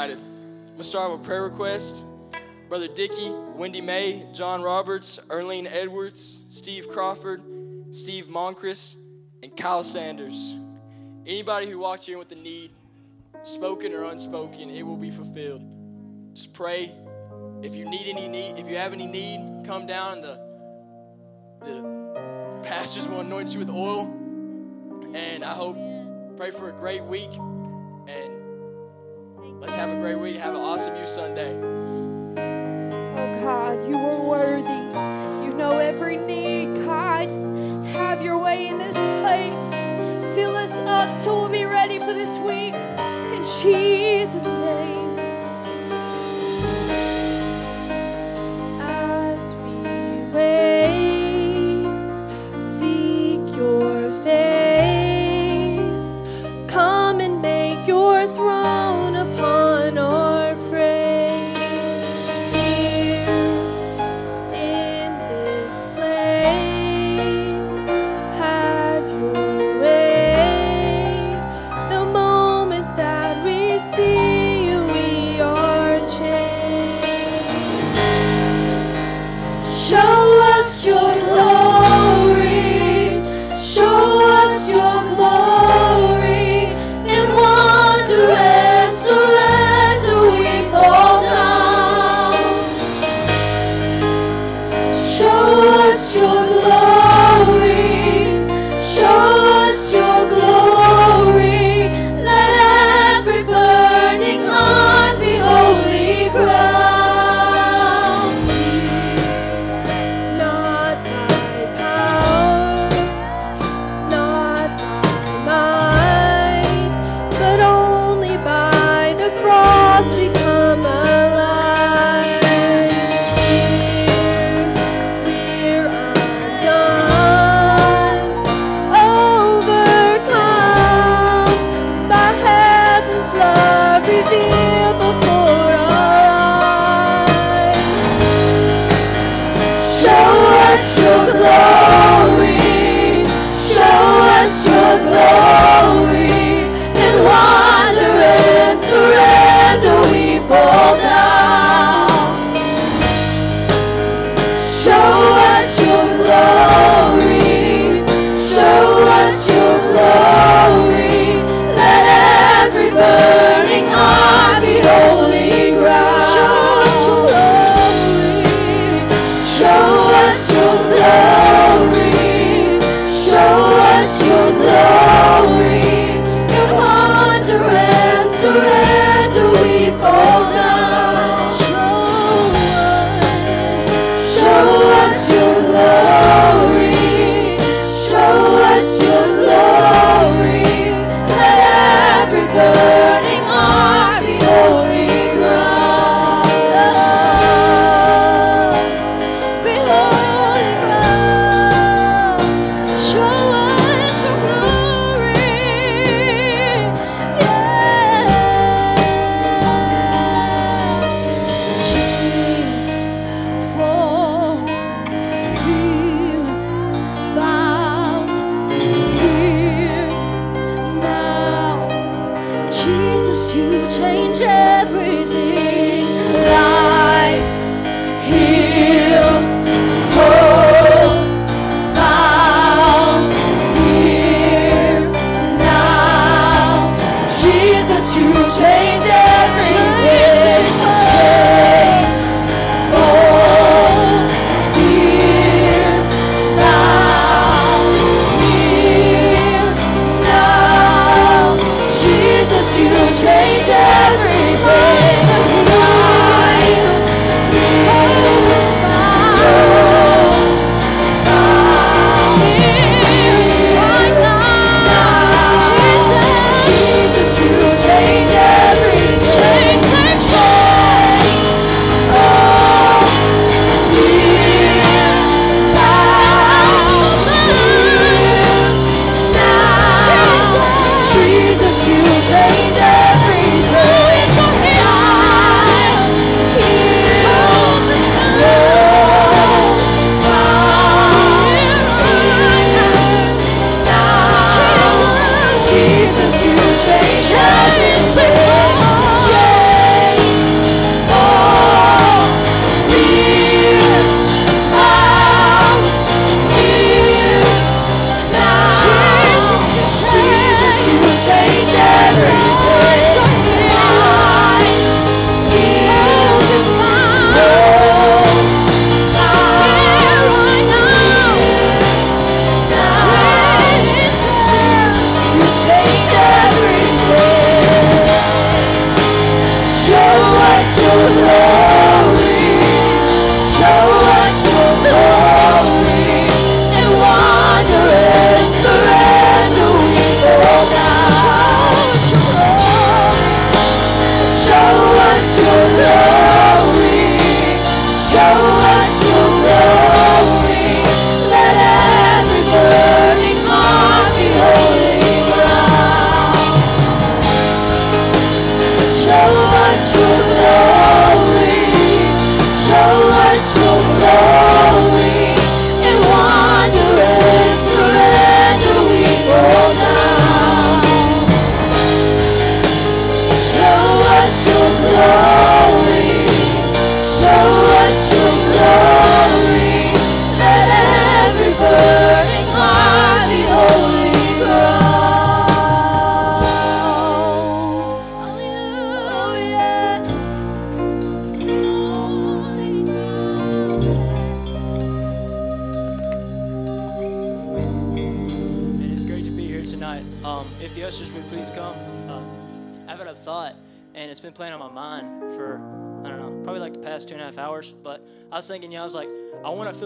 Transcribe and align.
excited. 0.00 0.18
I'm 0.18 0.72
gonna 0.72 0.84
start 0.84 1.12
with 1.12 1.20
a 1.20 1.24
prayer 1.24 1.42
request. 1.42 2.04
Brother 2.70 2.88
Dickey, 2.88 3.30
Wendy 3.54 3.82
May, 3.82 4.26
John 4.32 4.62
Roberts, 4.62 5.18
Erlene 5.28 5.70
Edwards, 5.70 6.38
Steve 6.48 6.88
Crawford, 6.88 7.42
Steve 7.90 8.26
Moncriss, 8.28 8.96
and 9.42 9.54
Kyle 9.54 9.82
Sanders. 9.82 10.54
Anybody 11.26 11.68
who 11.68 11.78
walks 11.78 12.06
here 12.06 12.16
with 12.16 12.32
a 12.32 12.34
need, 12.34 12.70
spoken 13.42 13.92
or 13.92 14.04
unspoken, 14.04 14.70
it 14.70 14.82
will 14.82 14.96
be 14.96 15.10
fulfilled. 15.10 15.62
Just 16.32 16.54
pray. 16.54 16.94
If 17.62 17.76
you 17.76 17.84
need 17.84 18.06
any 18.06 18.26
need, 18.26 18.58
if 18.58 18.66
you 18.70 18.76
have 18.76 18.94
any 18.94 19.06
need, 19.06 19.66
come 19.66 19.84
down 19.84 20.14
and 20.14 20.24
the 20.24 20.50
the 21.60 22.60
pastors 22.62 23.06
will 23.06 23.20
anoint 23.20 23.52
you 23.52 23.58
with 23.58 23.68
oil. 23.68 24.06
And 25.12 25.44
I 25.44 25.52
hope 25.52 25.76
pray 26.38 26.50
for 26.52 26.70
a 26.70 26.72
great 26.72 27.04
week. 27.04 27.32
Let's 29.60 29.74
have 29.74 29.90
a 29.90 29.96
great 29.96 30.18
week. 30.18 30.38
Have 30.38 30.54
an 30.54 30.60
awesome 30.62 30.96
You 30.96 31.04
Sunday. 31.04 31.54
Oh 33.14 33.40
God, 33.42 33.86
you 33.86 33.94
are 33.94 34.20
worthy. 34.22 34.86
You 35.46 35.52
know 35.54 35.78
every 35.78 36.16
need, 36.16 36.82
God. 36.86 37.28
Have 37.88 38.24
your 38.24 38.42
way 38.42 38.68
in 38.68 38.78
this 38.78 38.96
place. 38.96 40.34
Fill 40.34 40.56
us 40.56 40.72
up 40.88 41.12
so 41.12 41.42
we'll 41.42 41.50
be 41.50 41.64
ready 41.64 41.98
for 41.98 42.14
this 42.14 42.38
week. 42.38 42.72
In 42.72 43.44
Jesus' 43.62 44.46
name. 44.46 44.99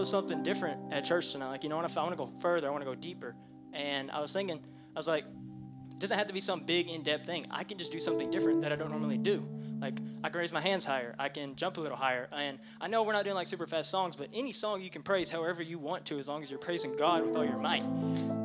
Feel 0.04 0.20
something 0.20 0.42
different 0.42 0.92
at 0.92 1.04
church 1.04 1.32
tonight. 1.32 1.48
Like, 1.48 1.62
you 1.62 1.70
know, 1.70 1.76
what? 1.76 1.96
I 1.96 2.02
want 2.02 2.12
to 2.12 2.16
go 2.16 2.26
further, 2.26 2.68
I 2.68 2.70
want 2.70 2.82
to 2.82 2.86
go 2.86 2.94
deeper. 2.94 3.34
And 3.72 4.10
I 4.10 4.20
was 4.20 4.32
thinking, 4.32 4.60
I 4.94 4.98
was 4.98 5.08
like, 5.08 5.24
it 5.24 5.98
doesn't 5.98 6.18
have 6.18 6.26
to 6.26 6.32
be 6.32 6.40
some 6.40 6.60
big 6.60 6.88
in-depth 6.88 7.24
thing. 7.24 7.46
I 7.50 7.64
can 7.64 7.78
just 7.78 7.90
do 7.90 8.00
something 8.00 8.30
different 8.30 8.60
that 8.62 8.72
I 8.72 8.76
don't 8.76 8.90
normally 8.90 9.16
do. 9.16 9.46
Like 9.80 9.98
I 10.22 10.28
can 10.28 10.40
raise 10.40 10.52
my 10.52 10.60
hands 10.60 10.84
higher, 10.84 11.14
I 11.18 11.28
can 11.28 11.56
jump 11.56 11.78
a 11.78 11.80
little 11.80 11.96
higher, 11.96 12.28
and 12.32 12.58
I 12.80 12.88
know 12.88 13.02
we're 13.02 13.12
not 13.12 13.24
doing 13.24 13.34
like 13.34 13.46
super 13.46 13.66
fast 13.66 13.90
songs, 13.90 14.16
but 14.16 14.28
any 14.32 14.52
song 14.52 14.80
you 14.80 14.90
can 14.90 15.02
praise 15.02 15.30
however 15.30 15.62
you 15.62 15.78
want 15.78 16.04
to, 16.06 16.18
as 16.18 16.28
long 16.28 16.42
as 16.42 16.50
you're 16.50 16.58
praising 16.58 16.96
God 16.96 17.22
with 17.22 17.36
all 17.36 17.44
your 17.44 17.58
might. 17.58 17.82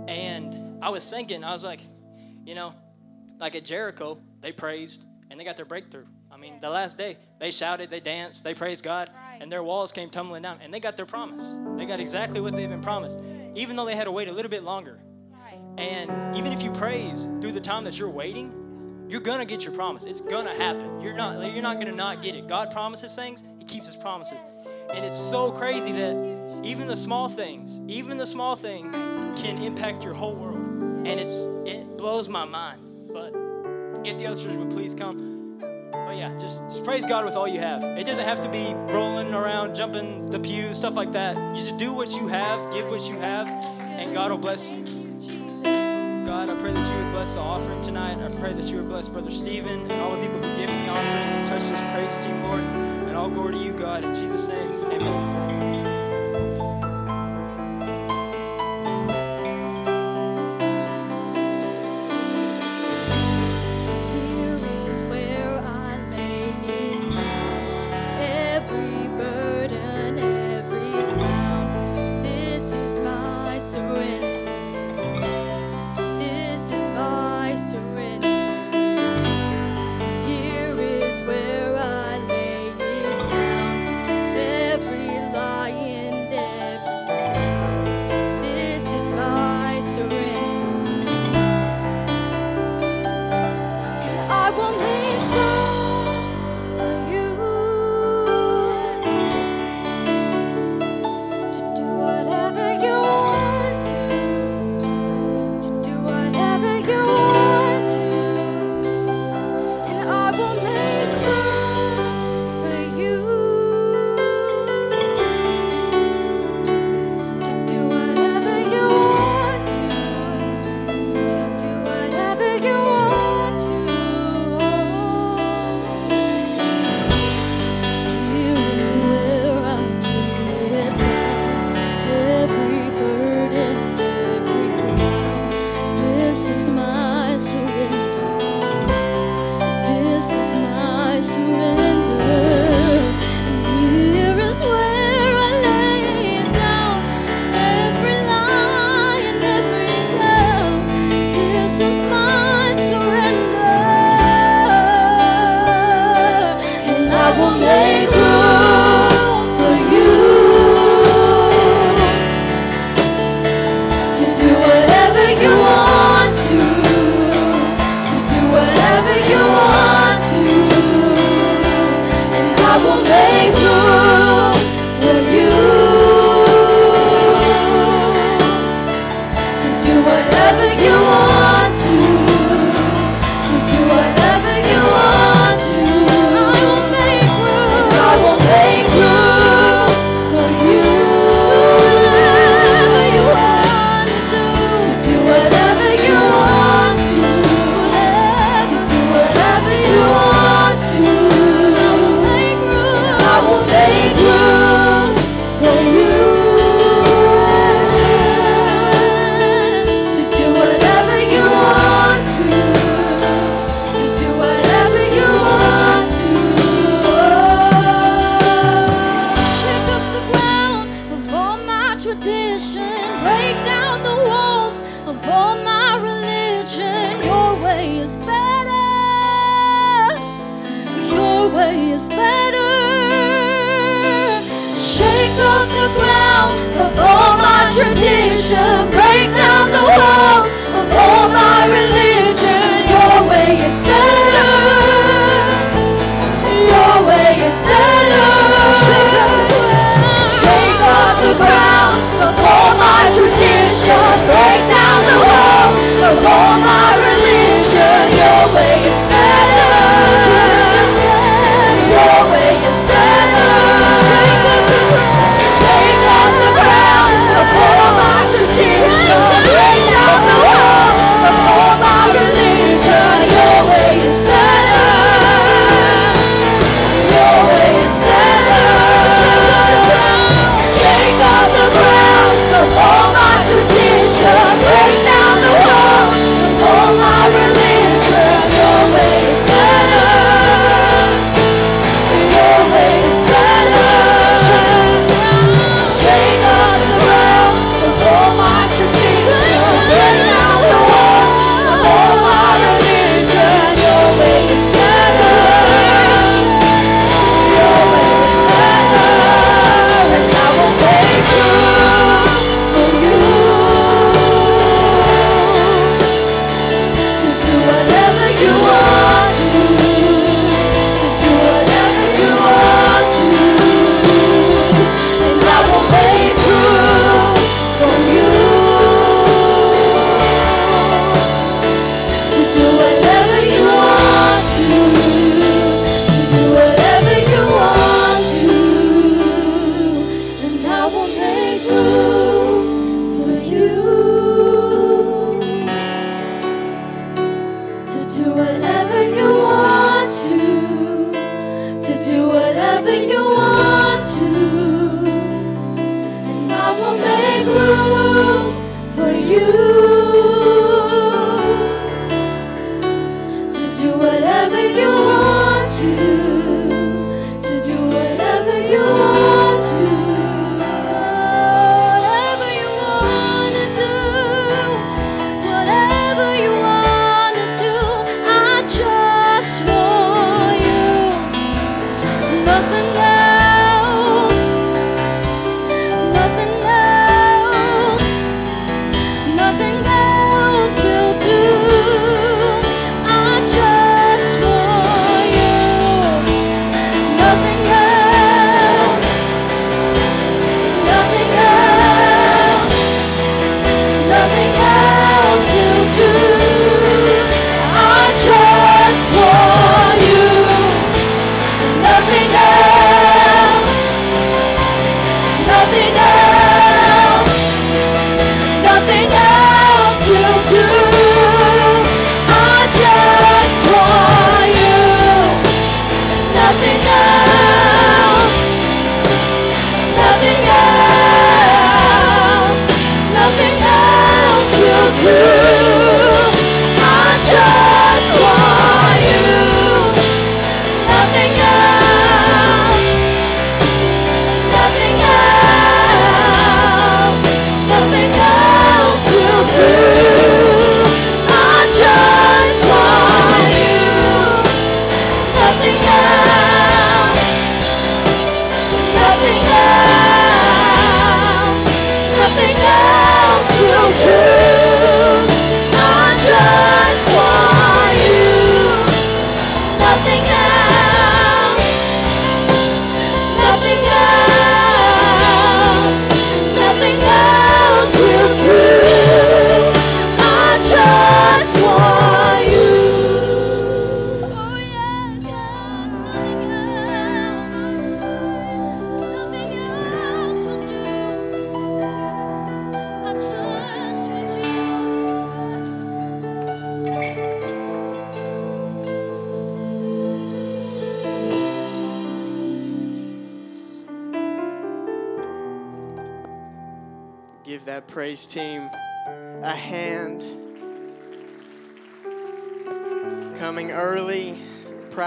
And 0.08 0.84
I 0.84 0.89
was 0.89 1.10
thinking, 1.10 1.44
I 1.44 1.51
was 1.51 1.63
like, 1.63 1.82
you 2.46 2.56
know, 2.56 2.74
like 3.39 3.56
at 3.56 3.66
Jericho, 3.66 4.20
they 4.42 4.51
praised 4.51 5.04
and 5.30 5.39
they 5.39 5.44
got 5.44 5.56
their 5.56 5.66
breakthrough. 5.66 6.06
I 6.39 6.41
mean, 6.41 6.62
the 6.62 6.69
last 6.69 6.98
day, 6.98 7.17
they 7.38 7.51
shouted, 7.51 7.89
they 7.89 8.00
danced, 8.00 8.46
they 8.46 8.53
praised 8.53 8.81
God, 8.81 9.10
and 9.41 9.51
their 9.51 9.62
walls 9.62 9.91
came 9.91 10.10
tumbling 10.10 10.41
down, 10.41 10.60
and 10.62 10.74
they 10.74 10.79
got 10.79 10.96
their 10.96 11.05
promise. 11.05 11.53
They 11.75 11.86
got 11.86 12.00
exactly 12.00 12.39
what 12.39 12.55
they've 12.55 12.69
been 12.69 12.81
promised, 12.81 13.19
even 13.55 13.75
though 13.75 13.84
they 13.84 13.96
had 13.98 14.05
to 14.05 14.12
wait 14.13 14.29
a 14.29 14.31
little 14.31 14.50
bit 14.50 14.63
longer. 14.63 15.01
And 15.77 16.38
even 16.38 16.53
if 16.53 16.63
you 16.63 16.72
praise 16.72 17.25
through 17.41 17.51
the 17.51 17.60
time 17.60 17.84
that 17.84 18.00
you're 18.00 18.10
waiting, 18.10 19.05
you're 19.10 19.19
gonna 19.19 19.43
get 19.46 19.65
your 19.65 19.74
promise. 19.74 20.05
It's 20.05 20.22
gonna 20.22 20.53
happen. 20.53 21.01
You're 21.01 21.15
not 21.15 21.51
you're 21.51 21.62
not 21.62 21.77
gonna 21.77 21.91
not 21.91 22.22
get 22.22 22.36
it. 22.36 22.48
God 22.48 22.72
promises 22.72 23.13
things, 23.13 23.43
He 23.58 23.65
keeps 23.65 23.88
His 23.88 23.98
promises. 23.98 24.39
And 24.93 25.03
it's 25.03 25.19
so 25.19 25.51
crazy 25.51 25.91
that 25.91 26.62
even 26.63 26.88
the 26.88 26.96
small 26.96 27.27
things, 27.27 27.81
even 27.88 28.15
the 28.15 28.27
small 28.27 28.55
things 28.55 28.93
can 29.38 29.62
impact 29.62 30.05
your 30.05 30.13
whole 30.13 30.36
world. 30.36 30.58
And 31.05 31.19
it's 31.19 31.43
it 31.65 31.98
blows 31.98 32.29
my 32.29 32.46
mind. 32.46 32.81
But 33.12 33.36
if 34.05 34.17
the 34.17 34.27
ushers 34.27 34.58
would 34.58 34.69
please 34.69 34.93
come. 34.93 35.38
But 36.10 36.18
yeah, 36.18 36.36
just, 36.39 36.63
just 36.63 36.84
praise 36.84 37.06
God 37.06 37.24
with 37.24 37.36
all 37.36 37.48
you 37.48 37.60
have. 37.60 37.84
It 37.84 38.04
doesn't 38.04 38.25
have 38.25 38.42
to 38.42 38.50
be 38.50 38.74
rolling 38.92 39.32
around, 39.32 39.75
jumping 39.75 40.25
the 40.32 40.39
pews, 40.39 40.75
stuff 40.75 40.96
like 40.96 41.12
that. 41.12 41.38
You 41.38 41.56
just 41.56 41.78
do 41.78 41.94
what 41.94 42.20
you 42.20 42.28
have, 42.28 42.74
give 42.74 42.89
what 42.89 43.08
you 43.08 43.16
have, 43.20 43.48
and 43.48 44.12
God 44.16 44.32
will 44.32 44.39
bless 44.39 44.72
you. 44.72 44.84
God, 46.25 46.50
I 46.50 46.56
pray 46.56 46.74
that 46.74 46.92
you 46.92 46.98
would 46.98 47.12
bless 47.12 47.36
the 47.36 47.42
offering 47.42 47.80
tonight. 47.84 48.18
I 48.18 48.28
pray 48.39 48.54
that 48.54 48.66
you 48.66 48.78
would 48.78 48.89
bless 48.89 49.08
Brother 49.08 49.30
Stephen 49.30 49.82
and 49.82 50.01
all 50.01 50.16
the 50.16 50.22
people 50.25 50.39
who 50.39 50.56
give 50.56 50.68
in 50.68 50.88
the 50.88 50.92
offering 50.92 51.06
and 51.06 51.48
touch 51.48 51.62
this 51.62 51.82
praise 51.94 52.18
team, 52.25 52.44
Lord. 52.44 52.62
And 52.62 53.16
all 53.16 53.30
glory 53.30 53.54
to 53.54 53.63
you, 53.63 53.74
God. 53.74 54.04
In 54.04 54.16
Jesus' 54.16 54.48
name, 54.48 54.86
amen. 54.86 55.69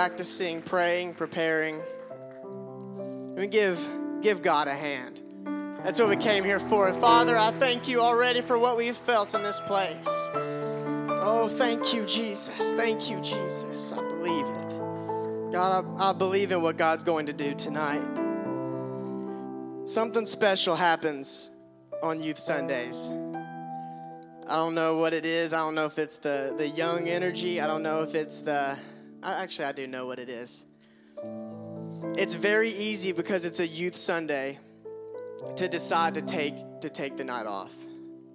Practicing, 0.02 0.60
praying, 0.60 1.14
preparing. 1.14 1.80
We 3.36 3.46
give 3.46 3.78
give 4.20 4.42
God 4.42 4.66
a 4.66 4.74
hand. 4.74 5.20
That's 5.84 6.00
what 6.00 6.08
we 6.08 6.16
came 6.16 6.42
here 6.42 6.58
for. 6.58 6.92
Father, 6.94 7.38
I 7.38 7.52
thank 7.52 7.86
you 7.86 8.00
already 8.00 8.40
for 8.40 8.58
what 8.58 8.76
we've 8.76 8.96
felt 8.96 9.32
in 9.32 9.44
this 9.44 9.60
place. 9.60 10.08
Oh, 10.28 11.48
thank 11.48 11.94
you, 11.94 12.04
Jesus. 12.04 12.72
Thank 12.72 13.08
you, 13.08 13.20
Jesus. 13.20 13.92
I 13.92 14.02
believe 14.02 14.44
it. 14.44 15.52
God, 15.52 15.84
I, 15.84 16.10
I 16.10 16.12
believe 16.12 16.50
in 16.50 16.62
what 16.62 16.76
God's 16.76 17.04
going 17.04 17.26
to 17.26 17.32
do 17.32 17.54
tonight. 17.54 18.02
Something 19.84 20.26
special 20.26 20.74
happens 20.74 21.52
on 22.02 22.20
Youth 22.20 22.40
Sundays. 22.40 23.08
I 24.48 24.56
don't 24.56 24.74
know 24.74 24.96
what 24.96 25.14
it 25.14 25.24
is. 25.24 25.52
I 25.52 25.58
don't 25.58 25.76
know 25.76 25.86
if 25.86 25.96
it's 25.96 26.16
the, 26.16 26.56
the 26.58 26.66
young 26.66 27.08
energy. 27.08 27.60
I 27.60 27.68
don't 27.68 27.84
know 27.84 28.02
if 28.02 28.16
it's 28.16 28.40
the. 28.40 28.76
Actually, 29.22 29.66
I 29.66 29.72
do 29.72 29.87
know 29.87 30.06
what 30.06 30.18
it 30.18 30.28
is. 30.28 30.66
It's 32.16 32.35
very 32.35 32.70
easy 32.70 33.12
because 33.12 33.44
it's 33.44 33.61
a 33.61 33.66
Youth 33.66 33.94
Sunday 33.94 34.58
to 35.56 35.68
decide 35.68 36.14
to 36.14 36.22
take 36.22 36.54
to 36.80 36.88
take 36.88 37.16
the 37.16 37.24
night 37.24 37.46
off. 37.46 37.72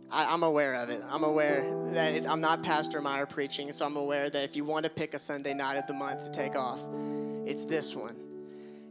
I, 0.10 0.34
am 0.34 0.43
aware 0.43 0.76
of 0.76 0.89
it. 0.89 1.04
I'm 1.10 1.23
aware 1.23 1.69
that 1.88 2.13
it, 2.13 2.26
I'm 2.26 2.39
not 2.39 2.63
Pastor 2.63 3.02
Meyer 3.02 3.26
preaching, 3.26 3.71
so 3.73 3.86
I'm 3.86 3.97
aware 3.97 4.30
that 4.30 4.43
if 4.43 4.56
you 4.56 4.63
want 4.63 4.86
to 4.86 4.89
pick 4.89 5.13
a 5.13 5.19
Sunday 5.19 5.54
night 5.54 5.76
of 5.76 5.86
the 5.86 5.93
month 5.93 6.23
to 6.23 6.32
take 6.32 6.56
off, 6.56 6.80
it's 7.45 7.65
this 7.65 7.93
one. 7.93 8.15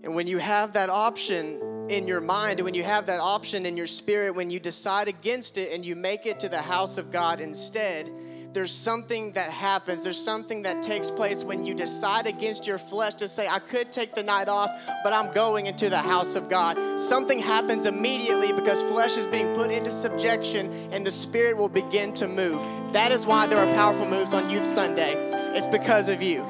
And 0.04 0.14
when 0.14 0.26
you 0.26 0.38
have 0.38 0.74
that 0.74 0.90
option 0.90 1.88
in 1.88 2.06
your 2.06 2.20
mind, 2.20 2.60
when 2.60 2.74
you 2.74 2.82
have 2.82 3.06
that 3.06 3.18
option 3.18 3.64
in 3.64 3.76
your 3.76 3.86
spirit, 3.86 4.34
when 4.36 4.50
you 4.50 4.60
decide 4.60 5.08
against 5.08 5.56
it 5.56 5.72
and 5.72 5.84
you 5.84 5.96
make 5.96 6.26
it 6.26 6.38
to 6.40 6.50
the 6.50 6.60
house 6.60 6.98
of 6.98 7.10
God 7.10 7.40
instead, 7.40 8.10
there's 8.52 8.72
something 8.72 9.32
that 9.32 9.50
happens. 9.50 10.04
There's 10.04 10.22
something 10.22 10.62
that 10.62 10.82
takes 10.82 11.10
place 11.10 11.44
when 11.44 11.64
you 11.64 11.74
decide 11.74 12.26
against 12.26 12.66
your 12.66 12.78
flesh 12.78 13.14
to 13.14 13.28
say, 13.28 13.46
I 13.46 13.58
could 13.58 13.92
take 13.92 14.14
the 14.14 14.22
night 14.22 14.48
off, 14.48 14.70
but 15.04 15.12
I'm 15.12 15.32
going 15.32 15.66
into 15.66 15.90
the 15.90 15.98
house 15.98 16.36
of 16.36 16.48
God. 16.48 16.98
Something 16.98 17.38
happens 17.38 17.86
immediately 17.86 18.52
because 18.52 18.82
flesh 18.84 19.16
is 19.16 19.26
being 19.26 19.54
put 19.54 19.70
into 19.70 19.90
subjection 19.90 20.72
and 20.92 21.06
the 21.06 21.10
spirit 21.10 21.56
will 21.56 21.68
begin 21.68 22.14
to 22.14 22.26
move. 22.26 22.62
That 22.92 23.12
is 23.12 23.26
why 23.26 23.46
there 23.46 23.58
are 23.58 23.72
powerful 23.74 24.06
moves 24.06 24.32
on 24.32 24.48
Youth 24.48 24.64
Sunday. 24.64 25.14
It's 25.56 25.68
because 25.68 26.08
of 26.08 26.22
you. 26.22 26.42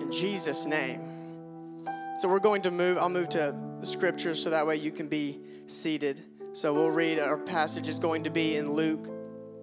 In 0.00 0.10
Jesus' 0.12 0.66
name. 0.66 1.00
So 2.18 2.28
we're 2.28 2.38
going 2.38 2.62
to 2.62 2.70
move, 2.70 2.98
I'll 2.98 3.08
move 3.08 3.28
to 3.30 3.54
the 3.80 3.86
scriptures 3.86 4.42
so 4.42 4.50
that 4.50 4.66
way 4.66 4.76
you 4.76 4.92
can 4.92 5.08
be 5.08 5.40
seated. 5.66 6.22
So 6.52 6.72
we'll 6.72 6.90
read, 6.90 7.18
our 7.18 7.36
passage 7.36 7.88
is 7.88 7.98
going 7.98 8.22
to 8.24 8.30
be 8.30 8.56
in 8.56 8.72
Luke 8.72 9.13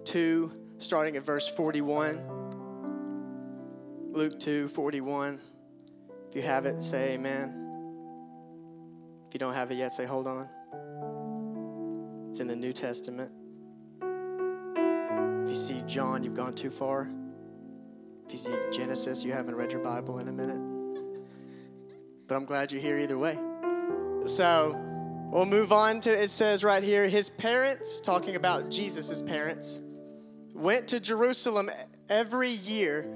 2, 0.04 0.52
starting 0.78 1.16
at 1.16 1.24
verse 1.24 1.48
41. 1.48 2.42
Luke 4.10 4.38
2, 4.38 4.68
41. 4.68 5.40
If 6.28 6.36
you 6.36 6.42
have 6.42 6.66
it, 6.66 6.82
say 6.82 7.14
amen. 7.14 7.62
If 9.28 9.34
you 9.34 9.38
don't 9.38 9.54
have 9.54 9.70
it 9.70 9.76
yet, 9.76 9.92
say 9.92 10.04
hold 10.04 10.26
on. 10.26 10.48
It's 12.30 12.40
in 12.40 12.46
the 12.46 12.56
New 12.56 12.72
Testament. 12.72 13.30
If 15.42 15.48
you 15.48 15.54
see 15.54 15.82
John, 15.86 16.22
you've 16.22 16.34
gone 16.34 16.54
too 16.54 16.70
far. 16.70 17.08
If 18.26 18.32
you 18.32 18.38
see 18.38 18.54
Genesis, 18.72 19.24
you 19.24 19.32
haven't 19.32 19.54
read 19.54 19.72
your 19.72 19.82
Bible 19.82 20.18
in 20.18 20.28
a 20.28 20.32
minute. 20.32 20.60
But 22.26 22.36
I'm 22.36 22.44
glad 22.44 22.72
you're 22.72 22.80
here 22.80 22.98
either 22.98 23.18
way. 23.18 23.38
So 24.26 24.74
we'll 25.30 25.46
move 25.46 25.72
on 25.72 26.00
to 26.00 26.10
it 26.10 26.30
says 26.30 26.62
right 26.64 26.82
here 26.82 27.08
his 27.08 27.28
parents, 27.28 28.00
talking 28.00 28.36
about 28.36 28.70
Jesus' 28.70 29.20
parents, 29.20 29.80
went 30.52 30.88
to 30.88 31.00
Jerusalem 31.00 31.70
every 32.08 32.50
year 32.50 33.06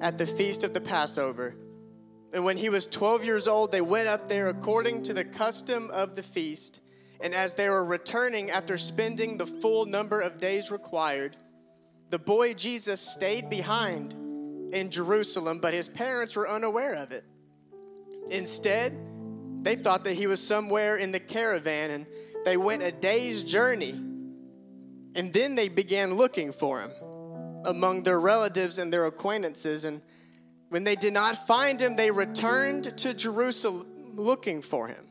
at 0.00 0.18
the 0.18 0.26
feast 0.26 0.64
of 0.64 0.74
the 0.74 0.80
Passover. 0.80 1.54
And 2.32 2.44
when 2.44 2.56
he 2.56 2.68
was 2.68 2.86
12 2.86 3.24
years 3.24 3.48
old, 3.48 3.72
they 3.72 3.80
went 3.80 4.08
up 4.08 4.28
there 4.28 4.48
according 4.48 5.02
to 5.04 5.14
the 5.14 5.24
custom 5.24 5.90
of 5.90 6.14
the 6.14 6.22
feast. 6.22 6.80
And 7.22 7.34
as 7.34 7.54
they 7.54 7.68
were 7.68 7.84
returning 7.84 8.50
after 8.50 8.78
spending 8.78 9.38
the 9.38 9.46
full 9.46 9.86
number 9.86 10.20
of 10.20 10.38
days 10.38 10.70
required, 10.70 11.36
the 12.10 12.18
boy 12.18 12.54
Jesus 12.54 13.00
stayed 13.00 13.50
behind 13.50 14.14
in 14.72 14.90
Jerusalem, 14.90 15.58
but 15.60 15.74
his 15.74 15.88
parents 15.88 16.36
were 16.36 16.48
unaware 16.48 16.94
of 16.94 17.12
it. 17.12 17.24
Instead, 18.30 18.96
they 19.62 19.74
thought 19.74 20.04
that 20.04 20.14
he 20.14 20.26
was 20.26 20.46
somewhere 20.46 20.96
in 20.96 21.12
the 21.12 21.20
caravan 21.20 21.90
and 21.90 22.06
they 22.44 22.56
went 22.56 22.82
a 22.82 22.92
day's 22.92 23.42
journey. 23.42 24.00
And 25.18 25.32
then 25.32 25.56
they 25.56 25.68
began 25.68 26.14
looking 26.14 26.52
for 26.52 26.80
him 26.80 26.92
among 27.64 28.04
their 28.04 28.20
relatives 28.20 28.78
and 28.78 28.92
their 28.92 29.06
acquaintances. 29.06 29.84
And 29.84 30.00
when 30.68 30.84
they 30.84 30.94
did 30.94 31.12
not 31.12 31.44
find 31.44 31.80
him, 31.80 31.96
they 31.96 32.12
returned 32.12 32.96
to 32.98 33.12
Jerusalem 33.12 34.14
looking 34.14 34.62
for 34.62 34.86
him. 34.86 35.04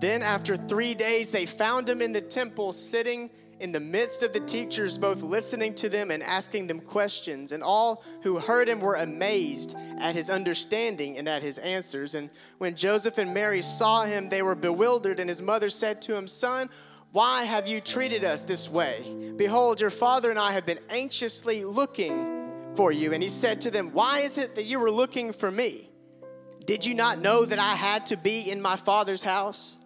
Then, 0.00 0.22
after 0.22 0.56
three 0.56 0.94
days, 0.94 1.32
they 1.32 1.46
found 1.46 1.88
him 1.88 2.00
in 2.00 2.12
the 2.12 2.20
temple 2.20 2.72
sitting 2.72 3.28
in 3.58 3.72
the 3.72 3.80
midst 3.80 4.22
of 4.22 4.32
the 4.32 4.40
teachers, 4.40 4.98
both 4.98 5.22
listening 5.22 5.74
to 5.74 5.88
them 5.88 6.12
and 6.12 6.22
asking 6.22 6.68
them 6.68 6.78
questions. 6.78 7.50
And 7.50 7.62
all 7.62 8.04
who 8.22 8.38
heard 8.38 8.68
him 8.68 8.78
were 8.78 8.94
amazed 8.94 9.76
at 9.98 10.14
his 10.14 10.30
understanding 10.30 11.18
and 11.18 11.28
at 11.28 11.42
his 11.42 11.58
answers. 11.58 12.14
And 12.14 12.30
when 12.58 12.76
Joseph 12.76 13.18
and 13.18 13.34
Mary 13.34 13.62
saw 13.62 14.04
him, 14.04 14.28
they 14.28 14.42
were 14.42 14.54
bewildered. 14.54 15.18
And 15.18 15.28
his 15.28 15.42
mother 15.42 15.70
said 15.70 16.02
to 16.02 16.16
him, 16.16 16.28
Son, 16.28 16.68
why 17.14 17.44
have 17.44 17.68
you 17.68 17.80
treated 17.80 18.24
us 18.24 18.42
this 18.42 18.68
way? 18.68 19.32
Behold, 19.36 19.80
your 19.80 19.90
father 19.90 20.30
and 20.30 20.38
I 20.38 20.50
have 20.50 20.66
been 20.66 20.80
anxiously 20.90 21.64
looking 21.64 22.50
for 22.74 22.90
you. 22.90 23.12
And 23.12 23.22
he 23.22 23.28
said 23.28 23.60
to 23.60 23.70
them, 23.70 23.92
Why 23.92 24.22
is 24.22 24.36
it 24.36 24.56
that 24.56 24.64
you 24.64 24.80
were 24.80 24.90
looking 24.90 25.32
for 25.32 25.48
me? 25.48 25.88
Did 26.66 26.84
you 26.84 26.92
not 26.92 27.20
know 27.20 27.44
that 27.44 27.60
I 27.60 27.76
had 27.76 28.06
to 28.06 28.16
be 28.16 28.50
in 28.50 28.60
my 28.60 28.74
father's 28.74 29.22
house? 29.22 29.78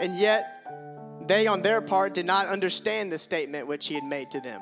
And 0.00 0.18
yet, 0.18 1.22
they, 1.28 1.46
on 1.46 1.62
their 1.62 1.80
part, 1.80 2.14
did 2.14 2.26
not 2.26 2.48
understand 2.48 3.12
the 3.12 3.18
statement 3.18 3.68
which 3.68 3.86
he 3.86 3.94
had 3.94 4.02
made 4.02 4.32
to 4.32 4.40
them. 4.40 4.60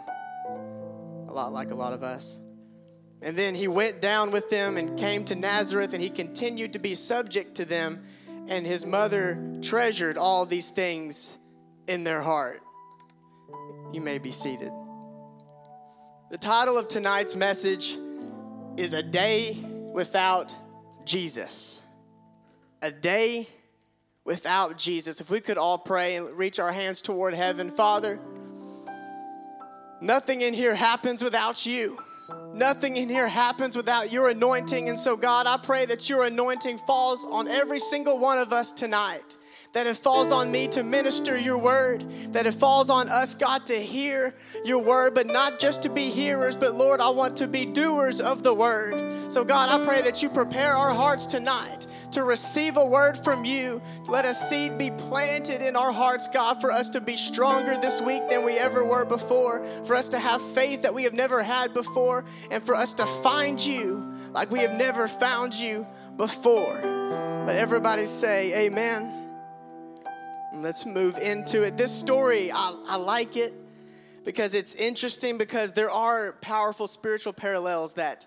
A 1.26 1.32
lot 1.32 1.54
like 1.54 1.70
a 1.70 1.74
lot 1.74 1.94
of 1.94 2.02
us. 2.02 2.38
And 3.22 3.34
then 3.34 3.54
he 3.54 3.66
went 3.66 4.02
down 4.02 4.30
with 4.30 4.50
them 4.50 4.76
and 4.76 4.98
came 4.98 5.24
to 5.24 5.34
Nazareth, 5.34 5.94
and 5.94 6.02
he 6.02 6.10
continued 6.10 6.74
to 6.74 6.78
be 6.78 6.94
subject 6.94 7.54
to 7.54 7.64
them. 7.64 8.04
And 8.46 8.66
his 8.66 8.84
mother 8.84 9.42
treasured 9.62 10.18
all 10.18 10.44
these 10.44 10.68
things 10.68 11.37
in 11.88 12.04
their 12.04 12.22
heart. 12.22 12.60
You 13.92 14.00
may 14.00 14.18
be 14.18 14.30
seated. 14.30 14.70
The 16.30 16.38
title 16.38 16.76
of 16.76 16.88
tonight's 16.88 17.34
message 17.34 17.96
is 18.76 18.92
A 18.92 19.02
Day 19.02 19.56
Without 19.92 20.54
Jesus. 21.04 21.82
A 22.82 22.92
Day 22.92 23.48
without 24.24 24.76
Jesus. 24.76 25.22
If 25.22 25.30
we 25.30 25.40
could 25.40 25.56
all 25.56 25.78
pray 25.78 26.16
and 26.16 26.30
reach 26.36 26.58
our 26.60 26.70
hands 26.70 27.00
toward 27.00 27.32
heaven, 27.32 27.70
Father, 27.70 28.20
nothing 30.02 30.42
in 30.42 30.52
here 30.52 30.74
happens 30.74 31.24
without 31.24 31.64
you. 31.64 31.98
Nothing 32.52 32.98
in 32.98 33.08
here 33.08 33.26
happens 33.26 33.74
without 33.74 34.12
your 34.12 34.28
anointing. 34.28 34.90
And 34.90 34.98
so, 34.98 35.16
God, 35.16 35.46
I 35.46 35.56
pray 35.56 35.86
that 35.86 36.10
your 36.10 36.24
anointing 36.24 36.76
falls 36.76 37.24
on 37.24 37.48
every 37.48 37.78
single 37.78 38.18
one 38.18 38.36
of 38.36 38.52
us 38.52 38.70
tonight. 38.70 39.34
That 39.72 39.86
it 39.86 39.96
falls 39.96 40.32
on 40.32 40.50
me 40.50 40.66
to 40.68 40.82
minister 40.82 41.38
your 41.38 41.58
word. 41.58 42.04
That 42.32 42.46
it 42.46 42.54
falls 42.54 42.88
on 42.90 43.08
us, 43.08 43.34
God, 43.34 43.66
to 43.66 43.74
hear 43.74 44.34
your 44.64 44.78
word, 44.78 45.14
but 45.14 45.26
not 45.26 45.58
just 45.58 45.82
to 45.82 45.88
be 45.88 46.08
hearers, 46.08 46.56
but 46.56 46.74
Lord, 46.74 47.00
I 47.00 47.10
want 47.10 47.36
to 47.36 47.46
be 47.46 47.64
doers 47.64 48.20
of 48.20 48.42
the 48.42 48.54
word. 48.54 49.30
So, 49.30 49.44
God, 49.44 49.68
I 49.68 49.84
pray 49.84 50.00
that 50.02 50.22
you 50.22 50.30
prepare 50.30 50.72
our 50.72 50.94
hearts 50.94 51.26
tonight 51.26 51.86
to 52.12 52.24
receive 52.24 52.76
a 52.76 52.84
word 52.84 53.18
from 53.18 53.44
you. 53.44 53.80
Let 54.08 54.24
a 54.24 54.34
seed 54.34 54.78
be 54.78 54.90
planted 54.90 55.60
in 55.60 55.76
our 55.76 55.92
hearts, 55.92 56.28
God, 56.28 56.60
for 56.60 56.72
us 56.72 56.88
to 56.90 57.00
be 57.00 57.16
stronger 57.16 57.76
this 57.76 58.00
week 58.00 58.28
than 58.28 58.44
we 58.44 58.58
ever 58.58 58.84
were 58.84 59.04
before, 59.04 59.64
for 59.84 59.94
us 59.94 60.08
to 60.10 60.18
have 60.18 60.40
faith 60.52 60.82
that 60.82 60.94
we 60.94 61.04
have 61.04 61.14
never 61.14 61.42
had 61.42 61.74
before, 61.74 62.24
and 62.50 62.62
for 62.62 62.74
us 62.74 62.94
to 62.94 63.06
find 63.22 63.64
you 63.64 64.14
like 64.32 64.50
we 64.50 64.60
have 64.60 64.74
never 64.74 65.08
found 65.08 65.54
you 65.54 65.86
before. 66.16 66.80
Let 67.46 67.56
everybody 67.56 68.06
say, 68.06 68.66
Amen. 68.66 69.17
Let's 70.62 70.84
move 70.84 71.16
into 71.18 71.62
it. 71.62 71.76
This 71.76 71.96
story, 71.96 72.50
I, 72.50 72.84
I 72.88 72.96
like 72.96 73.36
it 73.36 73.52
because 74.24 74.54
it's 74.54 74.74
interesting 74.74 75.38
because 75.38 75.72
there 75.72 75.90
are 75.90 76.32
powerful 76.40 76.88
spiritual 76.88 77.32
parallels 77.32 77.94
that 77.94 78.26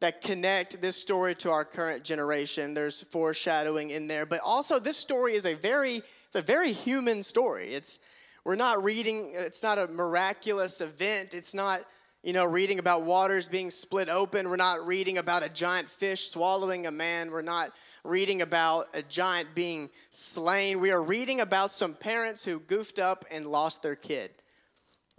that 0.00 0.20
connect 0.20 0.80
this 0.80 0.96
story 0.96 1.32
to 1.36 1.50
our 1.50 1.64
current 1.64 2.02
generation. 2.02 2.74
There's 2.74 3.02
foreshadowing 3.02 3.90
in 3.90 4.08
there, 4.08 4.26
but 4.26 4.40
also 4.44 4.78
this 4.78 4.96
story 4.96 5.34
is 5.34 5.46
a 5.46 5.54
very 5.54 6.02
it's 6.26 6.36
a 6.36 6.42
very 6.42 6.72
human 6.72 7.22
story. 7.22 7.68
It's 7.68 7.98
we're 8.44 8.56
not 8.56 8.82
reading 8.84 9.32
it's 9.34 9.62
not 9.62 9.78
a 9.78 9.88
miraculous 9.88 10.80
event. 10.80 11.34
It's 11.34 11.54
not 11.54 11.80
you 12.22 12.32
know 12.32 12.44
reading 12.44 12.78
about 12.78 13.02
waters 13.02 13.48
being 13.48 13.70
split 13.70 14.08
open. 14.08 14.48
We're 14.48 14.56
not 14.56 14.86
reading 14.86 15.18
about 15.18 15.42
a 15.42 15.48
giant 15.48 15.88
fish 15.88 16.28
swallowing 16.28 16.86
a 16.86 16.92
man. 16.92 17.30
We're 17.32 17.42
not 17.42 17.72
reading 18.04 18.42
about 18.42 18.86
a 18.94 19.02
giant 19.02 19.54
being 19.54 19.88
slain. 20.10 20.80
We 20.80 20.90
are 20.90 21.02
reading 21.02 21.40
about 21.40 21.72
some 21.72 21.94
parents 21.94 22.44
who 22.44 22.60
goofed 22.60 22.98
up 22.98 23.24
and 23.30 23.46
lost 23.46 23.82
their 23.82 23.94
kid. 23.96 24.30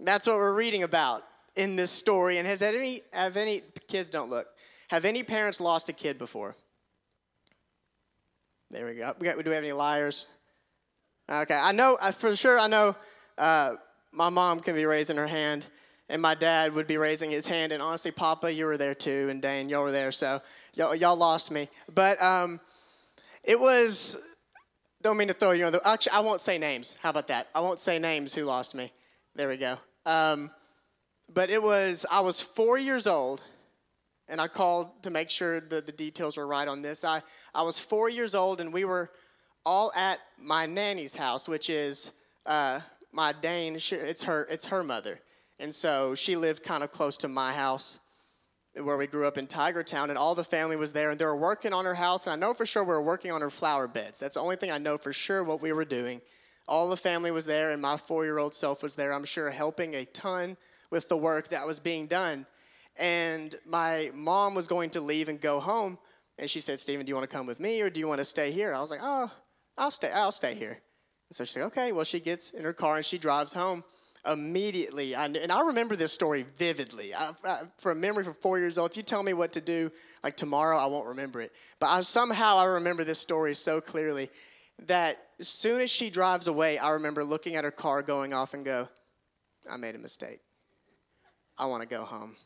That's 0.00 0.26
what 0.26 0.36
we're 0.36 0.52
reading 0.52 0.82
about 0.82 1.24
in 1.56 1.76
this 1.76 1.90
story. 1.90 2.38
And 2.38 2.46
has 2.46 2.62
any 2.62 3.02
have 3.12 3.36
any 3.36 3.62
kids 3.88 4.10
don't 4.10 4.30
look? 4.30 4.46
Have 4.88 5.04
any 5.04 5.22
parents 5.22 5.60
lost 5.60 5.88
a 5.88 5.92
kid 5.92 6.18
before? 6.18 6.56
There 8.70 8.86
we 8.86 8.94
go. 8.94 9.14
We 9.18 9.26
got, 9.26 9.42
do 9.42 9.50
we 9.50 9.54
have 9.54 9.64
any 9.64 9.72
liars? 9.72 10.26
Okay, 11.30 11.58
I 11.58 11.72
know 11.72 11.96
for 12.16 12.36
sure. 12.36 12.58
I 12.58 12.66
know 12.66 12.96
uh, 13.38 13.76
my 14.12 14.28
mom 14.28 14.60
can 14.60 14.74
be 14.74 14.84
raising 14.84 15.16
her 15.16 15.26
hand, 15.26 15.66
and 16.08 16.20
my 16.20 16.34
dad 16.34 16.74
would 16.74 16.86
be 16.86 16.98
raising 16.98 17.30
his 17.30 17.46
hand. 17.46 17.72
And 17.72 17.80
honestly, 17.80 18.10
Papa, 18.10 18.52
you 18.52 18.66
were 18.66 18.76
there 18.76 18.94
too, 18.94 19.28
and 19.30 19.40
Dane, 19.40 19.68
y'all 19.68 19.84
were 19.84 19.90
there. 19.90 20.12
So 20.12 20.42
y'all, 20.74 20.94
y'all 20.94 21.16
lost 21.16 21.50
me. 21.50 21.68
But 21.94 22.20
um, 22.22 22.60
it 23.46 23.58
was. 23.58 24.20
Don't 25.02 25.16
mean 25.16 25.28
to 25.28 25.34
throw 25.34 25.50
you 25.52 25.66
on 25.66 25.72
the. 25.72 25.86
Actually, 25.86 26.12
I 26.12 26.20
won't 26.20 26.40
say 26.40 26.58
names. 26.58 26.96
How 27.02 27.10
about 27.10 27.28
that? 27.28 27.48
I 27.54 27.60
won't 27.60 27.78
say 27.78 27.98
names 27.98 28.34
who 28.34 28.44
lost 28.44 28.74
me. 28.74 28.92
There 29.34 29.48
we 29.48 29.56
go. 29.56 29.76
Um, 30.06 30.50
but 31.32 31.50
it 31.50 31.62
was. 31.62 32.06
I 32.10 32.20
was 32.20 32.40
four 32.40 32.78
years 32.78 33.06
old, 33.06 33.42
and 34.28 34.40
I 34.40 34.48
called 34.48 35.02
to 35.02 35.10
make 35.10 35.30
sure 35.30 35.60
that 35.60 35.86
the 35.86 35.92
details 35.92 36.36
were 36.36 36.46
right 36.46 36.68
on 36.68 36.82
this. 36.82 37.04
I 37.04 37.22
I 37.54 37.62
was 37.62 37.78
four 37.78 38.08
years 38.08 38.34
old, 38.34 38.60
and 38.60 38.72
we 38.72 38.84
were 38.84 39.10
all 39.66 39.92
at 39.94 40.18
my 40.38 40.66
nanny's 40.66 41.14
house, 41.14 41.48
which 41.48 41.68
is 41.70 42.12
uh, 42.46 42.80
my 43.12 43.32
Dane. 43.32 43.78
She, 43.78 43.96
it's 43.96 44.22
her. 44.24 44.46
It's 44.50 44.66
her 44.66 44.82
mother, 44.82 45.20
and 45.58 45.74
so 45.74 46.14
she 46.14 46.36
lived 46.36 46.62
kind 46.62 46.82
of 46.82 46.90
close 46.90 47.18
to 47.18 47.28
my 47.28 47.52
house, 47.52 47.98
where 48.82 48.96
we 48.96 49.06
grew 49.06 49.26
up 49.26 49.38
in 49.38 49.46
Tigertown, 49.46 50.08
and 50.08 50.18
all 50.18 50.34
the 50.34 50.44
family 50.44 50.76
was 50.76 50.92
there, 50.92 51.10
and 51.10 51.18
they 51.18 51.24
were 51.24 51.36
working 51.36 51.72
on 51.72 51.84
her 51.84 51.94
house. 51.94 52.26
And 52.26 52.32
I 52.32 52.36
know 52.36 52.54
for 52.54 52.66
sure 52.66 52.82
we 52.82 52.88
were 52.88 53.02
working 53.02 53.30
on 53.30 53.40
her 53.40 53.50
flower 53.50 53.86
beds. 53.86 54.18
That's 54.18 54.34
the 54.34 54.40
only 54.40 54.56
thing 54.56 54.70
I 54.70 54.78
know 54.78 54.98
for 54.98 55.12
sure 55.12 55.44
what 55.44 55.62
we 55.62 55.72
were 55.72 55.84
doing. 55.84 56.20
All 56.66 56.88
the 56.88 56.96
family 56.96 57.30
was 57.30 57.46
there, 57.46 57.70
and 57.70 57.80
my 57.80 57.96
four-year-old 57.96 58.54
self 58.54 58.82
was 58.82 58.96
there. 58.96 59.12
I'm 59.12 59.24
sure 59.24 59.50
helping 59.50 59.94
a 59.94 60.04
ton 60.06 60.56
with 60.90 61.08
the 61.08 61.16
work 61.16 61.48
that 61.48 61.66
was 61.66 61.78
being 61.78 62.06
done. 62.06 62.46
And 62.96 63.54
my 63.66 64.10
mom 64.14 64.54
was 64.54 64.66
going 64.66 64.90
to 64.90 65.00
leave 65.00 65.28
and 65.28 65.40
go 65.40 65.60
home, 65.60 65.98
and 66.38 66.48
she 66.48 66.60
said, 66.60 66.80
"Stephen, 66.80 67.04
do 67.04 67.10
you 67.10 67.16
want 67.16 67.28
to 67.28 67.36
come 67.36 67.46
with 67.46 67.60
me, 67.60 67.80
or 67.80 67.90
do 67.90 68.00
you 68.00 68.08
want 68.08 68.20
to 68.20 68.24
stay 68.24 68.50
here?" 68.50 68.74
I 68.74 68.80
was 68.80 68.90
like, 68.90 69.00
"Oh, 69.02 69.30
I'll 69.76 69.90
stay. 69.90 70.10
I'll 70.10 70.32
stay 70.32 70.54
here." 70.54 70.78
And 71.28 71.36
so 71.36 71.44
she 71.44 71.54
said, 71.54 71.64
"Okay." 71.64 71.92
Well, 71.92 72.04
she 72.04 72.20
gets 72.20 72.52
in 72.52 72.64
her 72.64 72.72
car 72.72 72.96
and 72.96 73.04
she 73.04 73.18
drives 73.18 73.52
home 73.52 73.84
immediately. 74.26 75.14
I, 75.14 75.26
and 75.26 75.52
I 75.52 75.60
remember 75.62 75.96
this 75.96 76.12
story 76.12 76.42
vividly. 76.56 77.14
I, 77.14 77.30
I, 77.44 77.58
from 77.78 78.00
memory, 78.00 78.24
from 78.24 78.34
four 78.34 78.58
years 78.58 78.78
old, 78.78 78.90
if 78.90 78.96
you 78.96 79.02
tell 79.02 79.22
me 79.22 79.34
what 79.34 79.52
to 79.52 79.60
do, 79.60 79.90
like 80.22 80.36
tomorrow, 80.36 80.78
I 80.78 80.86
won't 80.86 81.08
remember 81.08 81.40
it. 81.40 81.52
But 81.78 81.86
I, 81.86 82.02
somehow 82.02 82.56
I 82.56 82.64
remember 82.64 83.04
this 83.04 83.18
story 83.18 83.54
so 83.54 83.80
clearly 83.80 84.30
that 84.86 85.16
as 85.38 85.48
soon 85.48 85.80
as 85.80 85.90
she 85.90 86.10
drives 86.10 86.46
away, 86.46 86.78
I 86.78 86.90
remember 86.90 87.24
looking 87.24 87.56
at 87.56 87.64
her 87.64 87.70
car 87.70 88.02
going 88.02 88.32
off 88.32 88.54
and 88.54 88.64
go, 88.64 88.88
"I 89.70 89.76
made 89.76 89.94
a 89.94 89.98
mistake. 89.98 90.40
I 91.58 91.66
want 91.66 91.82
to 91.82 91.88
go 91.88 92.04
home." 92.04 92.36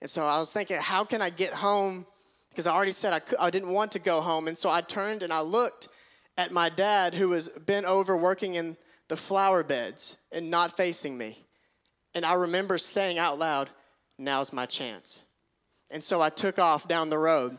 And 0.00 0.08
so 0.08 0.24
I 0.24 0.38
was 0.38 0.52
thinking, 0.52 0.78
how 0.80 1.04
can 1.04 1.20
I 1.20 1.30
get 1.30 1.52
home? 1.52 2.06
Because 2.48 2.66
I 2.66 2.74
already 2.74 2.92
said 2.92 3.12
I, 3.12 3.20
cou- 3.20 3.36
I 3.38 3.50
didn't 3.50 3.68
want 3.68 3.92
to 3.92 3.98
go 3.98 4.20
home. 4.20 4.48
And 4.48 4.56
so 4.56 4.70
I 4.70 4.80
turned 4.80 5.22
and 5.22 5.32
I 5.32 5.40
looked 5.40 5.88
at 6.38 6.52
my 6.52 6.70
dad, 6.70 7.12
who 7.14 7.28
was 7.28 7.48
bent 7.48 7.84
over 7.84 8.16
working 8.16 8.54
in 8.54 8.76
the 9.10 9.16
flower 9.16 9.64
beds 9.64 10.16
and 10.30 10.50
not 10.50 10.76
facing 10.76 11.18
me. 11.18 11.36
And 12.14 12.24
I 12.24 12.34
remember 12.34 12.78
saying 12.78 13.18
out 13.18 13.38
loud, 13.38 13.68
now's 14.18 14.52
my 14.52 14.66
chance. 14.66 15.24
And 15.90 16.02
so 16.02 16.22
I 16.22 16.30
took 16.30 16.60
off 16.60 16.86
down 16.86 17.10
the 17.10 17.18
road 17.18 17.58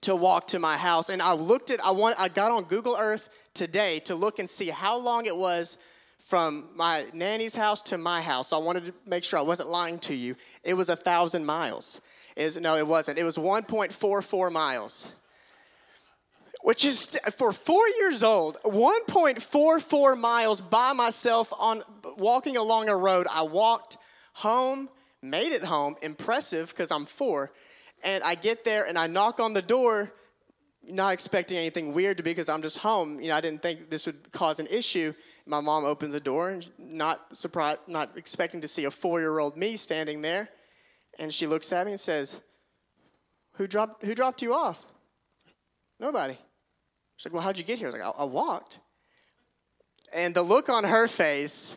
to 0.00 0.16
walk 0.16 0.46
to 0.48 0.58
my 0.58 0.78
house. 0.78 1.10
And 1.10 1.20
I 1.20 1.34
looked 1.34 1.70
at, 1.70 1.84
I, 1.84 1.90
want, 1.90 2.18
I 2.18 2.28
got 2.28 2.50
on 2.50 2.64
Google 2.64 2.96
Earth 2.98 3.28
today 3.52 4.00
to 4.06 4.14
look 4.14 4.38
and 4.38 4.48
see 4.48 4.68
how 4.68 4.98
long 4.98 5.26
it 5.26 5.36
was 5.36 5.76
from 6.18 6.70
my 6.74 7.04
nanny's 7.12 7.54
house 7.54 7.82
to 7.82 7.98
my 7.98 8.22
house. 8.22 8.48
So 8.48 8.58
I 8.58 8.64
wanted 8.64 8.86
to 8.86 8.94
make 9.06 9.22
sure 9.22 9.38
I 9.38 9.42
wasn't 9.42 9.68
lying 9.68 9.98
to 10.00 10.14
you. 10.14 10.34
It 10.64 10.74
was 10.74 10.88
a 10.88 10.96
thousand 10.96 11.44
miles. 11.44 12.00
Is 12.36 12.58
no, 12.58 12.76
it 12.76 12.86
wasn't. 12.86 13.18
It 13.18 13.24
was 13.24 13.36
1.44 13.36 14.50
miles, 14.50 15.12
which 16.62 16.84
is 16.84 17.18
for 17.36 17.52
four 17.52 17.86
years 18.00 18.22
old. 18.22 18.58
1.44 18.64 20.18
miles 20.18 20.60
by 20.60 20.92
myself 20.92 21.52
on 21.58 21.82
walking 22.16 22.56
along 22.56 22.88
a 22.88 22.96
road. 22.96 23.26
I 23.32 23.42
walked 23.42 23.96
home, 24.34 24.88
made 25.22 25.52
it 25.52 25.64
home. 25.64 25.96
Impressive 26.02 26.70
because 26.70 26.90
I'm 26.90 27.06
four, 27.06 27.52
and 28.04 28.22
I 28.24 28.34
get 28.34 28.64
there 28.64 28.86
and 28.86 28.98
I 28.98 29.06
knock 29.06 29.40
on 29.40 29.52
the 29.52 29.62
door 29.62 30.12
not 30.82 31.12
expecting 31.12 31.58
anything 31.58 31.92
weird 31.92 32.16
to 32.16 32.22
be 32.22 32.30
because 32.30 32.48
I'm 32.48 32.62
just 32.62 32.78
home. 32.78 33.20
You 33.20 33.28
know, 33.28 33.36
I 33.36 33.40
didn't 33.40 33.62
think 33.62 33.90
this 33.90 34.06
would 34.06 34.32
cause 34.32 34.60
an 34.60 34.66
issue. 34.68 35.12
My 35.46 35.60
mom 35.60 35.84
opens 35.84 36.12
the 36.12 36.20
door 36.20 36.50
and 36.50 36.68
not 36.78 37.36
surprised, 37.36 37.80
not 37.86 38.16
expecting 38.16 38.60
to 38.60 38.68
see 38.68 38.84
a 38.84 38.90
four-year-old 38.90 39.56
me 39.56 39.76
standing 39.76 40.22
there, 40.22 40.48
and 41.18 41.32
she 41.32 41.46
looks 41.46 41.72
at 41.72 41.86
me 41.86 41.92
and 41.92 42.00
says, 42.00 42.40
"Who 43.54 43.66
dropped 43.66 44.04
Who 44.04 44.14
dropped 44.14 44.42
you 44.42 44.54
off?" 44.54 44.84
Nobody. 45.98 46.38
She's 47.20 47.26
like, 47.26 47.34
"Well, 47.34 47.42
how'd 47.42 47.58
you 47.58 47.64
get 47.64 47.78
here?" 47.78 47.88
I 47.88 47.90
like, 47.90 48.00
I, 48.00 48.22
I 48.22 48.24
walked. 48.24 48.78
And 50.14 50.34
the 50.34 50.40
look 50.40 50.70
on 50.70 50.84
her 50.84 51.06
face, 51.06 51.76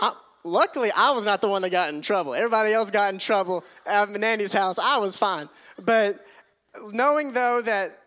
I, 0.00 0.14
luckily, 0.44 0.90
I 0.96 1.10
was 1.10 1.26
not 1.26 1.42
the 1.42 1.48
one 1.48 1.60
that 1.60 1.68
got 1.68 1.92
in 1.92 2.00
trouble. 2.00 2.32
Everybody 2.34 2.72
else 2.72 2.90
got 2.90 3.12
in 3.12 3.18
trouble 3.18 3.64
at 3.84 4.08
nanny's 4.08 4.54
house. 4.54 4.78
I 4.78 4.96
was 4.96 5.14
fine. 5.14 5.50
But 5.78 6.24
knowing 6.90 7.32
though 7.32 7.60
that 7.60 7.98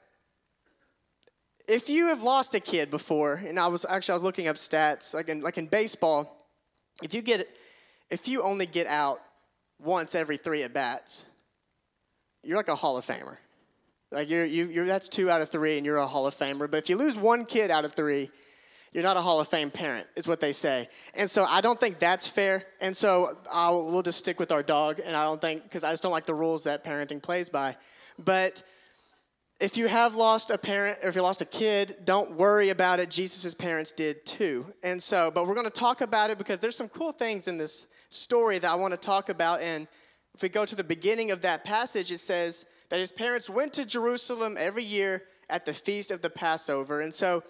if 1.67 1.87
you 1.87 2.07
have 2.07 2.23
lost 2.23 2.55
a 2.55 2.59
kid 2.59 2.89
before, 2.89 3.35
and 3.35 3.59
I 3.59 3.67
was 3.67 3.85
actually 3.87 4.13
I 4.13 4.15
was 4.15 4.23
looking 4.23 4.47
up 4.47 4.55
stats, 4.55 5.13
like 5.13 5.29
in 5.29 5.41
like 5.41 5.59
in 5.59 5.67
baseball, 5.67 6.47
if 7.03 7.13
you 7.13 7.21
get 7.21 7.47
if 8.09 8.27
you 8.27 8.41
only 8.41 8.65
get 8.65 8.87
out 8.87 9.19
once 9.79 10.15
every 10.15 10.37
three 10.37 10.63
at 10.63 10.73
bats, 10.73 11.27
you're 12.41 12.57
like 12.57 12.69
a 12.69 12.75
Hall 12.75 12.97
of 12.97 13.05
Famer. 13.05 13.37
Like 14.11 14.29
you're 14.29 14.45
you 14.45 14.67
you're 14.67 14.85
that's 14.85 15.09
two 15.09 15.29
out 15.29 15.41
of 15.41 15.49
three, 15.49 15.77
and 15.77 15.85
you're 15.85 15.97
a 15.97 16.07
Hall 16.07 16.25
of 16.25 16.35
Famer. 16.35 16.69
But 16.69 16.77
if 16.77 16.89
you 16.89 16.97
lose 16.97 17.17
one 17.17 17.45
kid 17.45 17.69
out 17.69 17.85
of 17.85 17.93
three, 17.93 18.31
you're 18.91 19.03
not 19.03 19.17
a 19.17 19.21
Hall 19.21 19.39
of 19.39 19.47
Fame 19.47 19.69
parent, 19.69 20.07
is 20.15 20.27
what 20.27 20.39
they 20.39 20.51
say. 20.51 20.89
And 21.13 21.29
so 21.29 21.43
I 21.43 21.61
don't 21.61 21.79
think 21.79 21.99
that's 21.99 22.27
fair. 22.27 22.63
And 22.81 22.95
so 22.97 23.37
I'll, 23.51 23.85
we'll 23.91 24.01
just 24.01 24.17
stick 24.17 24.39
with 24.39 24.51
our 24.51 24.63
dog. 24.63 24.99
And 25.03 25.15
I 25.15 25.23
don't 25.23 25.39
think, 25.39 25.63
because 25.63 25.83
I 25.83 25.91
just 25.91 26.01
don't 26.01 26.11
like 26.11 26.25
the 26.25 26.33
rules 26.33 26.63
that 26.63 26.83
parenting 26.83 27.21
plays 27.21 27.49
by. 27.49 27.77
But 28.17 28.63
if 29.59 29.77
you 29.77 29.87
have 29.87 30.15
lost 30.15 30.49
a 30.49 30.57
parent 30.57 30.97
or 31.03 31.09
if 31.09 31.15
you 31.15 31.21
lost 31.21 31.41
a 31.41 31.45
kid, 31.45 31.97
don't 32.03 32.31
worry 32.31 32.69
about 32.69 32.99
it. 32.99 33.11
Jesus' 33.11 33.53
parents 33.53 33.91
did 33.91 34.25
too. 34.25 34.65
And 34.83 35.01
so, 35.03 35.29
but 35.29 35.45
we're 35.45 35.55
going 35.55 35.67
to 35.67 35.71
talk 35.71 36.01
about 36.01 36.31
it 36.31 36.37
because 36.37 36.59
there's 36.59 36.75
some 36.75 36.89
cool 36.89 37.11
things 37.11 37.47
in 37.47 37.57
this 37.57 37.87
story 38.09 38.57
that 38.57 38.71
I 38.71 38.75
want 38.75 38.93
to 38.93 38.99
talk 38.99 39.29
about. 39.29 39.61
And 39.61 39.87
if 40.33 40.41
we 40.41 40.49
go 40.49 40.65
to 40.65 40.75
the 40.75 40.83
beginning 40.83 41.29
of 41.29 41.43
that 41.43 41.63
passage, 41.63 42.11
it 42.11 42.19
says 42.19 42.65
that 42.89 42.99
his 42.99 43.11
parents 43.11 43.49
went 43.49 43.73
to 43.73 43.85
Jerusalem 43.85 44.55
every 44.59 44.83
year 44.83 45.23
at 45.49 45.65
the 45.65 45.73
feast 45.73 46.11
of 46.11 46.21
the 46.21 46.29
Passover. 46.29 47.01
And 47.01 47.13
so, 47.13 47.43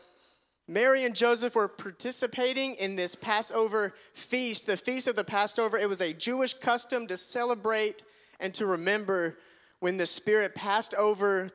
Mary 0.68 1.04
and 1.04 1.16
Joseph 1.16 1.56
were 1.56 1.68
participating 1.68 2.76
in 2.76 2.96
this 2.96 3.16
Passover 3.16 3.96
feast. 4.14 4.68
The 4.68 4.78
feast 4.78 5.08
of 5.08 5.16
the 5.16 5.24
Passover, 5.24 5.80
it 5.80 5.90
was 5.90 6.00
a 6.00 6.14
Jewish 6.14 6.54
custom 6.54 7.08
to 7.08 7.18
celebrate 7.18 8.04
and 8.40 8.54
to 8.54 8.68
remember 8.68 9.40
when 9.80 9.98
the 9.98 10.06
Spirit 10.06 10.54
passed 10.54 10.94
over 10.94 11.50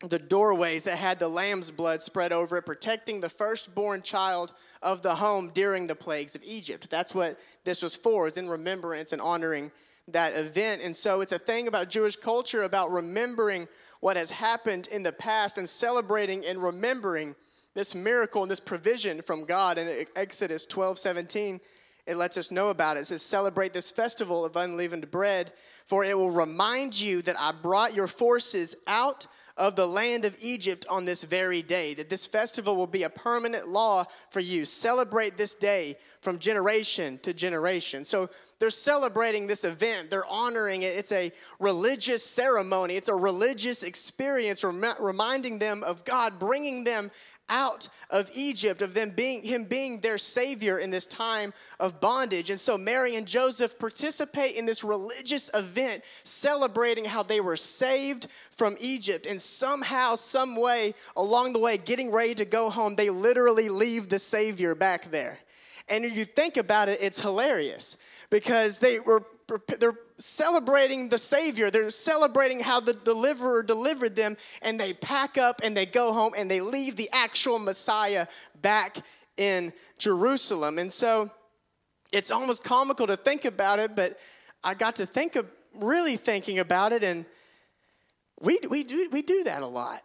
the 0.00 0.18
doorways 0.18 0.82
that 0.84 0.98
had 0.98 1.18
the 1.18 1.28
lamb's 1.28 1.70
blood 1.70 2.02
spread 2.02 2.32
over 2.32 2.58
it, 2.58 2.66
protecting 2.66 3.20
the 3.20 3.30
firstborn 3.30 4.02
child 4.02 4.52
of 4.82 5.02
the 5.02 5.14
home 5.14 5.50
during 5.54 5.86
the 5.86 5.94
plagues 5.94 6.34
of 6.34 6.42
Egypt. 6.44 6.88
That's 6.90 7.14
what 7.14 7.38
this 7.64 7.82
was 7.82 7.96
for, 7.96 8.26
is 8.26 8.36
in 8.36 8.48
remembrance 8.48 9.12
and 9.12 9.22
honoring 9.22 9.72
that 10.12 10.36
event. 10.36 10.82
And 10.84 10.94
so 10.94 11.20
it's 11.20 11.32
a 11.32 11.38
thing 11.38 11.68
about 11.68 11.90
Jewish 11.90 12.16
culture 12.16 12.62
about 12.62 12.92
remembering 12.92 13.68
what 14.00 14.16
has 14.16 14.30
happened 14.30 14.88
in 14.88 15.02
the 15.02 15.12
past 15.12 15.58
and 15.58 15.68
celebrating 15.68 16.44
and 16.46 16.62
remembering 16.62 17.34
this 17.74 17.94
miracle 17.94 18.42
and 18.42 18.50
this 18.50 18.60
provision 18.60 19.22
from 19.22 19.44
God. 19.44 19.78
In 19.78 20.06
Exodus 20.16 20.66
12 20.66 20.98
17, 20.98 21.60
it 22.06 22.16
lets 22.16 22.36
us 22.36 22.50
know 22.50 22.68
about 22.68 22.96
it. 22.96 23.00
It 23.00 23.06
says, 23.06 23.22
Celebrate 23.22 23.72
this 23.72 23.90
festival 23.90 24.44
of 24.44 24.56
unleavened 24.56 25.10
bread, 25.10 25.52
for 25.86 26.04
it 26.04 26.16
will 26.16 26.30
remind 26.30 26.98
you 26.98 27.22
that 27.22 27.36
I 27.38 27.52
brought 27.52 27.94
your 27.94 28.06
forces 28.06 28.76
out 28.86 29.26
of 29.58 29.76
the 29.76 29.86
land 29.86 30.24
of 30.24 30.36
Egypt 30.40 30.86
on 30.88 31.04
this 31.04 31.24
very 31.24 31.62
day, 31.62 31.92
that 31.94 32.08
this 32.08 32.26
festival 32.26 32.76
will 32.76 32.86
be 32.86 33.02
a 33.02 33.10
permanent 33.10 33.68
law 33.68 34.04
for 34.30 34.40
you. 34.40 34.64
Celebrate 34.64 35.36
this 35.36 35.54
day 35.54 35.96
from 36.20 36.38
generation 36.38 37.18
to 37.22 37.34
generation. 37.34 38.04
So 38.04 38.30
they're 38.58 38.70
celebrating 38.70 39.46
this 39.46 39.64
event, 39.64 40.10
they're 40.10 40.26
honoring 40.26 40.82
it. 40.82 40.96
It's 40.96 41.12
a 41.12 41.32
religious 41.58 42.24
ceremony, 42.24 42.96
it's 42.96 43.08
a 43.08 43.14
religious 43.14 43.82
experience, 43.82 44.64
rem- 44.64 44.84
reminding 44.98 45.58
them 45.58 45.82
of 45.84 46.04
God, 46.04 46.38
bringing 46.38 46.84
them 46.84 47.10
out 47.50 47.88
of 48.10 48.30
Egypt, 48.34 48.82
of 48.82 48.94
them 48.94 49.10
being 49.10 49.42
him 49.42 49.64
being 49.64 50.00
their 50.00 50.18
savior 50.18 50.78
in 50.78 50.90
this 50.90 51.06
time 51.06 51.52
of 51.80 52.00
bondage. 52.00 52.50
And 52.50 52.60
so 52.60 52.76
Mary 52.76 53.16
and 53.16 53.26
Joseph 53.26 53.78
participate 53.78 54.56
in 54.56 54.66
this 54.66 54.84
religious 54.84 55.50
event 55.54 56.02
celebrating 56.22 57.04
how 57.04 57.22
they 57.22 57.40
were 57.40 57.56
saved 57.56 58.26
from 58.50 58.76
Egypt. 58.80 59.26
And 59.26 59.40
somehow, 59.40 60.14
some 60.14 60.56
way 60.56 60.94
along 61.16 61.52
the 61.52 61.58
way, 61.58 61.78
getting 61.78 62.10
ready 62.10 62.34
to 62.34 62.44
go 62.44 62.70
home, 62.70 62.94
they 62.94 63.10
literally 63.10 63.68
leave 63.68 64.08
the 64.08 64.18
savior 64.18 64.74
back 64.74 65.10
there. 65.10 65.38
And 65.88 66.04
if 66.04 66.16
you 66.16 66.24
think 66.24 66.56
about 66.58 66.88
it, 66.88 66.98
it's 67.00 67.20
hilarious 67.20 67.96
because 68.30 68.78
they 68.78 68.98
were 68.98 69.24
they're 69.78 69.98
celebrating 70.18 71.08
the 71.08 71.18
savior. 71.18 71.70
They're 71.70 71.88
celebrating 71.88 72.60
how 72.60 72.80
the 72.80 72.92
deliverer 72.92 73.62
delivered 73.62 74.14
them 74.14 74.36
and 74.60 74.78
they 74.78 74.92
pack 74.92 75.38
up 75.38 75.62
and 75.64 75.74
they 75.74 75.86
go 75.86 76.12
home 76.12 76.34
and 76.36 76.50
they 76.50 76.60
leave 76.60 76.96
the 76.96 77.08
actual 77.14 77.58
messiah 77.58 78.26
back 78.60 78.98
in 79.38 79.72
jerusalem. 79.96 80.78
And 80.78 80.92
so 80.92 81.30
it's 82.12 82.30
almost 82.30 82.64
comical 82.64 83.06
to 83.06 83.16
think 83.16 83.44
about 83.44 83.78
it 83.78 83.94
but 83.94 84.18
i 84.64 84.74
got 84.74 84.96
to 84.96 85.06
think 85.06 85.36
of 85.36 85.46
really 85.74 86.16
thinking 86.16 86.58
about 86.58 86.92
it 86.92 87.04
and 87.04 87.24
we, 88.40 88.58
we, 88.70 88.84
do, 88.84 89.08
we 89.10 89.22
do 89.22 89.44
that 89.44 89.62
a 89.62 89.66
lot 89.66 90.00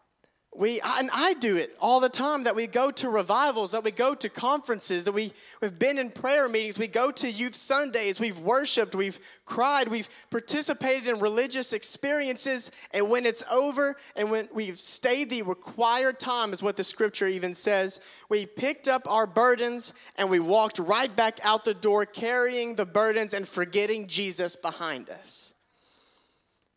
we, 0.55 0.79
and 0.81 1.09
I 1.13 1.33
do 1.35 1.57
it 1.57 1.75
all 1.79 1.99
the 1.99 2.09
time 2.09 2.43
that 2.43 2.55
we 2.55 2.67
go 2.67 2.91
to 2.91 3.09
revivals, 3.09 3.71
that 3.71 3.83
we 3.83 3.91
go 3.91 4.13
to 4.13 4.29
conferences, 4.29 5.05
that 5.05 5.11
we, 5.11 5.33
we've 5.61 5.77
been 5.77 5.97
in 5.97 6.09
prayer 6.09 6.47
meetings, 6.47 6.77
we 6.77 6.87
go 6.87 7.11
to 7.11 7.31
youth 7.31 7.55
Sundays, 7.55 8.19
we've 8.19 8.37
worshiped, 8.39 8.93
we've 8.93 9.19
cried, 9.45 9.87
we've 9.87 10.09
participated 10.29 11.07
in 11.07 11.19
religious 11.19 11.73
experiences, 11.73 12.71
and 12.91 13.09
when 13.09 13.25
it's 13.25 13.43
over 13.51 13.95
and 14.15 14.29
when 14.29 14.47
we've 14.53 14.79
stayed 14.79 15.29
the 15.29 15.41
required 15.41 16.19
time, 16.19 16.53
is 16.53 16.61
what 16.61 16.77
the 16.77 16.83
scripture 16.83 17.27
even 17.27 17.55
says, 17.55 17.99
we 18.29 18.45
picked 18.45 18.87
up 18.87 19.09
our 19.09 19.25
burdens 19.25 19.93
and 20.17 20.29
we 20.29 20.39
walked 20.39 20.77
right 20.77 21.13
back 21.15 21.39
out 21.43 21.63
the 21.65 21.73
door 21.73 22.05
carrying 22.05 22.75
the 22.75 22.85
burdens 22.85 23.33
and 23.33 23.47
forgetting 23.47 24.07
Jesus 24.07 24.55
behind 24.55 25.09
us. 25.09 25.53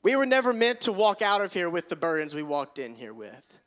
We 0.02 0.14
were 0.14 0.26
never 0.26 0.52
meant 0.52 0.82
to 0.82 0.92
walk 0.92 1.20
out 1.20 1.40
of 1.40 1.52
here 1.52 1.68
with 1.68 1.88
the 1.88 1.96
burdens 1.96 2.34
we 2.34 2.44
walked 2.44 2.78
in 2.78 2.94
here 2.94 3.12
with. 3.12 3.58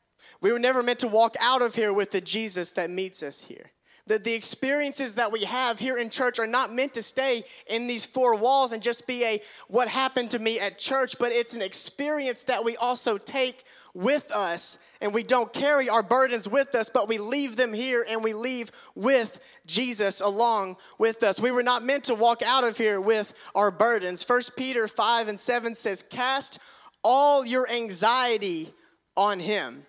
We 0.41 0.51
were 0.51 0.59
never 0.59 0.83
meant 0.83 0.99
to 0.99 1.07
walk 1.07 1.35
out 1.41 1.61
of 1.61 1.75
here 1.75 1.93
with 1.93 2.11
the 2.11 2.21
Jesus 2.21 2.71
that 2.71 2.89
meets 2.89 3.21
us 3.23 3.43
here. 3.43 3.71
That 4.07 4.23
the 4.23 4.33
experiences 4.33 5.15
that 5.15 5.31
we 5.31 5.43
have 5.43 5.77
here 5.77 5.97
in 5.97 6.09
church 6.09 6.39
are 6.39 6.47
not 6.47 6.73
meant 6.73 6.95
to 6.95 7.03
stay 7.03 7.43
in 7.67 7.85
these 7.85 8.05
four 8.05 8.35
walls 8.35 8.71
and 8.71 8.81
just 8.81 9.05
be 9.05 9.23
a 9.23 9.41
what 9.67 9.87
happened 9.87 10.31
to 10.31 10.39
me 10.39 10.59
at 10.59 10.79
church, 10.79 11.17
but 11.19 11.31
it's 11.31 11.53
an 11.53 11.61
experience 11.61 12.43
that 12.43 12.65
we 12.65 12.75
also 12.77 13.17
take 13.17 13.63
with 13.93 14.31
us 14.31 14.79
and 15.01 15.13
we 15.13 15.23
don't 15.23 15.53
carry 15.53 15.89
our 15.89 16.03
burdens 16.03 16.47
with 16.47 16.75
us, 16.75 16.89
but 16.89 17.07
we 17.07 17.17
leave 17.17 17.55
them 17.55 17.73
here 17.73 18.05
and 18.09 18.23
we 18.23 18.33
leave 18.33 18.71
with 18.95 19.39
Jesus 19.65 20.21
along 20.21 20.77
with 20.97 21.23
us. 21.23 21.39
We 21.39 21.51
were 21.51 21.63
not 21.63 21.83
meant 21.83 22.05
to 22.05 22.15
walk 22.15 22.41
out 22.41 22.67
of 22.67 22.77
here 22.77 22.99
with 22.99 23.33
our 23.55 23.71
burdens. 23.71 24.27
1 24.27 24.41
Peter 24.57 24.87
5 24.87 25.27
and 25.27 25.39
7 25.39 25.75
says, 25.75 26.03
Cast 26.09 26.59
all 27.03 27.45
your 27.45 27.69
anxiety 27.69 28.73
on 29.15 29.39
him 29.39 29.85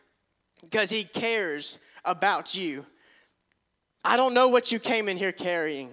because 0.63 0.91
he 0.91 1.05
cares 1.05 1.79
about 2.05 2.55
you. 2.55 2.85
I 4.05 4.17
don't 4.17 4.35
know 4.35 4.49
what 4.49 4.73
you 4.73 4.79
came 4.79 5.09
in 5.09 5.17
here 5.17 5.33
carrying 5.33 5.91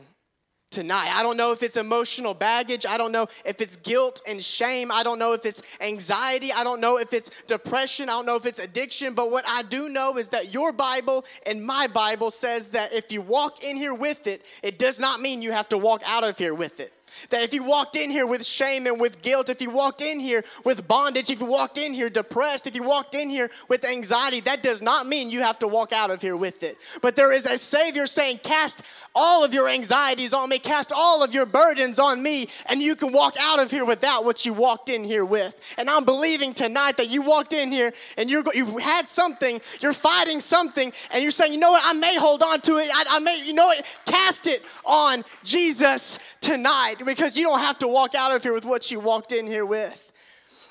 tonight. 0.69 1.11
I 1.13 1.23
don't 1.23 1.37
know 1.37 1.51
if 1.51 1.63
it's 1.63 1.77
emotional 1.77 2.33
baggage. 2.33 2.85
I 2.85 2.97
don't 2.97 3.11
know 3.11 3.27
if 3.45 3.61
it's 3.61 3.75
guilt 3.77 4.21
and 4.27 4.43
shame. 4.43 4.91
I 4.91 5.03
don't 5.03 5.19
know 5.19 5.33
if 5.33 5.45
it's 5.45 5.61
anxiety. 5.81 6.51
I 6.55 6.63
don't 6.63 6.79
know 6.79 6.97
if 6.97 7.13
it's 7.13 7.29
depression. 7.43 8.09
I 8.09 8.13
don't 8.13 8.25
know 8.25 8.35
if 8.35 8.45
it's 8.45 8.59
addiction. 8.59 9.13
But 9.13 9.31
what 9.31 9.45
I 9.47 9.63
do 9.63 9.89
know 9.89 10.17
is 10.17 10.29
that 10.29 10.53
your 10.53 10.71
Bible 10.71 11.25
and 11.45 11.65
my 11.65 11.87
Bible 11.87 12.31
says 12.31 12.69
that 12.69 12.93
if 12.93 13.11
you 13.11 13.21
walk 13.21 13.63
in 13.63 13.77
here 13.77 13.93
with 13.93 14.27
it, 14.27 14.43
it 14.63 14.77
does 14.79 14.99
not 14.99 15.19
mean 15.19 15.41
you 15.41 15.51
have 15.51 15.69
to 15.69 15.77
walk 15.77 16.01
out 16.05 16.23
of 16.23 16.37
here 16.37 16.53
with 16.53 16.79
it. 16.79 16.93
That 17.29 17.43
if 17.43 17.53
you 17.53 17.63
walked 17.63 17.95
in 17.95 18.09
here 18.09 18.25
with 18.25 18.45
shame 18.45 18.87
and 18.87 18.99
with 18.99 19.21
guilt, 19.21 19.49
if 19.49 19.61
you 19.61 19.69
walked 19.69 20.01
in 20.01 20.19
here 20.19 20.43
with 20.63 20.87
bondage, 20.87 21.29
if 21.29 21.39
you 21.39 21.45
walked 21.45 21.77
in 21.77 21.93
here 21.93 22.09
depressed, 22.09 22.67
if 22.67 22.75
you 22.75 22.83
walked 22.83 23.15
in 23.15 23.29
here 23.29 23.49
with 23.67 23.85
anxiety, 23.85 24.39
that 24.41 24.63
does 24.63 24.81
not 24.81 25.07
mean 25.07 25.29
you 25.29 25.41
have 25.41 25.59
to 25.59 25.67
walk 25.67 25.91
out 25.91 26.11
of 26.11 26.21
here 26.21 26.37
with 26.37 26.63
it. 26.63 26.77
But 27.01 27.15
there 27.15 27.31
is 27.31 27.45
a 27.45 27.57
Savior 27.57 28.07
saying, 28.07 28.39
Cast 28.43 28.83
all 29.17 29.43
of 29.43 29.53
your 29.53 29.67
anxieties 29.67 30.31
on 30.31 30.47
me, 30.47 30.59
cast 30.59 30.93
all 30.95 31.23
of 31.23 31.33
your 31.33 31.47
burdens 31.47 31.97
on 31.97 32.21
me, 32.21 32.47
and 32.69 32.81
you 32.81 32.95
can 32.95 33.11
walk 33.11 33.35
out 33.41 33.61
of 33.61 33.71
here 33.71 33.83
without 33.83 34.23
what 34.23 34.45
you 34.45 34.53
walked 34.53 34.89
in 34.89 35.03
here 35.03 35.25
with. 35.25 35.57
And 35.77 35.89
I'm 35.89 36.05
believing 36.05 36.53
tonight 36.53 36.97
that 36.97 37.09
you 37.09 37.23
walked 37.23 37.53
in 37.53 37.71
here 37.71 37.93
and 38.15 38.29
you're, 38.29 38.43
you've 38.53 38.79
had 38.79 39.07
something, 39.07 39.59
you're 39.79 39.93
fighting 39.93 40.39
something, 40.39 40.93
and 41.11 41.23
you're 41.23 41.31
saying, 41.31 41.51
you 41.51 41.59
know 41.59 41.71
what, 41.71 41.81
I 41.83 41.93
may 41.93 42.15
hold 42.17 42.43
on 42.43 42.61
to 42.61 42.77
it. 42.77 42.89
I, 42.93 43.05
I 43.09 43.19
may, 43.19 43.41
you 43.43 43.53
know 43.53 43.65
what, 43.65 43.83
cast 44.05 44.45
it 44.45 44.63
on 44.85 45.23
Jesus 45.43 46.19
tonight 46.39 47.03
because 47.07 47.35
you 47.37 47.43
don't 47.43 47.59
have 47.59 47.79
to 47.79 47.87
walk 47.87 48.13
out 48.13 48.35
of 48.35 48.43
here 48.43 48.53
with 48.53 48.65
what 48.65 48.91
you 48.91 48.99
walked 48.99 49.31
in 49.31 49.47
here 49.47 49.65
with. 49.65 50.11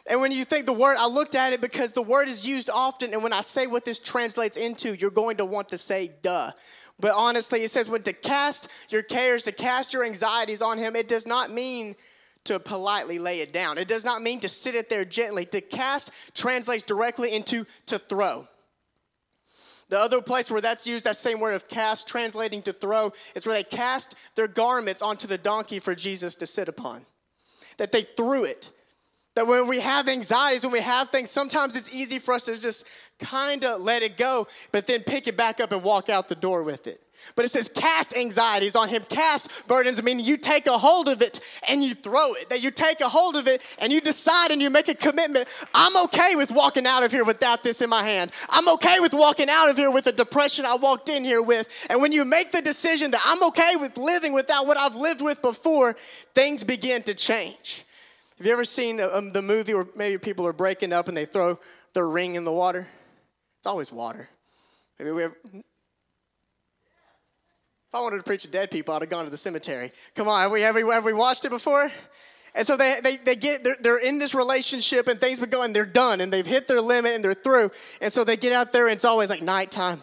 And 0.09 0.21
when 0.21 0.31
you 0.31 0.45
think 0.45 0.67
the 0.67 0.73
word, 0.73 0.97
I 0.99 1.09
looked 1.09 1.35
at 1.35 1.53
it 1.53 1.61
because 1.61 1.93
the 1.93 2.03
word 2.03 2.29
is 2.29 2.47
used 2.47 2.71
often, 2.71 3.13
and 3.13 3.23
when 3.23 3.33
I 3.33 3.41
say 3.41 3.67
what 3.67 3.85
this 3.85 3.99
translates 3.99 4.57
into, 4.57 4.95
you're 4.95 5.11
going 5.11 5.39
to 5.39 5.45
want 5.45 5.71
to 5.71 5.79
say, 5.79 6.13
duh. 6.23 6.53
But 7.01 7.13
honestly, 7.15 7.63
it 7.63 7.71
says 7.71 7.89
when 7.89 8.03
to 8.03 8.13
cast 8.13 8.69
your 8.89 9.03
cares, 9.03 9.43
to 9.45 9.53
cast 9.53 9.93
your 9.93 10.05
anxieties 10.05 10.63
on 10.63 10.79
him, 10.79 10.95
it 10.95 11.09
does 11.09 11.27
not 11.27 11.51
mean 11.51 11.97
to 12.45 12.61
politely 12.61 13.19
lay 13.19 13.41
it 13.41 13.53
down. 13.53 13.77
It 13.77 13.89
does 13.89 14.05
not 14.05 14.23
mean 14.23 14.41
to 14.41 14.49
sit 14.49 14.75
it 14.75 14.89
there 14.89 15.05
gently. 15.05 15.45
To 15.47 15.61
cast 15.61 16.13
translates 16.35 16.85
directly 16.85 17.35
into 17.35 17.67
to 17.87 17.99
throw. 17.99 18.47
The 19.89 19.99
other 19.99 20.21
place 20.21 20.51
where 20.51 20.61
that's 20.61 20.87
used, 20.87 21.05
that 21.05 21.17
same 21.17 21.39
word 21.39 21.55
of 21.55 21.69
cast, 21.69 22.09
translating 22.09 22.63
to 22.63 22.73
throw, 22.73 23.13
is 23.35 23.47
where 23.47 23.55
they 23.55 23.63
cast 23.63 24.17
their 24.35 24.49
garments 24.49 25.01
onto 25.01 25.29
the 25.29 25.39
donkey 25.39 25.79
for 25.79 25.95
Jesus 25.95 26.35
to 26.37 26.47
sit 26.47 26.69
upon. 26.69 27.07
That 27.79 27.93
they 27.93 28.03
threw 28.03 28.45
it. 28.45 28.71
That 29.37 29.47
when 29.47 29.69
we 29.69 29.81
have 29.81 30.09
anxieties, 30.09 30.65
when 30.65 30.73
we 30.73 30.81
have 30.81 31.11
things, 31.11 31.31
sometimes 31.31 31.77
it's 31.77 31.95
easy 31.95 32.19
for 32.19 32.35
us 32.35 32.47
to 32.47 32.61
just 32.61 32.87
kind 33.19 33.65
of 33.65 33.81
let 33.81 34.03
it 34.03 34.17
go, 34.17 34.47
but 34.73 34.87
then 34.87 35.03
pick 35.03 35.27
it 35.27 35.37
back 35.37 35.61
up 35.61 35.73
and 35.73 35.83
walk 35.83 36.09
out 36.09 36.29
the 36.29 36.35
door 36.35 36.63
with 36.63 36.87
it. 36.87 37.01
But 37.35 37.45
it 37.45 37.51
says 37.51 37.69
cast 37.69 38.17
anxieties 38.17 38.77
on 38.77 38.89
him, 38.89 39.03
cast 39.09 39.51
burdens, 39.67 40.03
meaning 40.03 40.25
you 40.25 40.37
take 40.37 40.67
a 40.67 40.79
hold 40.79 41.09
of 41.09 41.23
it 41.23 41.41
and 41.69 41.83
you 41.83 41.95
throw 41.95 42.35
it. 42.35 42.51
That 42.51 42.63
you 42.63 42.71
take 42.71 43.01
a 43.01 43.09
hold 43.09 43.37
of 43.37 43.49
it 43.49 43.63
and 43.79 43.93
you 43.93 44.01
decide 44.01 44.53
and 44.53 44.63
you 44.63 44.71
make 44.71 44.89
a 44.89 44.95
commitment. 44.95 45.49
I'm 45.75 46.05
okay 46.05 46.37
with 46.37 46.53
walking 46.53 46.87
out 46.87 47.05
of 47.05 47.11
here 47.11 47.25
without 47.25 47.63
this 47.63 47.83
in 47.83 47.91
my 47.91 48.03
hand. 48.05 48.31
I'm 48.51 48.69
okay 48.75 48.97
with 49.01 49.13
walking 49.13 49.49
out 49.49 49.71
of 49.71 49.77
here 49.77 49.91
with 49.91 50.05
the 50.05 50.13
depression 50.13 50.65
I 50.65 50.77
walked 50.77 51.09
in 51.09 51.25
here 51.25 51.43
with. 51.43 51.69
And 51.91 52.01
when 52.01 52.13
you 52.13 52.25
make 52.25 52.53
the 52.53 52.63
decision 52.63 53.11
that 53.11 53.23
I'm 53.25 53.43
okay 53.49 53.75
with 53.77 53.97
living 53.97 54.33
without 54.33 54.67
what 54.67 54.77
I've 54.77 54.97
lived 54.97 55.23
with 55.23 55.43
before, 55.43 55.97
things 56.35 56.63
begin 56.63 57.03
to 57.05 57.15
change. 57.15 57.85
Have 58.39 58.47
you 58.47 58.53
ever 58.53 58.65
seen 58.65 59.01
um, 59.01 59.33
the 59.33 59.43
movie 59.43 59.75
where 59.75 59.87
maybe 59.97 60.19
people 60.19 60.47
are 60.47 60.53
breaking 60.53 60.93
up 60.93 61.09
and 61.09 61.17
they 61.17 61.25
throw 61.25 61.59
their 61.95 62.07
ring 62.07 62.35
in 62.35 62.45
the 62.45 62.53
water? 62.53 62.87
It's 63.67 63.71
always 63.73 63.91
water. 63.91 64.29
Maybe 64.97 65.11
we 65.11 65.25
ever, 65.25 65.37
if 65.53 65.65
I 67.93 68.01
wanted 68.01 68.19
to 68.19 68.23
preach 68.23 68.43
to 68.43 68.49
dead 68.49 68.71
people, 68.71 68.95
I'd 68.95 69.03
have 69.03 69.11
gone 69.11 69.25
to 69.25 69.31
the 69.33 69.37
cemetery. 69.37 69.91
Come 70.15 70.29
on, 70.29 70.41
have 70.41 70.53
we, 70.53 70.61
have 70.61 70.77
we, 70.77 70.83
have 70.83 71.05
we 71.05 71.13
watched 71.13 71.45
it 71.45 71.49
before? 71.49 71.91
And 72.55 72.65
so 72.65 72.77
they, 72.77 73.01
they, 73.03 73.17
they 73.17 73.35
get, 73.35 73.65
they're, 73.65 73.75
they're 73.83 73.99
in 73.99 74.21
this 74.21 74.37
relationship 74.37 75.09
and 75.09 75.21
things 75.21 75.41
been 75.41 75.51
going, 75.51 75.73
they're 75.73 75.85
done 75.85 76.21
and 76.21 76.33
they've 76.33 76.47
hit 76.47 76.69
their 76.69 76.81
limit 76.81 77.15
and 77.15 77.25
they're 77.25 77.35
through. 77.35 77.73
And 78.01 78.13
so 78.13 78.23
they 78.23 78.37
get 78.37 78.53
out 78.53 78.73
there 78.73 78.87
and 78.87 78.95
it's 78.95 79.05
always 79.05 79.31
like 79.31 79.43
nighttime. 79.43 80.01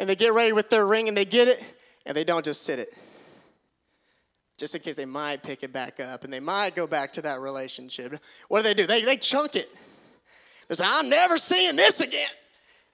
And 0.00 0.08
they 0.08 0.16
get 0.16 0.32
ready 0.32 0.52
with 0.52 0.68
their 0.68 0.84
ring 0.84 1.06
and 1.06 1.16
they 1.16 1.24
get 1.24 1.46
it 1.46 1.62
and 2.06 2.16
they 2.16 2.24
don't 2.24 2.44
just 2.44 2.64
sit 2.64 2.80
it. 2.80 2.88
Just 4.58 4.74
in 4.74 4.80
case 4.80 4.96
they 4.96 5.04
might 5.04 5.44
pick 5.44 5.62
it 5.62 5.72
back 5.72 6.00
up 6.00 6.24
and 6.24 6.32
they 6.32 6.40
might 6.40 6.74
go 6.74 6.88
back 6.88 7.12
to 7.12 7.22
that 7.22 7.38
relationship. 7.38 8.18
What 8.48 8.58
do 8.58 8.62
they 8.64 8.74
do? 8.74 8.84
They, 8.84 9.02
they 9.02 9.16
chunk 9.16 9.54
it. 9.54 9.70
They 10.66 10.74
say, 10.74 10.84
I'm 10.84 11.08
never 11.08 11.38
seeing 11.38 11.76
this 11.76 12.00
again 12.00 12.30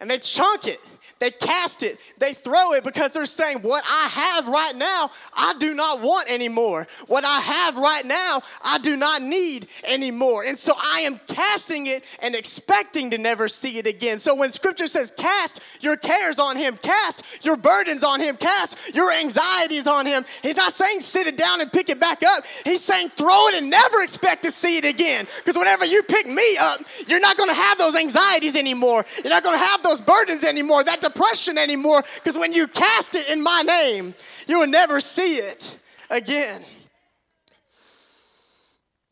and 0.03 0.11
they 0.11 0.19
chunk 0.19 0.67
it, 0.67 0.81
they 1.23 1.31
cast 1.31 1.85
it, 1.85 2.01
they 2.19 2.33
throw 2.33 2.73
it 2.73 2.83
because 2.83 3.13
they're 3.13 3.27
saying, 3.27 3.59
What 3.59 3.85
I 3.89 4.09
have 4.09 4.49
right 4.49 4.75
now, 4.75 5.13
I 5.33 5.55
do 5.61 5.73
not 5.73 6.01
want 6.01 6.29
anymore. 6.29 6.89
What 7.07 7.25
I 7.25 7.39
have 7.39 7.77
right 7.77 8.05
now, 8.05 8.43
I 8.65 8.79
do 8.79 8.97
not 8.97 9.23
need 9.23 9.69
anymore. 9.85 10.43
And 10.43 10.59
so 10.59 10.75
I 10.77 11.03
am 11.03 11.21
casting 11.29 11.87
it 11.87 12.03
and 12.23 12.35
expecting 12.35 13.13
to 13.13 13.19
never 13.19 13.47
see 13.47 13.79
it 13.79 13.87
again. 13.87 14.19
So 14.19 14.35
when 14.35 14.51
scripture 14.51 14.89
says, 14.89 15.13
Cast 15.17 15.61
your 15.81 15.97
cares 15.97 16.41
on 16.41 16.57
him, 16.57 16.77
cast 16.83 17.45
your 17.45 17.57
burdens 17.57 18.03
on 18.03 18.21
him, 18.21 18.37
cast 18.37 18.93
your 18.93 19.13
anxieties 19.13 19.87
on 19.87 20.07
him, 20.07 20.25
he's 20.43 20.57
not 20.57 20.73
saying 20.73 21.03
sit 21.03 21.29
it 21.29 21.37
down 21.37 21.61
and 21.61 21.71
pick 21.71 21.89
it 21.89 22.01
back 22.01 22.25
up. 22.25 22.43
He's 22.65 22.83
saying 22.83 23.11
throw 23.11 23.47
it 23.47 23.63
and 23.63 23.71
never 23.71 24.03
expect 24.03 24.43
to 24.43 24.51
see 24.51 24.79
it 24.79 24.85
again. 24.85 25.29
Because 25.39 25.57
whenever 25.57 25.85
you 25.85 26.03
pick 26.03 26.27
me 26.27 26.57
up, 26.61 26.81
you're 27.07 27.21
not 27.21 27.37
going 27.37 27.51
to 27.51 27.55
have 27.55 27.79
those 27.79 27.95
anxieties 27.95 28.57
anymore. 28.57 29.05
You're 29.23 29.33
not 29.33 29.45
going 29.45 29.57
to 29.57 29.65
have 29.65 29.85
those 29.85 29.92
burdens 30.01 30.45
anymore, 30.45 30.83
that 30.83 31.01
depression 31.01 31.59
anymore, 31.59 32.03
because 32.17 32.37
when 32.37 32.53
you 32.53 32.67
cast 32.67 33.15
it 33.15 33.29
in 33.31 33.43
my 33.43 33.63
name, 33.63 34.15
you 34.49 34.59
will 34.59 34.67
never 34.67 35.01
see 35.01 35.37
it 35.37 35.79
again. 36.11 36.63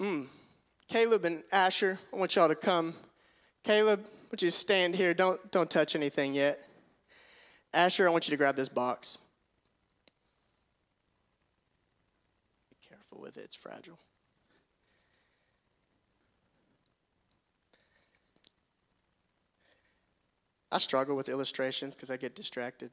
Mm. 0.00 0.26
Caleb 0.88 1.24
and 1.24 1.44
Asher, 1.52 2.00
I 2.12 2.16
want 2.16 2.34
y'all 2.34 2.48
to 2.48 2.56
come. 2.56 2.94
Caleb, 3.62 4.04
would 4.32 4.42
you 4.42 4.50
stand 4.50 4.96
here? 4.96 5.14
Don't, 5.14 5.52
don't 5.52 5.70
touch 5.70 5.94
anything 5.94 6.34
yet. 6.34 6.58
Asher, 7.72 8.08
I 8.08 8.10
want 8.10 8.26
you 8.26 8.32
to 8.32 8.36
grab 8.36 8.56
this 8.56 8.68
box. 8.68 9.18
Be 12.70 12.76
careful 12.88 13.20
with 13.20 13.36
it, 13.36 13.44
it's 13.44 13.54
fragile. 13.54 13.99
I 20.72 20.78
struggle 20.78 21.16
with 21.16 21.28
illustrations 21.28 21.94
because 21.94 22.10
I 22.10 22.16
get 22.16 22.34
distracted. 22.34 22.90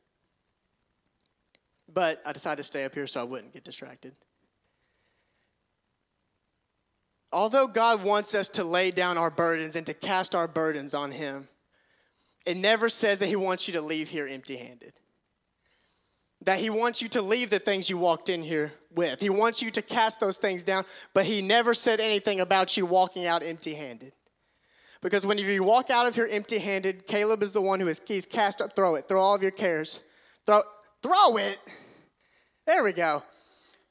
But 1.94 2.22
I 2.26 2.34
decided 2.34 2.58
to 2.58 2.64
stay 2.64 2.86
up 2.86 2.94
here 2.94 3.08
so 3.08 3.22
I 3.22 3.24
wouldn't 3.24 3.54
get 3.54 3.64
distracted. 3.64 4.14
Although 7.32 7.68
God 7.68 8.04
wants 8.04 8.34
us 8.34 8.50
to 8.50 8.64
lay 8.64 8.92
down 8.92 9.18
our 9.18 9.30
burdens 9.30 9.76
and 9.76 9.86
to 9.86 9.94
cast 9.94 10.34
our 10.34 10.48
burdens 10.48 10.94
on 10.94 11.12
Him, 11.12 11.48
it 12.46 12.58
never 12.58 12.90
says 12.90 13.20
that 13.20 13.28
He 13.28 13.36
wants 13.36 13.68
you 13.68 13.74
to 13.74 13.82
leave 13.82 14.10
here 14.10 14.28
empty 14.28 14.58
handed. 14.58 14.94
That 16.42 16.60
He 16.60 16.70
wants 16.70 17.02
you 17.02 17.10
to 17.10 17.22
leave 17.22 17.50
the 17.50 17.60
things 17.60 17.90
you 17.90 17.98
walked 17.98 18.30
in 18.30 18.42
here 18.42 18.74
with. 18.94 19.20
He 19.20 19.30
wants 19.30 19.62
you 19.62 19.70
to 19.72 19.82
cast 19.82 20.20
those 20.20 20.38
things 20.38 20.64
down, 20.64 20.86
but 21.14 21.26
He 21.26 21.42
never 21.42 21.74
said 21.74 22.00
anything 22.00 22.40
about 22.40 22.78
you 22.78 22.86
walking 22.86 23.26
out 23.26 23.44
empty 23.44 23.76
handed. 23.76 24.14
Because 25.02 25.26
when 25.26 25.38
you 25.38 25.64
walk 25.64 25.89
out 25.89 26.08
of 26.08 26.16
here 26.16 26.28
empty 26.30 26.58
handed, 26.58 27.08
Caleb 27.08 27.43
is 27.43 27.52
the 27.52 27.62
one 27.62 27.80
who 27.80 27.88
is 27.88 28.02
he's 28.06 28.26
cast 28.26 28.62
up, 28.62 28.76
throw 28.76 28.95
it, 28.95 29.08
throw 29.08 29.22
all 29.22 29.36
of 29.36 29.41
your 29.41 29.52
cares. 29.52 30.02
Throw, 30.45 30.62
throw 31.04 31.38
it. 31.38 31.60
There 32.66 32.84
we 32.84 32.93
go. 32.93 33.24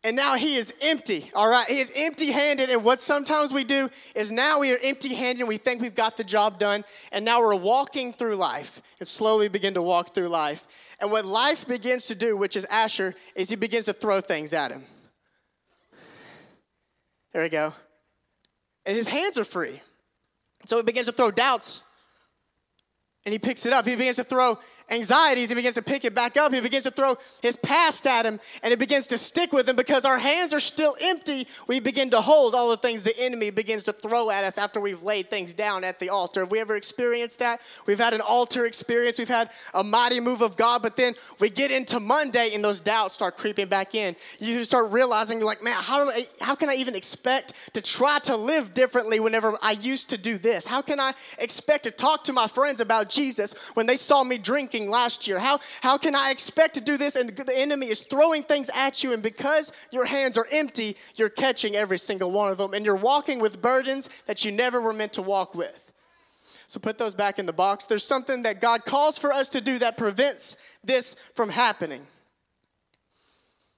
And 0.05 0.15
now 0.15 0.37
he 0.37 0.55
is 0.55 0.73
empty, 0.83 1.31
all 1.35 1.49
right? 1.49 1.67
He 1.69 1.81
is 1.81 1.93
empty 1.97 2.31
handed. 2.31 2.71
And 2.71 2.85
what 2.85 3.01
sometimes 3.01 3.53
we 3.53 3.65
do 3.65 3.91
is 4.15 4.31
now 4.31 4.61
we 4.61 4.73
are 4.73 4.79
empty 4.85 5.15
handed 5.15 5.41
and 5.41 5.49
we 5.49 5.57
think 5.57 5.83
we've 5.83 5.97
got 5.97 6.17
the 6.17 6.23
job 6.23 6.61
done. 6.61 6.85
And 7.11 7.25
now 7.25 7.41
we're 7.41 7.57
walking 7.57 8.13
through 8.13 8.37
life 8.37 8.81
and 9.01 9.09
slowly 9.09 9.49
begin 9.49 9.75
to 9.75 9.83
walk 9.83 10.15
through 10.15 10.29
life. 10.29 10.67
And 11.01 11.11
what 11.11 11.25
life 11.25 11.67
begins 11.67 12.07
to 12.07 12.15
do, 12.15 12.37
which 12.37 12.57
is 12.57 12.65
Asher, 12.67 13.15
is 13.35 13.49
he 13.49 13.57
begins 13.57 13.87
to 13.87 13.93
throw 13.93 14.21
things 14.21 14.53
at 14.53 14.71
him. 14.71 14.85
There 17.33 17.43
we 17.43 17.49
go. 17.49 17.75
And 18.87 18.97
his 18.97 19.09
hands 19.09 19.37
are 19.39 19.45
free. 19.45 19.81
So 20.65 20.77
he 20.77 20.83
begins 20.83 21.07
to 21.07 21.13
throw 21.13 21.31
doubts. 21.31 21.83
And 23.25 23.33
he 23.33 23.39
picks 23.39 23.67
it 23.67 23.73
up. 23.73 23.85
He 23.85 23.97
begins 23.97 24.17
to 24.17 24.25
throw 24.25 24.59
anxieties. 24.89 25.49
He 25.49 25.55
begins 25.55 25.75
to 25.75 25.83
pick 25.83 26.05
it 26.05 26.15
back 26.15 26.37
up. 26.37 26.53
He 26.53 26.61
begins 26.61 26.85
to 26.85 26.91
throw 26.91 27.17
his 27.43 27.57
past 27.57 28.07
at 28.07 28.25
him 28.25 28.39
and 28.63 28.73
it 28.73 28.79
begins 28.79 29.07
to 29.09 29.19
stick 29.19 29.53
with 29.53 29.69
him 29.69 29.77
because 29.77 30.05
our 30.05 30.19
hands 30.19 30.55
are 30.55 30.61
still 30.61 30.97
empty. 31.03 31.47
We 31.67 31.81
begin 31.81 32.11
to 32.11 32.21
hold 32.21 32.55
all 32.55 32.71
the 32.71 32.77
things 32.77 33.03
the 33.03 33.19
enemy 33.19 33.51
begins 33.51 33.85
to 33.85 33.93
throw 33.93 34.31
at 34.31 34.45
us 34.45 34.59
after 34.59 34.81
we've 34.81 35.03
laid 35.03 35.29
things 35.29 35.55
down 35.55 35.83
at 35.85 35.99
the 35.99 36.11
altar. 36.11 36.41
Have 36.41 36.51
we 36.51 36.61
ever 36.61 36.77
experienced 36.77 37.41
that? 37.41 37.61
We've 37.87 37.99
had 37.99 38.15
an 38.15 38.21
altar 38.21 38.67
experience. 38.67 39.19
We've 39.19 39.29
had 39.29 39.51
a 39.75 39.83
mighty 39.83 40.21
move 40.21 40.41
of 40.41 40.57
God, 40.57 40.83
but 40.83 40.97
then 40.97 41.15
we 41.41 41.51
get 41.51 41.71
into 41.71 41.99
Monday 41.99 42.51
and 42.55 42.63
those 42.63 42.81
doubts 42.81 43.15
start 43.15 43.37
creeping 43.37 43.67
back 43.67 43.95
in. 43.95 44.15
You 44.39 44.65
start 44.65 44.93
realizing, 44.93 45.39
you're 45.39 45.47
like, 45.47 45.65
man, 45.65 45.77
how, 45.77 46.09
I, 46.09 46.23
how 46.41 46.55
can 46.55 46.71
I 46.71 46.75
even 46.75 46.95
expect 46.95 47.53
to 47.75 47.81
try 47.81 48.19
to 48.21 48.37
live 48.37 48.75
differently 48.75 49.19
whenever 49.21 49.57
I 49.63 49.73
used 49.73 50.11
to 50.11 50.19
do 50.19 50.39
this? 50.39 50.67
How 50.67 50.83
can 50.83 51.01
I 51.01 51.13
expect 51.39 51.85
to 51.85 51.91
talk 51.91 52.25
to 52.25 52.33
my 52.33 52.47
friends 52.47 52.81
about 52.81 53.09
Jesus 53.09 53.55
when 53.75 53.87
they 53.87 53.97
saw 53.97 54.23
me 54.23 54.39
drinking 54.39 54.76
last 54.85 55.27
year? 55.27 55.39
How, 55.39 55.61
how 55.81 55.97
can 55.97 56.15
I 56.15 56.31
expect 56.31 56.75
to 56.75 56.83
do 56.83 56.99
this? 56.99 57.17
And 57.17 57.31
the 57.31 57.59
enemy 57.59 57.87
is 57.87 58.03
throwing 58.03 58.43
things 58.43 58.71
at 58.75 59.03
you, 59.03 59.15
and 59.15 59.23
because 59.23 59.73
your 59.91 60.05
hands 60.05 60.37
are 60.37 60.47
empty, 60.53 60.97
you're 61.15 61.31
catching 61.31 61.75
every 61.75 61.99
single 61.99 62.31
one 62.31 62.51
of 62.51 62.59
them, 62.59 62.75
and 62.75 62.85
you're 62.85 62.97
walking 62.97 63.41
with 63.41 63.63
burdens 63.63 64.11
that 64.27 64.45
you 64.45 64.53
never 64.53 64.81
were 64.81 64.93
meant 64.93 65.15
to 65.15 65.23
walk 65.23 65.55
with. 65.55 65.93
So 66.67 66.81
put 66.81 66.99
those 66.99 67.15
back 67.15 67.39
in 67.39 67.47
the 67.47 67.53
box. 67.53 67.87
There's 67.87 68.05
something 68.05 68.43
that 68.43 68.61
God 68.61 68.85
calls 68.85 69.19
for 69.19 69.33
us 69.33 69.49
to 69.51 69.61
do 69.61 69.79
that 69.79 69.97
prevents 69.97 70.57
this 70.85 71.17
from 71.35 71.49
happening. 71.49 72.07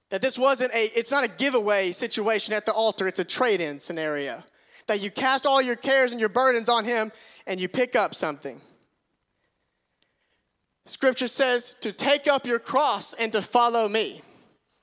That 0.09 0.21
this 0.21 0.37
wasn't 0.39 0.73
a, 0.73 0.89
it's 0.97 1.11
not 1.11 1.23
a 1.23 1.27
giveaway 1.27 1.91
situation 1.91 2.53
at 2.53 2.65
the 2.65 2.73
altar, 2.73 3.07
it's 3.07 3.19
a 3.19 3.23
trade 3.23 3.61
in 3.61 3.79
scenario. 3.79 4.43
That 4.87 5.01
you 5.01 5.11
cast 5.11 5.45
all 5.45 5.61
your 5.61 5.75
cares 5.75 6.11
and 6.11 6.19
your 6.19 6.29
burdens 6.29 6.67
on 6.67 6.83
Him 6.83 7.11
and 7.45 7.61
you 7.61 7.67
pick 7.67 7.95
up 7.95 8.15
something. 8.15 8.59
Scripture 10.89 11.27
says 11.27 11.75
to 11.81 11.91
take 11.91 12.27
up 12.27 12.47
your 12.47 12.57
cross 12.57 13.13
and 13.13 13.31
to 13.33 13.43
follow 13.43 13.87
me. 13.87 14.23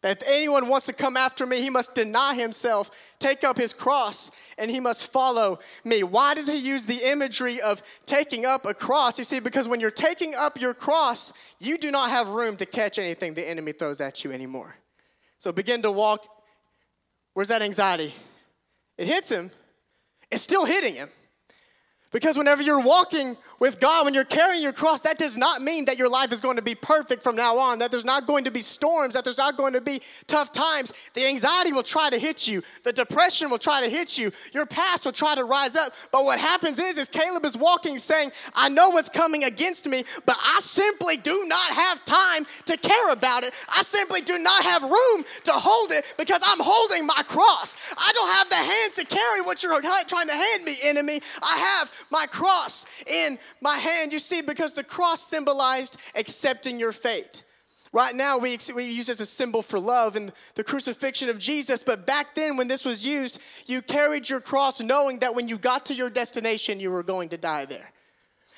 That 0.02 0.22
if 0.22 0.28
anyone 0.28 0.68
wants 0.68 0.86
to 0.86 0.92
come 0.92 1.16
after 1.16 1.44
me, 1.46 1.61
he 1.61 1.68
must 1.68 1.96
deny 1.96 2.34
himself, 2.34 2.92
take 3.18 3.42
up 3.42 3.57
his 3.57 3.74
cross, 3.74 4.30
and 4.57 4.70
he 4.70 4.78
must 4.78 5.11
follow 5.12 5.59
me. 5.84 6.04
Why 6.04 6.34
does 6.34 6.46
he 6.46 6.59
use 6.59 6.86
the 6.86 7.11
imagery 7.11 7.61
of 7.61 7.82
taking 8.04 8.46
up 8.46 8.64
a 8.66 8.72
cross? 8.72 9.18
You 9.18 9.24
see, 9.24 9.40
because 9.40 9.66
when 9.66 9.80
you're 9.80 9.90
taking 9.90 10.34
up 10.36 10.61
your 10.61 10.74
cross, 10.74 11.32
you 11.59 11.76
do 11.76 11.90
not 11.90 12.11
have 12.11 12.28
room 12.28 12.57
to 12.59 12.66
catch 12.66 13.00
anything 13.00 13.34
the 13.34 13.48
enemy 13.48 13.72
throws 13.72 14.00
at 14.00 14.22
you 14.22 14.30
anymore. 14.30 14.76
So 15.38 15.50
begin 15.50 15.82
to 15.82 15.90
walk. 15.90 16.24
Where's 17.34 17.48
that 17.48 17.62
anxiety? 17.62 18.14
It 18.96 19.09
hits 19.09 19.28
him, 19.28 19.50
it's 20.30 20.42
still 20.42 20.66
hitting 20.66 20.94
him. 20.94 21.09
Because 22.12 22.38
whenever 22.38 22.62
you're 22.62 22.80
walking 22.80 23.36
with 23.59 23.80
God, 23.80 24.04
when 24.04 24.14
you're 24.14 24.24
carrying 24.24 24.62
your 24.62 24.72
cross, 24.72 25.00
that 25.00 25.18
does 25.18 25.36
not 25.36 25.62
mean 25.62 25.86
that 25.86 25.98
your 25.98 26.09
life 26.09 26.32
is 26.32 26.40
going 26.40 26.57
to 26.57 26.62
be 26.62 26.74
perfect 26.74 27.22
from 27.22 27.36
now 27.36 27.59
on, 27.59 27.78
that 27.78 27.90
there's 27.90 28.04
not 28.04 28.26
going 28.26 28.44
to 28.44 28.50
be 28.50 28.61
storms, 28.61 29.14
that 29.14 29.24
there's 29.24 29.38
not 29.38 29.57
going 29.57 29.72
to 29.72 29.80
be 29.80 30.02
tough 30.26 30.52
times. 30.52 30.92
The 31.14 31.26
anxiety 31.26 31.72
will 31.72 31.82
try 31.82 32.11
to 32.11 32.18
hit 32.18 32.46
you, 32.46 32.62
the 32.82 32.92
depression 32.92 33.50
will 33.50 33.59
try 33.59 33.82
to 33.82 33.88
hit 33.88 34.18
you, 34.18 34.30
your 34.52 34.66
past 34.66 35.04
will 35.04 35.12
try 35.12 35.34
to 35.34 35.44
rise 35.44 35.76
up. 35.76 35.92
But 36.12 36.24
what 36.24 36.38
happens 36.38 36.78
is, 36.78 36.98
is 36.98 37.09
Caleb 37.09 37.44
is 37.44 37.57
walking 37.57 37.98
saying, 37.98 38.32
I 38.54 38.68
know 38.68 38.90
what's 38.90 39.09
coming 39.09 39.44
against 39.44 39.88
me, 39.88 40.04
but 40.26 40.36
I 40.38 40.61
simply 40.61 41.16
do 41.16 41.44
not 41.46 41.70
have 41.70 42.04
time 42.04 42.46
to 42.66 42.76
care 42.76 43.12
about 43.12 43.44
it. 43.44 43.54
I 43.74 43.82
simply 43.82 44.20
do 44.20 44.38
not 44.38 44.62
have 44.64 44.82
room 44.82 45.24
to 45.44 45.52
hold 45.52 45.92
it 45.92 46.04
because 46.18 46.42
I'm 46.46 46.61
holding 46.61 47.07
my 47.07 47.22
cross. 47.26 47.76
I 47.96 48.12
don't 48.12 48.32
have 48.34 48.48
the 48.50 48.57
hands 48.57 48.94
to 48.96 49.07
carry 49.07 49.40
what 49.42 49.62
you're 49.62 49.80
trying 49.80 50.26
to 50.28 50.34
hand 50.34 50.64
me, 50.64 50.76
enemy. 50.82 51.20
I 51.42 51.80
have 51.80 51.92
my 52.11 52.26
cross 52.26 52.86
in 53.07 53.38
my 53.61 53.76
hand. 53.76 54.12
You 54.12 54.18
see, 54.18 54.42
because 54.42 54.72
the 54.72 54.84
cross 54.84 55.26
symbolized 55.26 55.99
accepting 56.14 56.78
your 56.78 56.92
fate. 56.92 57.42
Right 57.92 58.14
now, 58.14 58.36
we, 58.36 58.59
we 58.74 58.84
use 58.84 59.09
it 59.09 59.12
as 59.12 59.20
a 59.20 59.26
symbol 59.26 59.62
for 59.62 59.80
love 59.80 60.16
and 60.16 60.30
the 60.55 60.64
crucifixion 60.64 61.30
of 61.30 61.38
Jesus. 61.38 61.82
But 61.82 62.07
back 62.07 62.34
then, 62.34 62.57
when 62.57 62.68
this 62.68 62.84
was 62.84 63.07
used, 63.07 63.40
you 63.64 63.80
carried 63.80 64.28
your 64.28 64.40
cross 64.40 64.80
knowing 64.80 65.20
that 65.20 65.34
when 65.34 65.49
you 65.49 65.57
got 65.57 65.86
to 65.86 65.94
your 65.94 66.11
destination, 66.11 66.78
you 66.78 66.90
were 66.90 67.03
going 67.03 67.30
to 67.30 67.38
die 67.38 67.64
there. 67.64 67.90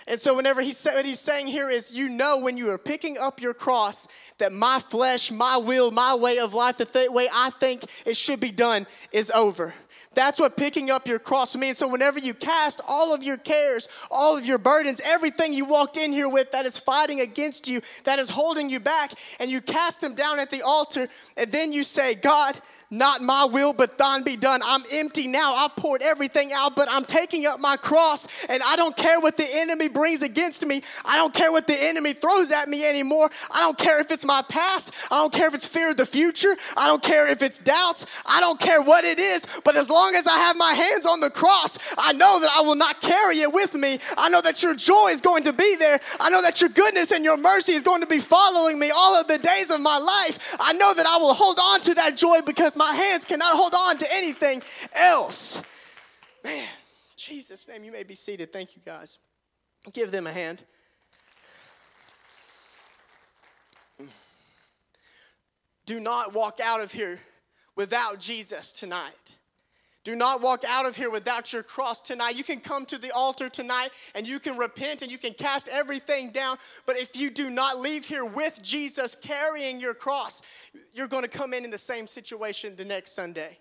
And 0.09 0.19
so, 0.19 0.35
whenever 0.35 0.63
he 0.63 0.73
said 0.73 0.95
what 0.95 1.05
he's 1.05 1.21
saying 1.21 1.49
here 1.49 1.69
is, 1.69 1.93
you 1.93 2.09
know, 2.09 2.39
when 2.39 2.57
you 2.57 2.71
are 2.71 2.79
picking 2.79 3.19
up 3.19 3.43
your 3.43 3.53
cross, 3.53 4.09
that 4.39 4.53
my 4.53 4.79
flesh, 4.79 5.31
my 5.31 5.59
will, 5.59 5.91
my 5.91 6.15
way 6.15 6.39
of 6.39 6.55
life, 6.55 6.79
the 6.79 6.87
th- 6.87 7.11
way 7.11 7.29
I 7.31 7.51
think 7.61 7.85
it 8.07 8.17
should 8.17 8.41
be 8.41 8.51
done, 8.51 8.87
is 9.13 9.31
over. 9.33 9.75
That's 10.19 10.41
what 10.41 10.57
picking 10.57 10.91
up 10.91 11.07
your 11.07 11.21
cross 11.21 11.55
means. 11.55 11.79
So, 11.79 11.87
whenever 11.87 12.19
you 12.19 12.35
cast 12.35 12.81
all 12.89 13.15
of 13.15 13.23
your 13.23 13.37
cares, 13.37 13.89
all 14.11 14.37
of 14.37 14.45
your 14.45 14.59
burdens, 14.59 15.01
everything 15.05 15.53
you 15.53 15.65
walked 15.65 15.97
in 15.97 16.11
here 16.11 16.29
with 16.29 16.51
that 16.51 16.67
is 16.67 16.77
fighting 16.77 17.21
against 17.21 17.69
you, 17.69 17.83
that 18.03 18.19
is 18.19 18.29
holding 18.29 18.69
you 18.69 18.81
back, 18.81 19.13
and 19.39 19.49
you 19.49 19.61
cast 19.61 20.01
them 20.01 20.17
down 20.17 20.41
at 20.41 20.51
the 20.51 20.63
altar, 20.63 21.07
and 21.37 21.53
then 21.53 21.73
you 21.73 21.85
say, 21.85 22.17
God, 22.17 22.61
not 22.91 23.21
my 23.21 23.45
will, 23.45 23.75
but 23.75 23.99
thine 23.99 24.23
be 24.23 24.37
done. 24.37 24.61
I'm 24.65 24.81
empty 24.95 25.27
now. 25.27 25.55
I 25.55 25.69
poured 25.77 26.01
everything 26.01 26.53
out, 26.55 26.75
but 26.75 26.89
I'm 26.91 27.05
taking 27.05 27.45
up 27.45 27.61
my 27.61 27.77
cross, 27.77 28.27
and 28.49 28.63
I 28.65 28.77
don't 28.77 28.97
care 28.97 29.21
what 29.21 29.37
the 29.37 29.47
enemy 29.47 29.89
brings 29.89 30.23
against 30.23 30.65
me. 30.65 30.83
I 31.05 31.17
don't 31.17 31.35
care 31.35 31.53
what 31.53 31.67
the 31.67 31.77
enemy 31.79 32.15
throws 32.15 32.51
at 32.51 32.69
me 32.69 32.89
anymore. 32.89 33.29
I 33.51 33.61
don't 33.61 33.77
care 33.77 34.01
if 34.01 34.11
it's 34.11 34.25
my 34.25 34.43
past. 34.49 34.95
I 35.11 35.17
don't 35.17 35.33
care 35.33 35.49
if 35.49 35.55
it's 35.55 35.67
fear 35.67 35.91
of 35.91 35.99
the 35.99 36.07
future. 36.07 36.57
I 36.79 36.87
don't 36.87 37.03
care 37.03 37.31
if 37.31 37.43
it's 37.43 37.59
doubts. 37.59 38.07
I 38.25 38.41
don't 38.41 38.59
care 38.59 38.81
what 38.81 39.05
it 39.05 39.19
is, 39.19 39.47
but 39.65 39.77
as 39.77 39.91
long 39.91 40.15
as 40.15 40.27
I 40.27 40.39
have 40.39 40.57
my 40.57 40.73
hands 40.73 41.05
on 41.05 41.21
the 41.21 41.31
cross, 41.31 41.79
I 41.99 42.15
know 42.15 42.41
that 42.41 42.51
I 42.57 42.63
will 42.63 42.77
not 42.77 43.03
carry 43.03 43.41
it 43.41 43.53
with 43.53 43.75
me. 43.75 43.99
I 44.17 44.31
know 44.31 44.41
that 44.41 44.63
your 44.63 44.75
joy 44.75 45.09
is 45.11 45.21
going 45.21 45.45
to 45.45 45.53
be 45.53 45.77
there. 45.77 46.01
I 46.21 46.31
know 46.31 46.41
that 46.41 46.63
your 46.63 46.71
goodness 46.71 47.11
and 47.11 47.23
your 47.23 47.37
mercy 47.37 47.73
is 47.73 47.83
going 47.83 48.01
to 48.01 48.07
be 48.07 48.19
following 48.19 48.79
me 48.79 48.91
all 48.91 49.15
of 49.21 49.29
the 49.29 49.39
days 49.39 49.71
of 49.71 49.81
my 49.83 49.99
life. 49.99 50.57
I 50.59 50.73
know 50.73 50.95
that 50.95 51.07
I 51.07 51.19
will 51.19 51.35
hold 51.35 51.59
on 51.59 51.81
to 51.83 51.95
that 51.95 52.17
joy 52.17 52.41
because 52.41 52.78
my 52.79 52.95
hands 52.95 53.25
cannot 53.25 53.57
hold 53.57 53.75
on 53.75 53.99
to 53.99 54.07
anything 54.13 54.63
else. 54.95 55.63
Man, 56.45 56.67
Jesus' 57.17 57.69
name, 57.69 57.85
you 57.85 57.93
may 57.93 58.05
be 58.05 58.15
seated. 58.15 58.53
Thank 58.53 58.77
you, 58.77 58.83
guys. 58.85 59.19
Give 59.93 60.11
them 60.11 60.27
a 60.27 60.33
hand. 60.33 60.63
Do 65.85 66.01
not 66.01 66.35
walk 66.35 66.61
out 66.63 66.83
of 66.83 66.93
here 66.93 67.19
without 67.75 68.21
Jesus 68.21 68.73
tonight. 68.73 69.39
Do 70.09 70.17
not 70.17 70.41
walk 70.41 70.65
out 70.67 70.87
of 70.87 70.97
here 70.97 71.11
without 71.11 71.53
your 71.53 71.63
cross 71.63 72.01
tonight. 72.01 72.35
You 72.35 72.43
can 72.43 72.61
come 72.61 72.87
to 72.87 72.97
the 72.97 73.11
altar 73.11 73.51
tonight 73.51 73.91
and 74.15 74.27
you 74.27 74.41
can 74.41 74.57
repent 74.57 75.03
and 75.03 75.13
you 75.13 75.19
can 75.19 75.35
cast 75.35 75.69
everything 75.69 76.31
down. 76.31 76.57
But 76.87 76.97
if 76.97 77.15
you 77.15 77.29
do 77.29 77.51
not 77.51 77.79
leave 77.81 78.07
here 78.07 78.25
with 78.25 78.59
Jesus 78.63 79.15
carrying 79.15 79.79
your 79.79 79.93
cross, 79.93 80.41
you're 80.95 81.09
going 81.09 81.25
to 81.25 81.29
come 81.29 81.53
in 81.53 81.63
in 81.63 81.71
the 81.71 81.77
same 81.77 82.07
situation 82.07 82.75
the 82.75 82.87
next 82.87 83.13
Sunday. 83.13 83.59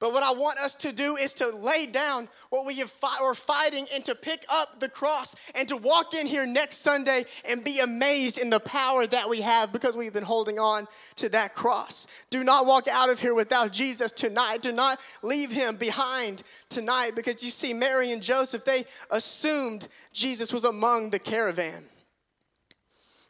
But 0.00 0.12
what 0.12 0.22
I 0.22 0.32
want 0.32 0.58
us 0.58 0.74
to 0.76 0.92
do 0.92 1.16
is 1.16 1.34
to 1.34 1.50
lay 1.50 1.86
down 1.86 2.28
what 2.50 2.66
we 2.66 2.76
have 2.76 2.90
fi- 2.90 3.18
we're 3.20 3.34
fighting 3.34 3.86
and 3.94 4.04
to 4.04 4.14
pick 4.14 4.44
up 4.50 4.80
the 4.80 4.88
cross 4.88 5.36
and 5.54 5.68
to 5.68 5.76
walk 5.76 6.14
in 6.14 6.26
here 6.26 6.46
next 6.46 6.78
Sunday 6.78 7.24
and 7.48 7.64
be 7.64 7.80
amazed 7.80 8.38
in 8.38 8.50
the 8.50 8.60
power 8.60 9.06
that 9.06 9.28
we 9.28 9.40
have 9.40 9.72
because 9.72 9.96
we've 9.96 10.12
been 10.12 10.24
holding 10.24 10.58
on 10.58 10.86
to 11.16 11.28
that 11.30 11.54
cross. 11.54 12.06
Do 12.30 12.42
not 12.42 12.66
walk 12.66 12.88
out 12.88 13.10
of 13.10 13.20
here 13.20 13.34
without 13.34 13.72
Jesus 13.72 14.12
tonight. 14.12 14.62
Do 14.62 14.72
not 14.72 14.98
leave 15.22 15.50
him 15.50 15.76
behind 15.76 16.42
tonight 16.68 17.12
because 17.14 17.44
you 17.44 17.50
see, 17.50 17.72
Mary 17.72 18.12
and 18.12 18.22
Joseph, 18.22 18.64
they 18.64 18.84
assumed 19.10 19.88
Jesus 20.12 20.52
was 20.52 20.64
among 20.64 21.10
the 21.10 21.18
caravan 21.18 21.84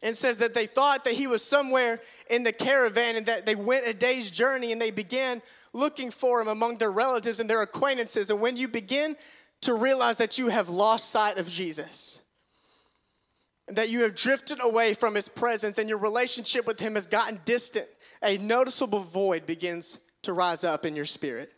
and 0.04 0.14
says 0.14 0.38
that 0.38 0.54
they 0.54 0.66
thought 0.66 1.04
that 1.04 1.14
he 1.14 1.26
was 1.26 1.42
somewhere 1.42 1.98
in 2.28 2.44
the 2.44 2.52
caravan 2.52 3.16
and 3.16 3.26
that 3.26 3.46
they 3.46 3.54
went 3.54 3.86
a 3.86 3.94
day's 3.94 4.30
journey 4.30 4.70
and 4.70 4.80
they 4.80 4.90
began 4.90 5.40
looking 5.74 6.10
for 6.10 6.40
him 6.40 6.48
among 6.48 6.78
their 6.78 6.90
relatives 6.90 7.40
and 7.40 7.50
their 7.50 7.60
acquaintances. 7.60 8.30
And 8.30 8.40
when 8.40 8.56
you 8.56 8.68
begin 8.68 9.16
to 9.62 9.74
realize 9.74 10.16
that 10.16 10.38
you 10.38 10.48
have 10.48 10.68
lost 10.68 11.10
sight 11.10 11.36
of 11.36 11.48
Jesus, 11.48 12.20
and 13.66 13.76
that 13.76 13.90
you 13.90 14.02
have 14.02 14.14
drifted 14.14 14.62
away 14.62 14.94
from 14.94 15.14
his 15.14 15.28
presence 15.28 15.78
and 15.78 15.88
your 15.88 15.98
relationship 15.98 16.66
with 16.66 16.80
him 16.80 16.94
has 16.94 17.06
gotten 17.06 17.40
distant, 17.44 17.88
a 18.22 18.36
noticeable 18.38 19.00
void 19.00 19.46
begins 19.46 20.00
to 20.22 20.32
rise 20.32 20.64
up 20.64 20.84
in 20.84 20.94
your 20.94 21.06
spirit. 21.06 21.50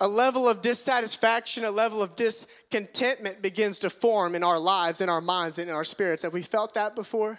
A 0.00 0.08
level 0.08 0.48
of 0.48 0.62
dissatisfaction, 0.62 1.64
a 1.64 1.70
level 1.70 2.02
of 2.02 2.16
discontentment 2.16 3.40
begins 3.40 3.78
to 3.80 3.90
form 3.90 4.34
in 4.34 4.42
our 4.42 4.58
lives, 4.58 5.00
in 5.00 5.08
our 5.08 5.20
minds, 5.20 5.58
and 5.58 5.68
in 5.68 5.76
our 5.76 5.84
spirits. 5.84 6.22
Have 6.22 6.32
we 6.32 6.42
felt 6.42 6.74
that 6.74 6.94
before? 6.94 7.38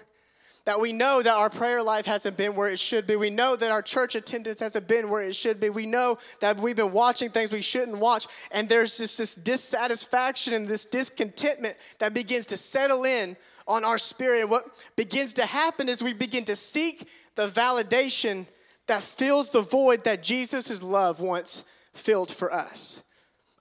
That 0.65 0.79
we 0.79 0.93
know 0.93 1.21
that 1.21 1.33
our 1.33 1.49
prayer 1.49 1.83
life 1.83 2.05
hasn't 2.05 2.37
been 2.37 2.55
where 2.55 2.69
it 2.69 2.79
should 2.79 3.05
be. 3.05 3.17
We 3.17 3.29
know 3.29 3.57
that 3.57 3.71
our 3.71 3.81
church 3.81 4.15
attendance 4.15 4.61
hasn't 4.61 4.87
been 4.87 5.09
where 5.09 5.23
it 5.23 5.35
should 5.35 5.59
be. 5.59 5.69
We 5.69 5.85
know 5.85 6.19
that 6.39 6.57
we've 6.57 6.75
been 6.75 6.93
watching 6.93 7.29
things 7.29 7.51
we 7.51 7.61
shouldn't 7.61 7.97
watch. 7.97 8.27
And 8.51 8.69
there's 8.69 8.97
just 8.97 9.17
this 9.17 9.35
dissatisfaction 9.35 10.53
and 10.53 10.67
this 10.67 10.85
discontentment 10.85 11.75
that 11.99 12.13
begins 12.13 12.45
to 12.47 12.57
settle 12.57 13.03
in 13.03 13.35
on 13.67 13.83
our 13.83 13.97
spirit. 13.97 14.41
And 14.41 14.49
what 14.49 14.63
begins 14.95 15.33
to 15.33 15.45
happen 15.45 15.89
is 15.89 16.01
we 16.01 16.13
begin 16.13 16.45
to 16.45 16.55
seek 16.55 17.09
the 17.35 17.47
validation 17.47 18.45
that 18.87 19.01
fills 19.01 19.49
the 19.49 19.61
void 19.61 20.03
that 20.05 20.23
Jesus' 20.23 20.81
love 20.81 21.19
once 21.19 21.63
filled 21.93 22.31
for 22.31 22.53
us. 22.53 23.01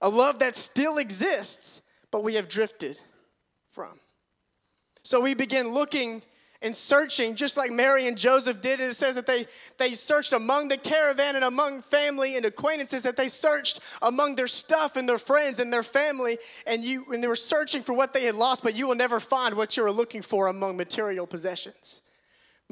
A 0.01 0.09
love 0.09 0.39
that 0.41 0.57
still 0.57 0.99
exists, 0.99 1.83
but 2.11 2.25
we 2.25 2.35
have 2.35 2.49
drifted 2.49 2.99
from. 3.71 3.99
So 5.05 5.21
we 5.21 5.35
begin 5.35 5.73
looking 5.73 6.23
and 6.63 6.75
searching, 6.75 7.35
just 7.35 7.57
like 7.57 7.71
Mary 7.71 8.07
and 8.07 8.17
Joseph 8.17 8.61
did. 8.61 8.81
And 8.81 8.91
It 8.91 8.95
says 8.95 9.15
that 9.17 9.27
they, 9.27 9.47
they 9.79 9.95
searched 9.95 10.33
among 10.33 10.69
the 10.69 10.77
caravan 10.77 11.37
and 11.37 11.45
among 11.45 11.83
family 11.83 12.37
and 12.37 12.47
acquaintances, 12.47 13.03
that 13.03 13.17
they 13.17 13.29
searched 13.29 13.81
among 14.01 14.37
their 14.37 14.47
stuff 14.47 14.97
and 14.97 15.09
their 15.09 15.19
friends 15.19 15.59
and 15.59 15.73
their 15.73 15.83
family, 15.83 16.39
and 16.67 16.85
you 16.85 17.07
and 17.13 17.23
they 17.23 17.29
were 17.29 17.37
searching 17.37 17.83
for 17.83 17.93
what 17.93 18.15
they 18.15 18.25
had 18.25 18.35
lost, 18.35 18.63
but 18.63 18.77
you 18.77 18.87
will 18.87 18.95
never 18.95 19.21
find 19.21 19.55
what 19.55 19.77
you 19.77 19.83
were 19.83 19.93
looking 19.93 20.23
for 20.23 20.47
among 20.47 20.77
material 20.77 21.27
possessions. 21.27 22.03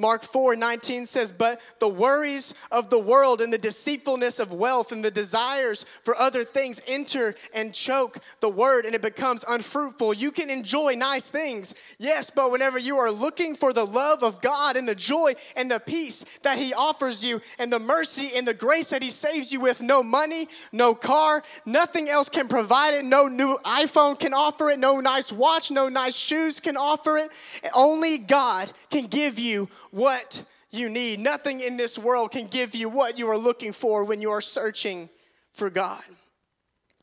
Mark 0.00 0.22
4 0.22 0.56
19 0.56 1.04
says, 1.04 1.30
But 1.30 1.60
the 1.78 1.88
worries 1.88 2.54
of 2.72 2.88
the 2.88 2.98
world 2.98 3.42
and 3.42 3.52
the 3.52 3.58
deceitfulness 3.58 4.38
of 4.38 4.52
wealth 4.52 4.92
and 4.92 5.04
the 5.04 5.10
desires 5.10 5.84
for 6.04 6.16
other 6.16 6.42
things 6.42 6.80
enter 6.88 7.34
and 7.54 7.74
choke 7.74 8.18
the 8.40 8.48
word, 8.48 8.86
and 8.86 8.94
it 8.94 9.02
becomes 9.02 9.44
unfruitful. 9.46 10.14
You 10.14 10.30
can 10.30 10.48
enjoy 10.48 10.94
nice 10.94 11.28
things, 11.28 11.74
yes, 11.98 12.30
but 12.30 12.50
whenever 12.50 12.78
you 12.78 12.96
are 12.96 13.10
looking 13.10 13.54
for 13.54 13.74
the 13.74 13.84
love 13.84 14.22
of 14.22 14.40
God 14.40 14.78
and 14.78 14.88
the 14.88 14.94
joy 14.94 15.34
and 15.54 15.70
the 15.70 15.78
peace 15.78 16.24
that 16.42 16.56
He 16.58 16.72
offers 16.72 17.22
you, 17.22 17.42
and 17.58 17.70
the 17.70 17.78
mercy 17.78 18.30
and 18.34 18.48
the 18.48 18.54
grace 18.54 18.86
that 18.86 19.02
He 19.02 19.10
saves 19.10 19.52
you 19.52 19.60
with, 19.60 19.82
no 19.82 20.02
money, 20.02 20.48
no 20.72 20.94
car, 20.94 21.42
nothing 21.66 22.08
else 22.08 22.30
can 22.30 22.48
provide 22.48 22.94
it. 22.94 23.04
No 23.04 23.26
new 23.26 23.58
iPhone 23.64 24.18
can 24.18 24.32
offer 24.32 24.70
it, 24.70 24.78
no 24.78 24.98
nice 25.00 25.30
watch, 25.30 25.70
no 25.70 25.90
nice 25.90 26.16
shoes 26.16 26.58
can 26.58 26.78
offer 26.78 27.18
it. 27.18 27.30
Only 27.74 28.16
God 28.16 28.72
can 28.90 29.06
give 29.06 29.38
you 29.38 29.68
what 29.90 30.44
you 30.70 30.88
need. 30.88 31.20
Nothing 31.20 31.60
in 31.60 31.76
this 31.76 31.98
world 31.98 32.32
can 32.32 32.46
give 32.46 32.74
you 32.74 32.88
what 32.88 33.18
you 33.18 33.28
are 33.28 33.38
looking 33.38 33.72
for 33.72 34.04
when 34.04 34.20
you 34.20 34.30
are 34.30 34.40
searching 34.40 35.08
for 35.52 35.70
God. 35.70 36.02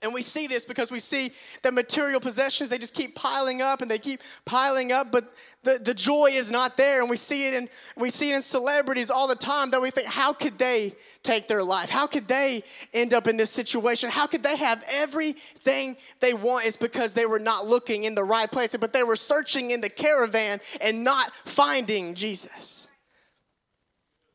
And 0.04 0.14
we 0.14 0.22
see 0.22 0.46
this 0.46 0.64
because 0.64 0.92
we 0.92 1.00
see 1.00 1.32
that 1.64 1.74
material 1.74 2.20
possessions, 2.20 2.70
they 2.70 2.78
just 2.78 2.94
keep 2.94 3.16
piling 3.16 3.62
up 3.62 3.82
and 3.82 3.90
they 3.90 3.98
keep 3.98 4.22
piling 4.46 4.92
up, 4.92 5.12
but 5.12 5.34
the, 5.68 5.80
the 5.84 5.94
joy 5.94 6.30
is 6.32 6.50
not 6.50 6.78
there. 6.78 7.02
And 7.02 7.10
we 7.10 7.18
see 7.18 7.48
it 7.48 7.54
in 7.54 7.70
we 7.98 8.10
see 8.10 8.32
it 8.32 8.36
in 8.36 8.42
celebrities 8.42 9.12
all 9.12 9.28
the 9.28 9.36
time 9.36 9.72
that 9.72 9.82
we 9.82 9.92
think, 9.92 10.08
how 10.08 10.32
could 10.32 10.58
they 10.58 10.94
take 11.24 11.48
their 11.48 11.64
life? 11.64 11.90
How 11.90 12.08
could 12.08 12.28
they 12.28 12.64
end 12.94 13.14
up 13.14 13.28
in 13.28 13.36
this 13.36 13.52
situation? 13.52 14.10
How 14.10 14.28
could 14.28 14.44
they 14.44 14.56
have 14.56 14.84
everything 14.94 15.98
they 16.22 16.34
want? 16.34 16.66
It's 16.66 16.78
because 16.78 17.14
they 17.14 17.26
were 17.26 17.40
not 17.40 17.68
looking 17.68 18.06
in 18.06 18.16
the 18.16 18.24
right 18.24 18.50
place, 18.50 18.76
but 18.78 18.94
they 18.94 19.04
were 19.04 19.18
searching 19.18 19.72
in 19.72 19.82
the 19.82 19.90
caravan 19.90 20.62
and 20.80 21.04
not 21.04 21.34
finding 21.46 22.16
Jesus. 22.16 22.88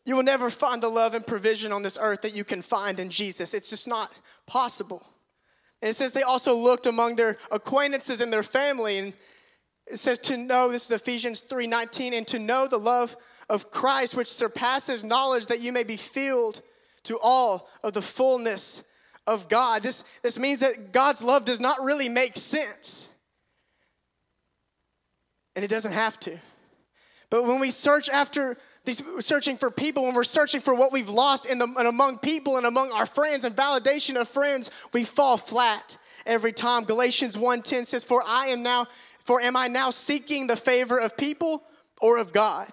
You 0.04 0.16
will 0.16 0.24
never 0.24 0.50
find 0.50 0.82
the 0.82 0.88
love 0.88 1.14
and 1.14 1.26
provision 1.26 1.72
on 1.72 1.82
this 1.82 1.96
earth 2.00 2.22
that 2.22 2.34
you 2.34 2.44
can 2.44 2.60
find 2.60 3.00
in 3.00 3.08
Jesus. 3.08 3.54
It's 3.54 3.70
just 3.70 3.88
not 3.88 4.12
possible. 4.46 5.06
And 5.80 5.88
it 5.90 5.94
says 5.94 6.12
they 6.12 6.22
also 6.22 6.54
looked 6.54 6.86
among 6.86 7.16
their 7.16 7.38
acquaintances 7.50 8.20
and 8.20 8.32
their 8.32 8.42
family. 8.42 8.98
And 8.98 9.12
it 9.93 9.99
says 9.99 10.18
to 10.20 10.38
know, 10.38 10.72
this 10.72 10.86
is 10.86 10.90
Ephesians 10.90 11.43
3:19, 11.43 12.14
and 12.14 12.26
to 12.28 12.38
know 12.38 12.66
the 12.66 12.78
love 12.78 13.14
of 13.51 13.70
Christ, 13.70 14.14
which 14.14 14.28
surpasses 14.28 15.05
knowledge, 15.05 15.47
that 15.47 15.61
you 15.61 15.70
may 15.70 15.82
be 15.82 15.99
filled 15.99 16.62
to 17.05 17.18
all 17.18 17.68
of 17.82 17.93
the 17.93 18.01
fullness 18.01 18.82
of 19.26 19.49
God. 19.49 19.82
This, 19.82 20.05
this 20.22 20.38
means 20.38 20.61
that 20.61 20.93
God's 20.93 21.22
love 21.22 21.45
does 21.45 21.61
not 21.61 21.82
really 21.82 22.09
make 22.09 22.36
sense. 22.36 23.11
And 25.55 25.64
it 25.64 25.68
doesn't 25.68 25.93
have 25.93 26.18
to. 26.20 26.38
But 27.28 27.45
when 27.45 27.61
we 27.61 27.70
search 27.70 28.09
after 28.09 28.57
these 28.84 29.03
searching 29.20 29.59
for 29.59 29.70
people, 29.70 30.05
when 30.05 30.14
we're 30.14 30.24
searching 30.24 30.61
for 30.61 30.74
what 30.74 30.90
we've 30.90 31.11
lost 31.11 31.45
in 31.45 31.59
the, 31.59 31.66
and 31.66 31.86
among 31.86 32.18
people 32.18 32.57
and 32.57 32.66
among 32.66 32.90
our 32.93 33.07
friends 33.07 33.45
and 33.45 33.55
validation 33.55 34.18
of 34.18 34.28
friends, 34.28 34.70
we 34.93 35.05
fall 35.05 35.36
flat 35.36 35.99
every 36.26 36.53
time. 36.53 36.84
Galatians 36.84 37.36
1:10 37.36 37.84
says, 37.84 38.05
"For 38.05 38.22
I 38.26 38.49
am 38.49 38.62
now, 38.62 38.86
for 39.24 39.40
am 39.40 39.56
I 39.56 39.68
now 39.68 39.90
seeking 39.90 40.46
the 40.46 40.56
favor 40.56 40.98
of 40.98 41.16
people 41.16 41.62
or 42.00 42.18
of 42.18 42.32
God? 42.32 42.68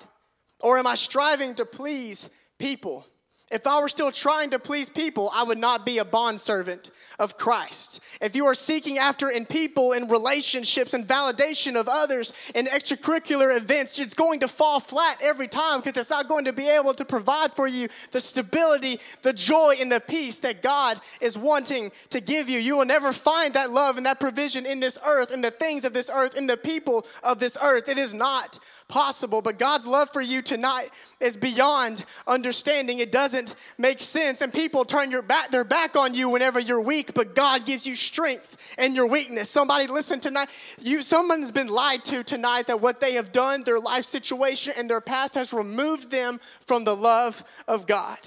Or 0.59 0.77
am 0.77 0.87
I 0.87 0.95
striving 0.95 1.55
to 1.55 1.65
please 1.65 2.29
people?" 2.57 3.05
If 3.51 3.65
I 3.65 3.79
were 3.79 3.89
still 3.89 4.11
trying 4.11 4.51
to 4.51 4.59
please 4.59 4.89
people, 4.89 5.31
I 5.33 5.43
would 5.43 5.57
not 5.57 5.85
be 5.85 5.97
a 5.97 6.05
bondservant 6.05 6.91
of 7.19 7.37
Christ. 7.37 7.99
If 8.21 8.35
you 8.35 8.45
are 8.45 8.55
seeking 8.55 8.97
after 8.97 9.29
in 9.29 9.45
people, 9.45 9.91
in 9.91 10.07
relationships, 10.07 10.93
and 10.93 11.05
validation 11.05 11.79
of 11.79 11.87
others, 11.87 12.33
in 12.55 12.65
extracurricular 12.65 13.55
events, 13.55 13.99
it's 13.99 14.13
going 14.13 14.39
to 14.39 14.47
fall 14.47 14.79
flat 14.79 15.17
every 15.21 15.47
time 15.47 15.79
because 15.79 15.97
it's 15.97 16.09
not 16.09 16.27
going 16.27 16.45
to 16.45 16.53
be 16.53 16.69
able 16.69 16.93
to 16.93 17.05
provide 17.05 17.53
for 17.53 17.67
you 17.67 17.89
the 18.11 18.19
stability, 18.19 18.99
the 19.21 19.33
joy, 19.33 19.75
and 19.79 19.91
the 19.91 19.99
peace 19.99 20.37
that 20.37 20.63
God 20.63 20.99
is 21.21 21.37
wanting 21.37 21.91
to 22.09 22.21
give 22.21 22.49
you. 22.49 22.59
You 22.59 22.77
will 22.77 22.85
never 22.85 23.13
find 23.13 23.53
that 23.53 23.71
love 23.71 23.97
and 23.97 24.05
that 24.05 24.19
provision 24.19 24.65
in 24.65 24.79
this 24.79 24.97
earth, 25.05 25.33
in 25.33 25.41
the 25.41 25.51
things 25.51 25.85
of 25.85 25.93
this 25.93 26.09
earth, 26.13 26.37
in 26.37 26.47
the 26.47 26.57
people 26.57 27.05
of 27.23 27.39
this 27.39 27.57
earth. 27.61 27.89
It 27.89 27.97
is 27.97 28.13
not 28.13 28.59
possible. 28.89 29.41
But 29.41 29.57
God's 29.57 29.87
love 29.87 30.09
for 30.09 30.19
you 30.19 30.41
tonight 30.41 30.89
is 31.21 31.37
beyond 31.37 32.03
understanding. 32.27 32.99
It 32.99 33.11
doesn't 33.11 33.55
make 33.77 34.01
sense. 34.01 34.41
And 34.41 34.51
people 34.51 34.83
turn 34.83 35.09
your 35.11 35.21
back, 35.21 35.51
their 35.51 35.63
back 35.63 35.95
on 35.95 36.13
you 36.13 36.27
whenever 36.27 36.59
you're 36.59 36.81
weak, 36.81 37.13
but 37.13 37.35
God 37.35 37.65
gives 37.65 37.87
you 37.87 37.95
strength 37.95 38.57
in 38.77 38.95
your 38.95 39.05
weakness. 39.05 39.49
Somebody 39.49 39.87
listen 39.87 40.19
tonight. 40.19 40.49
You 40.81 41.01
someone's 41.01 41.51
been 41.51 41.69
lied 41.69 42.03
to 42.05 42.23
tonight 42.23 42.67
that 42.67 42.81
what 42.81 42.99
they 42.99 43.13
have 43.13 43.31
done, 43.31 43.63
their 43.63 43.79
life 43.79 44.03
situation 44.03 44.73
and 44.77 44.89
their 44.89 45.01
past 45.01 45.35
has 45.35 45.53
removed 45.53 46.11
them 46.11 46.41
from 46.61 46.83
the 46.83 46.95
love 46.95 47.43
of 47.67 47.87
God. 47.87 48.19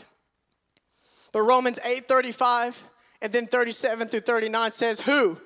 But 1.32 1.42
Romans 1.42 1.78
8 1.84 2.08
35 2.08 2.84
and 3.20 3.32
then 3.32 3.46
37 3.46 4.08
through 4.08 4.20
39 4.20 4.70
says, 4.70 5.00
Who? 5.00 5.38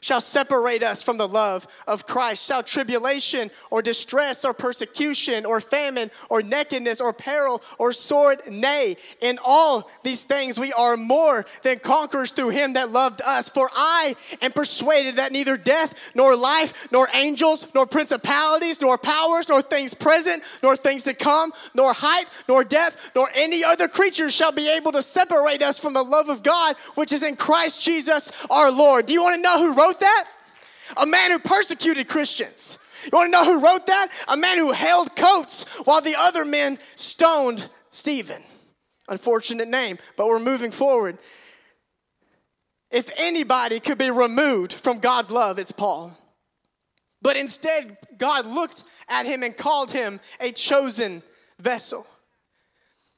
Shall 0.00 0.20
separate 0.20 0.82
us 0.82 1.02
from 1.02 1.16
the 1.16 1.28
love 1.28 1.66
of 1.86 2.06
Christ? 2.06 2.46
Shall 2.46 2.62
tribulation 2.62 3.50
or 3.70 3.82
distress 3.82 4.44
or 4.44 4.52
persecution 4.52 5.44
or 5.44 5.60
famine 5.60 6.10
or 6.28 6.42
nakedness 6.42 7.00
or 7.00 7.12
peril 7.12 7.62
or 7.78 7.92
sword? 7.92 8.40
Nay, 8.48 8.96
in 9.20 9.38
all 9.44 9.90
these 10.02 10.22
things 10.22 10.58
we 10.58 10.72
are 10.72 10.96
more 10.96 11.46
than 11.62 11.78
conquerors 11.78 12.30
through 12.30 12.50
him 12.50 12.74
that 12.74 12.92
loved 12.92 13.20
us. 13.22 13.48
For 13.48 13.68
I 13.74 14.14
am 14.42 14.52
persuaded 14.52 15.16
that 15.16 15.32
neither 15.32 15.56
death 15.56 15.94
nor 16.14 16.36
life 16.36 16.88
nor 16.92 17.08
angels 17.14 17.66
nor 17.74 17.86
principalities 17.86 18.80
nor 18.80 18.98
powers 18.98 19.48
nor 19.48 19.62
things 19.62 19.94
present 19.94 20.42
nor 20.62 20.76
things 20.76 21.04
to 21.04 21.14
come 21.14 21.52
nor 21.74 21.92
height 21.92 22.26
nor 22.48 22.64
depth 22.64 23.12
nor 23.14 23.28
any 23.36 23.64
other 23.64 23.88
creature 23.88 24.30
shall 24.30 24.52
be 24.52 24.70
able 24.76 24.92
to 24.92 25.02
separate 25.02 25.62
us 25.62 25.78
from 25.78 25.92
the 25.92 26.02
love 26.02 26.28
of 26.28 26.42
God 26.42 26.76
which 26.94 27.12
is 27.12 27.22
in 27.22 27.36
Christ 27.36 27.82
Jesus 27.82 28.30
our 28.50 28.70
Lord. 28.70 29.06
Do 29.06 29.12
you 29.12 29.22
want 29.22 29.36
to 29.36 29.42
know 29.42 29.58
who 29.58 29.74
wrote 29.74 29.87
that? 30.00 30.24
A 30.96 31.06
man 31.06 31.30
who 31.30 31.38
persecuted 31.38 32.08
Christians. 32.08 32.78
You 33.04 33.10
want 33.12 33.32
to 33.32 33.32
know 33.32 33.44
who 33.44 33.64
wrote 33.64 33.86
that? 33.86 34.08
A 34.28 34.36
man 34.36 34.58
who 34.58 34.72
held 34.72 35.14
coats 35.14 35.64
while 35.84 36.00
the 36.00 36.14
other 36.18 36.44
men 36.44 36.78
stoned 36.96 37.68
Stephen. 37.90 38.42
Unfortunate 39.08 39.68
name, 39.68 39.98
but 40.16 40.26
we're 40.26 40.38
moving 40.38 40.70
forward. 40.70 41.18
if 42.90 43.10
anybody 43.18 43.80
could 43.80 43.98
be 43.98 44.10
removed 44.10 44.72
from 44.72 44.98
God's 44.98 45.30
love, 45.30 45.58
it's 45.58 45.72
Paul. 45.72 46.12
But 47.20 47.36
instead, 47.36 47.98
God 48.16 48.46
looked 48.46 48.84
at 49.08 49.26
him 49.26 49.42
and 49.42 49.56
called 49.56 49.90
him 49.90 50.20
a 50.40 50.52
chosen 50.52 51.22
vessel. 51.58 52.06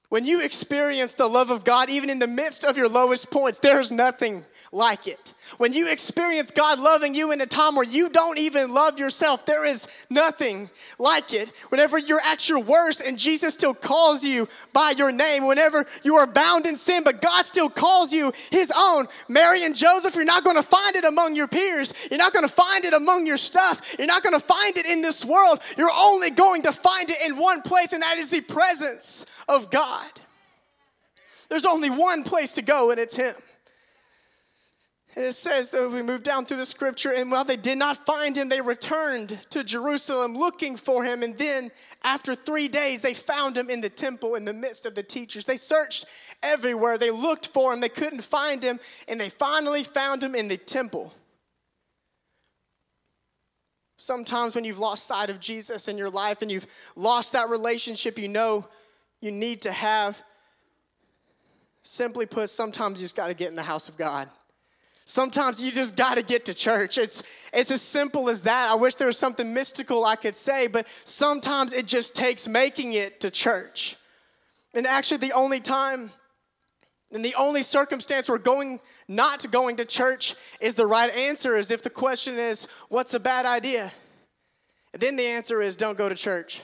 When 0.08 0.24
you 0.24 0.42
experience 0.42 1.14
the 1.14 1.28
love 1.28 1.50
of 1.50 1.62
God, 1.64 1.88
even 1.88 2.10
in 2.10 2.18
the 2.18 2.26
midst 2.26 2.64
of 2.64 2.76
your 2.76 2.88
lowest 2.88 3.30
points, 3.30 3.60
there's 3.60 3.92
nothing 3.92 4.44
like 4.72 5.08
it. 5.08 5.34
When 5.58 5.72
you 5.72 5.90
experience 5.90 6.52
God 6.52 6.78
loving 6.78 7.14
you 7.14 7.32
in 7.32 7.40
a 7.40 7.46
time 7.46 7.74
where 7.74 7.84
you 7.84 8.08
don't 8.08 8.38
even 8.38 8.72
love 8.72 9.00
yourself, 9.00 9.44
there 9.44 9.64
is 9.64 9.88
nothing 10.08 10.70
like 10.96 11.32
it. 11.32 11.48
Whenever 11.70 11.98
you're 11.98 12.20
at 12.20 12.48
your 12.48 12.60
worst 12.60 13.00
and 13.00 13.18
Jesus 13.18 13.54
still 13.54 13.74
calls 13.74 14.22
you 14.22 14.48
by 14.72 14.92
your 14.96 15.10
name, 15.10 15.46
whenever 15.46 15.86
you 16.04 16.14
are 16.16 16.26
bound 16.26 16.66
in 16.66 16.76
sin, 16.76 17.02
but 17.04 17.20
God 17.20 17.46
still 17.46 17.68
calls 17.68 18.12
you 18.12 18.32
his 18.52 18.72
own. 18.76 19.08
Mary 19.28 19.64
and 19.64 19.74
Joseph, 19.74 20.14
you're 20.14 20.24
not 20.24 20.44
going 20.44 20.56
to 20.56 20.62
find 20.62 20.94
it 20.94 21.04
among 21.04 21.34
your 21.34 21.48
peers. 21.48 21.92
You're 22.08 22.18
not 22.18 22.32
going 22.32 22.46
to 22.46 22.52
find 22.52 22.84
it 22.84 22.94
among 22.94 23.26
your 23.26 23.38
stuff. 23.38 23.96
You're 23.98 24.06
not 24.06 24.22
going 24.22 24.38
to 24.38 24.44
find 24.44 24.76
it 24.76 24.86
in 24.86 25.02
this 25.02 25.24
world. 25.24 25.60
You're 25.76 25.90
only 25.92 26.30
going 26.30 26.62
to 26.62 26.72
find 26.72 27.10
it 27.10 27.18
in 27.28 27.36
one 27.36 27.62
place, 27.62 27.92
and 27.92 28.02
that 28.02 28.18
is 28.18 28.28
the 28.28 28.40
presence 28.42 29.26
of 29.48 29.70
God. 29.70 30.10
There's 31.48 31.66
only 31.66 31.90
one 31.90 32.22
place 32.22 32.52
to 32.52 32.62
go, 32.62 32.92
and 32.92 33.00
it's 33.00 33.16
him. 33.16 33.34
And 35.16 35.24
it 35.24 35.32
says 35.32 35.70
that 35.70 35.90
we 35.90 36.02
move 36.02 36.22
down 36.22 36.46
through 36.46 36.58
the 36.58 36.66
scripture, 36.66 37.12
and 37.12 37.32
while 37.32 37.44
they 37.44 37.56
did 37.56 37.78
not 37.78 38.06
find 38.06 38.36
him, 38.36 38.48
they 38.48 38.60
returned 38.60 39.40
to 39.50 39.64
Jerusalem 39.64 40.38
looking 40.38 40.76
for 40.76 41.02
him. 41.02 41.24
And 41.24 41.36
then, 41.36 41.72
after 42.04 42.36
three 42.36 42.68
days, 42.68 43.02
they 43.02 43.14
found 43.14 43.56
him 43.56 43.70
in 43.70 43.80
the 43.80 43.88
temple 43.88 44.36
in 44.36 44.44
the 44.44 44.52
midst 44.52 44.86
of 44.86 44.94
the 44.94 45.02
teachers. 45.02 45.44
They 45.44 45.56
searched 45.56 46.04
everywhere, 46.44 46.96
they 46.96 47.10
looked 47.10 47.48
for 47.48 47.72
him, 47.72 47.80
they 47.80 47.88
couldn't 47.88 48.22
find 48.22 48.62
him, 48.62 48.78
and 49.08 49.20
they 49.20 49.30
finally 49.30 49.82
found 49.82 50.22
him 50.22 50.36
in 50.36 50.46
the 50.46 50.56
temple. 50.56 51.12
Sometimes, 53.96 54.54
when 54.54 54.64
you've 54.64 54.78
lost 54.78 55.06
sight 55.06 55.28
of 55.28 55.40
Jesus 55.40 55.88
in 55.88 55.98
your 55.98 56.08
life 56.08 56.40
and 56.40 56.52
you've 56.52 56.68
lost 56.94 57.32
that 57.32 57.50
relationship 57.50 58.16
you 58.16 58.28
know 58.28 58.66
you 59.20 59.32
need 59.32 59.62
to 59.62 59.72
have, 59.72 60.22
simply 61.82 62.26
put, 62.26 62.48
sometimes 62.48 62.98
you 62.98 63.04
just 63.04 63.16
got 63.16 63.26
to 63.26 63.34
get 63.34 63.50
in 63.50 63.56
the 63.56 63.62
house 63.62 63.88
of 63.88 63.98
God. 63.98 64.30
Sometimes 65.04 65.60
you 65.60 65.72
just 65.72 65.96
got 65.96 66.16
to 66.16 66.22
get 66.22 66.44
to 66.44 66.54
church. 66.54 66.98
It's, 66.98 67.22
it's 67.52 67.70
as 67.70 67.82
simple 67.82 68.28
as 68.28 68.42
that. 68.42 68.70
I 68.70 68.74
wish 68.74 68.94
there 68.94 69.08
was 69.08 69.18
something 69.18 69.52
mystical 69.52 70.04
I 70.04 70.16
could 70.16 70.36
say, 70.36 70.66
but 70.66 70.86
sometimes 71.04 71.72
it 71.72 71.86
just 71.86 72.14
takes 72.14 72.46
making 72.46 72.92
it 72.92 73.20
to 73.20 73.30
church. 73.30 73.96
And 74.74 74.86
actually, 74.86 75.18
the 75.18 75.32
only 75.32 75.58
time 75.58 76.10
and 77.12 77.24
the 77.24 77.34
only 77.34 77.62
circumstance 77.62 78.28
where 78.28 78.38
going 78.38 78.78
not 79.08 79.50
going 79.50 79.76
to 79.76 79.84
church 79.84 80.36
is 80.60 80.76
the 80.76 80.86
right 80.86 81.12
answer 81.12 81.56
is 81.56 81.72
if 81.72 81.82
the 81.82 81.90
question 81.90 82.38
is, 82.38 82.68
what's 82.88 83.14
a 83.14 83.20
bad 83.20 83.46
idea? 83.46 83.90
And 84.92 85.02
then 85.02 85.16
the 85.16 85.26
answer 85.26 85.60
is, 85.60 85.76
don't 85.76 85.98
go 85.98 86.08
to 86.08 86.14
church. 86.14 86.62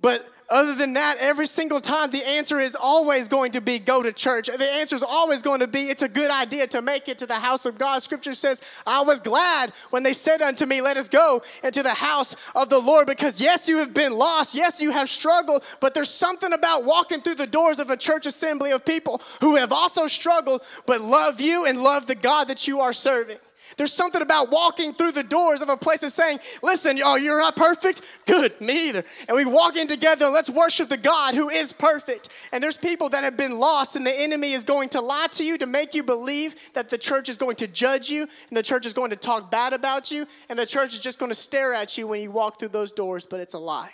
But 0.00 0.26
other 0.50 0.74
than 0.74 0.94
that, 0.94 1.16
every 1.20 1.46
single 1.46 1.80
time 1.80 2.10
the 2.10 2.26
answer 2.26 2.58
is 2.58 2.76
always 2.76 3.28
going 3.28 3.52
to 3.52 3.60
be 3.60 3.78
go 3.78 4.02
to 4.02 4.12
church. 4.12 4.48
The 4.48 4.72
answer 4.74 4.96
is 4.96 5.02
always 5.04 5.42
going 5.42 5.60
to 5.60 5.68
be 5.68 5.82
it's 5.82 6.02
a 6.02 6.08
good 6.08 6.30
idea 6.30 6.66
to 6.68 6.82
make 6.82 7.08
it 7.08 7.18
to 7.18 7.26
the 7.26 7.34
house 7.34 7.66
of 7.66 7.78
God. 7.78 8.02
Scripture 8.02 8.34
says, 8.34 8.60
I 8.86 9.02
was 9.02 9.20
glad 9.20 9.70
when 9.90 10.02
they 10.02 10.12
said 10.12 10.42
unto 10.42 10.66
me, 10.66 10.80
Let 10.80 10.96
us 10.96 11.08
go 11.08 11.42
into 11.62 11.84
the 11.84 11.94
house 11.94 12.34
of 12.56 12.68
the 12.68 12.80
Lord. 12.80 13.06
Because 13.06 13.40
yes, 13.40 13.68
you 13.68 13.78
have 13.78 13.94
been 13.94 14.12
lost. 14.12 14.54
Yes, 14.54 14.80
you 14.80 14.90
have 14.90 15.08
struggled. 15.08 15.62
But 15.78 15.94
there's 15.94 16.10
something 16.10 16.52
about 16.52 16.84
walking 16.84 17.20
through 17.20 17.36
the 17.36 17.46
doors 17.46 17.78
of 17.78 17.90
a 17.90 17.96
church 17.96 18.26
assembly 18.26 18.72
of 18.72 18.84
people 18.84 19.22
who 19.40 19.54
have 19.54 19.72
also 19.72 20.08
struggled, 20.08 20.62
but 20.84 21.00
love 21.00 21.40
you 21.40 21.66
and 21.66 21.80
love 21.80 22.06
the 22.06 22.16
God 22.16 22.48
that 22.48 22.66
you 22.66 22.80
are 22.80 22.92
serving. 22.92 23.38
There's 23.80 23.94
something 23.94 24.20
about 24.20 24.50
walking 24.50 24.92
through 24.92 25.12
the 25.12 25.22
doors 25.22 25.62
of 25.62 25.70
a 25.70 25.76
place 25.78 26.02
and 26.02 26.12
saying, 26.12 26.40
Listen, 26.62 27.00
oh, 27.02 27.16
you're 27.16 27.40
not 27.40 27.56
perfect? 27.56 28.02
Good, 28.26 28.60
me 28.60 28.90
either. 28.90 29.02
And 29.26 29.34
we 29.34 29.46
walk 29.46 29.74
in 29.78 29.86
together 29.86 30.26
and 30.26 30.34
let's 30.34 30.50
worship 30.50 30.90
the 30.90 30.98
God 30.98 31.34
who 31.34 31.48
is 31.48 31.72
perfect. 31.72 32.28
And 32.52 32.62
there's 32.62 32.76
people 32.76 33.08
that 33.08 33.24
have 33.24 33.38
been 33.38 33.58
lost, 33.58 33.96
and 33.96 34.04
the 34.04 34.20
enemy 34.20 34.52
is 34.52 34.64
going 34.64 34.90
to 34.90 35.00
lie 35.00 35.28
to 35.32 35.46
you 35.46 35.56
to 35.56 35.64
make 35.64 35.94
you 35.94 36.02
believe 36.02 36.56
that 36.74 36.90
the 36.90 36.98
church 36.98 37.30
is 37.30 37.38
going 37.38 37.56
to 37.56 37.66
judge 37.66 38.10
you, 38.10 38.24
and 38.48 38.54
the 38.54 38.62
church 38.62 38.84
is 38.84 38.92
going 38.92 39.08
to 39.08 39.16
talk 39.16 39.50
bad 39.50 39.72
about 39.72 40.10
you, 40.10 40.26
and 40.50 40.58
the 40.58 40.66
church 40.66 40.92
is 40.92 40.98
just 40.98 41.18
going 41.18 41.30
to 41.30 41.34
stare 41.34 41.72
at 41.72 41.96
you 41.96 42.06
when 42.06 42.20
you 42.20 42.30
walk 42.30 42.58
through 42.58 42.68
those 42.68 42.92
doors, 42.92 43.24
but 43.24 43.40
it's 43.40 43.54
a 43.54 43.58
lie. 43.58 43.92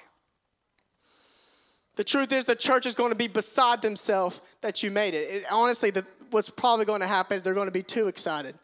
The 1.94 2.02
truth 2.02 2.32
is, 2.32 2.44
the 2.44 2.56
church 2.56 2.86
is 2.86 2.96
going 2.96 3.12
to 3.12 3.16
be 3.16 3.28
beside 3.28 3.82
themselves 3.82 4.40
that 4.62 4.82
you 4.82 4.90
made 4.90 5.14
it. 5.14 5.18
it 5.30 5.44
honestly, 5.52 5.90
the, 5.92 6.04
what's 6.32 6.50
probably 6.50 6.86
going 6.86 7.02
to 7.02 7.06
happen 7.06 7.36
is 7.36 7.44
they're 7.44 7.54
going 7.54 7.68
to 7.68 7.70
be 7.70 7.84
too 7.84 8.08
excited 8.08 8.56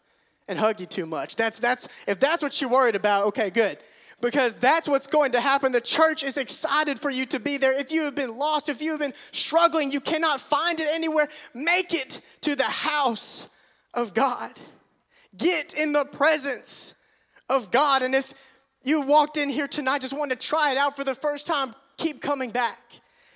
and 0.48 0.58
hug 0.58 0.80
you 0.80 0.86
too 0.86 1.06
much. 1.06 1.36
That's, 1.36 1.58
that's, 1.58 1.88
if 2.06 2.20
that's 2.20 2.42
what 2.42 2.60
you're 2.60 2.70
worried 2.70 2.96
about, 2.96 3.26
okay, 3.28 3.50
good. 3.50 3.78
Because 4.20 4.56
that's 4.56 4.86
what's 4.86 5.08
going 5.08 5.32
to 5.32 5.40
happen. 5.40 5.72
The 5.72 5.80
church 5.80 6.22
is 6.22 6.36
excited 6.36 7.00
for 7.00 7.10
you 7.10 7.24
to 7.26 7.40
be 7.40 7.56
there. 7.56 7.78
If 7.78 7.90
you 7.90 8.02
have 8.02 8.14
been 8.14 8.36
lost, 8.36 8.68
if 8.68 8.80
you 8.80 8.92
have 8.92 9.00
been 9.00 9.14
struggling, 9.32 9.90
you 9.90 10.00
cannot 10.00 10.40
find 10.40 10.78
it 10.80 10.88
anywhere, 10.92 11.28
make 11.54 11.92
it 11.92 12.20
to 12.42 12.54
the 12.54 12.62
house 12.62 13.48
of 13.94 14.14
God. 14.14 14.52
Get 15.36 15.74
in 15.74 15.92
the 15.92 16.04
presence 16.04 16.94
of 17.48 17.70
God. 17.70 18.02
And 18.02 18.14
if 18.14 18.32
you 18.84 19.00
walked 19.00 19.36
in 19.36 19.48
here 19.48 19.66
tonight, 19.66 20.02
just 20.02 20.16
wanted 20.16 20.40
to 20.40 20.46
try 20.46 20.70
it 20.70 20.78
out 20.78 20.96
for 20.96 21.04
the 21.04 21.14
first 21.14 21.46
time, 21.46 21.74
keep 21.96 22.22
coming 22.22 22.50
back. 22.50 22.78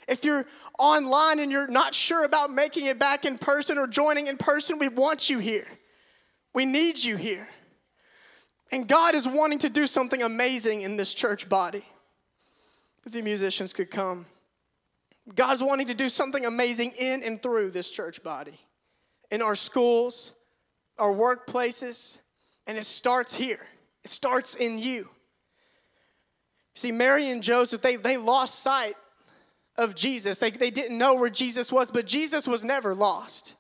If 0.07 0.25
you're 0.25 0.47
online 0.79 1.41
and 1.41 1.51
you're 1.51 1.69
not 1.69 1.95
sure 1.95 2.25
about 2.25 2.53
making 2.53 2.87
it 2.87 2.99
back 2.99 3.25
in 3.25 3.39
person 3.39 3.79
or 3.79 3.87
joining 3.87 4.29
in 4.29 4.37
person, 4.37 4.79
we 4.79 4.89
want 4.89 5.29
you 5.29 5.39
here. 5.39 5.67
We 6.57 6.65
need 6.65 7.05
you 7.05 7.19
here. 7.19 7.47
And 8.73 8.89
God 8.89 9.15
is 9.15 9.29
wanting 9.29 9.59
to 9.59 9.69
do 9.69 9.87
something 9.87 10.23
amazing 10.23 10.81
in 10.81 10.97
this 10.97 11.13
church 11.13 11.51
body. 11.51 11.85
If 13.05 13.13
the 13.13 13.21
musicians 13.21 13.75
could 13.75 13.91
come. 13.91 14.25
God's 15.35 15.63
wanting 15.63 15.89
to 15.89 15.95
do 15.95 16.09
something 16.09 16.47
amazing 16.47 16.93
in 16.99 17.23
and 17.23 17.43
through 17.43 17.73
this 17.73 17.91
church 17.91 18.23
body, 18.23 18.59
in 19.31 19.43
our 19.43 19.55
schools, 19.55 20.35
our 20.99 21.13
workplaces, 21.13 22.21
and 22.67 22.79
it 22.79 22.87
starts 22.87 23.35
here. 23.35 23.61
It 24.03 24.11
starts 24.11 24.55
in 24.55 24.79
you. 24.79 25.11
See, 26.75 26.91
Mary 26.91 27.29
and 27.29 27.43
Joseph, 27.43 27.83
they, 27.83 27.97
they 27.97 28.17
lost 28.17 28.61
sight 28.61 28.95
of 29.77 29.95
Jesus. 29.95 30.39
They, 30.39 30.49
they 30.49 30.71
didn't 30.71 30.97
know 30.97 31.17
where 31.17 31.29
Jesus 31.29 31.71
was, 31.71 31.91
but 31.91 32.07
Jesus 32.07 32.49
was 32.49 32.65
never 32.65 32.95
lost. 32.95 33.57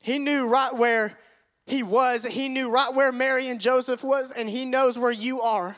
He 0.00 0.18
knew 0.18 0.48
right 0.48 0.74
where 0.76 1.16
he 1.66 1.82
was. 1.82 2.24
He 2.24 2.48
knew 2.48 2.70
right 2.70 2.92
where 2.94 3.12
Mary 3.12 3.48
and 3.48 3.60
Joseph 3.60 4.04
was, 4.04 4.30
and 4.30 4.48
he 4.48 4.64
knows 4.64 4.98
where 4.98 5.12
you 5.12 5.40
are 5.40 5.76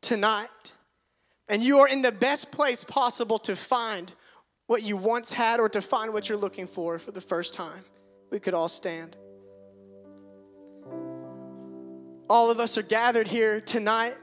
tonight. 0.00 0.72
And 1.48 1.62
you 1.62 1.78
are 1.78 1.88
in 1.88 2.02
the 2.02 2.12
best 2.12 2.52
place 2.52 2.84
possible 2.84 3.38
to 3.40 3.56
find 3.56 4.12
what 4.66 4.82
you 4.82 4.96
once 4.96 5.32
had 5.32 5.60
or 5.60 5.68
to 5.70 5.80
find 5.80 6.12
what 6.12 6.28
you're 6.28 6.38
looking 6.38 6.66
for 6.66 6.98
for 6.98 7.10
the 7.10 7.20
first 7.20 7.54
time. 7.54 7.84
We 8.30 8.38
could 8.38 8.52
all 8.52 8.68
stand. 8.68 9.16
All 12.28 12.50
of 12.50 12.60
us 12.60 12.76
are 12.76 12.82
gathered 12.82 13.28
here 13.28 13.60
tonight 13.60 14.14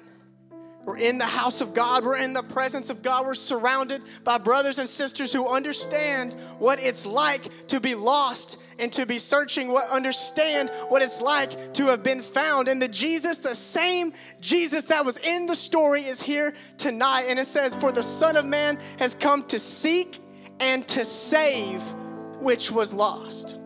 we're 0.85 0.97
in 0.97 1.17
the 1.17 1.25
house 1.25 1.61
of 1.61 1.73
God. 1.73 2.05
We're 2.05 2.21
in 2.21 2.33
the 2.33 2.43
presence 2.43 2.91
of 2.91 3.01
God. 3.01 3.25
We're 3.25 3.33
surrounded 3.33 4.03
by 4.23 4.37
brothers 4.37 4.77
and 4.77 4.87
sisters 4.87 5.33
who 5.33 5.47
understand 5.47 6.35
what 6.59 6.79
it's 6.79 7.07
like 7.07 7.67
to 7.67 7.79
be 7.79 7.95
lost 7.95 8.61
and 8.77 8.93
to 8.93 9.07
be 9.07 9.17
searching, 9.17 9.69
what 9.69 9.89
understand 9.89 10.69
what 10.89 11.01
it's 11.01 11.19
like 11.19 11.73
to 11.73 11.87
have 11.87 12.03
been 12.03 12.21
found. 12.21 12.67
And 12.67 12.79
the 12.79 12.87
Jesus, 12.87 13.37
the 13.39 13.55
same 13.55 14.13
Jesus 14.39 14.85
that 14.85 15.03
was 15.03 15.17
in 15.17 15.47
the 15.47 15.55
story, 15.55 16.03
is 16.03 16.21
here 16.21 16.53
tonight. 16.77 17.25
And 17.29 17.39
it 17.39 17.47
says, 17.47 17.73
For 17.73 17.91
the 17.91 18.03
Son 18.03 18.37
of 18.37 18.45
Man 18.45 18.77
has 18.99 19.15
come 19.15 19.43
to 19.47 19.57
seek 19.57 20.19
and 20.59 20.87
to 20.89 21.03
save 21.03 21.81
which 22.39 22.69
was 22.69 22.93
lost. 22.93 23.59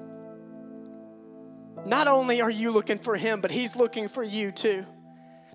Not 1.86 2.08
only 2.08 2.42
are 2.42 2.50
you 2.50 2.72
looking 2.72 2.98
for 2.98 3.18
him, 3.18 3.42
but 3.42 3.52
he's 3.52 3.76
looking 3.76 4.08
for 4.08 4.24
you 4.24 4.54
too 4.54 4.86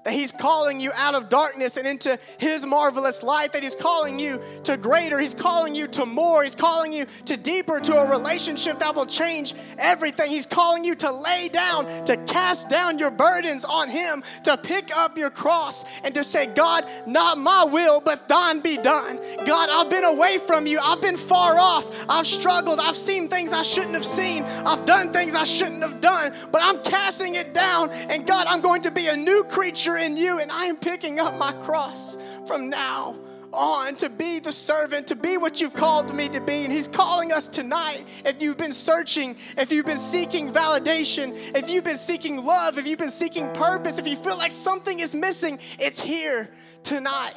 that 0.04 0.12
He's 0.12 0.32
calling 0.32 0.80
you 0.80 0.92
out 0.96 1.14
of 1.14 1.28
darkness 1.28 1.76
and 1.76 1.86
into 1.86 2.18
His 2.38 2.64
marvelous 2.64 3.22
light, 3.22 3.52
that 3.52 3.62
He's 3.62 3.74
calling 3.74 4.18
you 4.18 4.40
to 4.64 4.76
greater, 4.76 5.18
He's 5.18 5.34
calling 5.34 5.74
you 5.74 5.88
to 5.88 6.06
more, 6.06 6.42
He's 6.42 6.54
calling 6.54 6.92
you 6.92 7.06
to 7.26 7.36
deeper, 7.36 7.80
to 7.80 7.96
a 7.96 8.10
relationship 8.10 8.78
that 8.78 8.94
will 8.94 9.06
change 9.06 9.54
everything. 9.78 10.30
He's 10.30 10.46
calling 10.46 10.84
you 10.84 10.94
to 10.96 11.10
lay 11.10 11.48
down, 11.48 12.04
to 12.04 12.16
cast 12.26 12.68
down 12.68 12.98
your 12.98 13.10
burdens 13.10 13.64
on 13.64 13.88
Him, 13.88 14.22
to 14.44 14.56
pick 14.56 14.94
up 14.96 15.16
your 15.16 15.30
cross 15.30 15.84
and 16.04 16.14
to 16.14 16.22
say, 16.22 16.46
God, 16.46 16.84
not 17.06 17.38
my 17.38 17.64
will, 17.64 18.00
but 18.00 18.28
thine 18.28 18.60
be 18.60 18.76
done. 18.76 19.18
God, 19.44 19.68
I've 19.70 19.90
been 19.90 20.04
away 20.04 20.38
from 20.46 20.66
you, 20.66 20.78
I've 20.82 21.00
been 21.00 21.16
far 21.16 21.58
off, 21.58 22.06
I've 22.08 22.26
struggled, 22.26 22.78
I've 22.78 22.96
seen 22.96 23.28
things 23.28 23.52
I 23.52 23.62
shouldn't 23.62 23.94
have 23.94 24.04
seen, 24.04 24.42
I've 24.44 24.84
done 24.84 25.12
things 25.12 25.34
I 25.34 25.44
shouldn't 25.44 25.82
have 25.82 26.00
done, 26.00 26.32
but 26.52 26.60
I'm 26.62 26.78
casting 26.82 27.36
it 27.36 27.54
down, 27.54 27.90
and 27.90 28.26
God, 28.26 28.46
I'm 28.48 28.60
going 28.60 28.82
to 28.82 28.90
be 28.90 29.08
a 29.08 29.16
new 29.16 29.44
creature 29.44 29.93
in 29.96 30.16
you, 30.16 30.38
and 30.38 30.50
I 30.50 30.66
am 30.66 30.76
picking 30.76 31.18
up 31.18 31.38
my 31.38 31.52
cross 31.52 32.16
from 32.46 32.68
now 32.68 33.16
on 33.54 33.94
to 33.96 34.10
be 34.10 34.40
the 34.40 34.52
servant, 34.52 35.06
to 35.08 35.16
be 35.16 35.36
what 35.36 35.60
you've 35.60 35.74
called 35.74 36.12
me 36.14 36.28
to 36.28 36.40
be. 36.40 36.64
And 36.64 36.72
He's 36.72 36.88
calling 36.88 37.32
us 37.32 37.46
tonight. 37.46 38.04
If 38.24 38.42
you've 38.42 38.58
been 38.58 38.72
searching, 38.72 39.36
if 39.56 39.72
you've 39.72 39.86
been 39.86 39.98
seeking 39.98 40.52
validation, 40.52 41.32
if 41.56 41.70
you've 41.70 41.84
been 41.84 41.98
seeking 41.98 42.44
love, 42.44 42.78
if 42.78 42.86
you've 42.86 42.98
been 42.98 43.10
seeking 43.10 43.50
purpose, 43.52 43.98
if 43.98 44.08
you 44.08 44.16
feel 44.16 44.36
like 44.36 44.52
something 44.52 45.00
is 45.00 45.14
missing, 45.14 45.58
it's 45.78 46.00
here 46.00 46.50
tonight. 46.82 47.32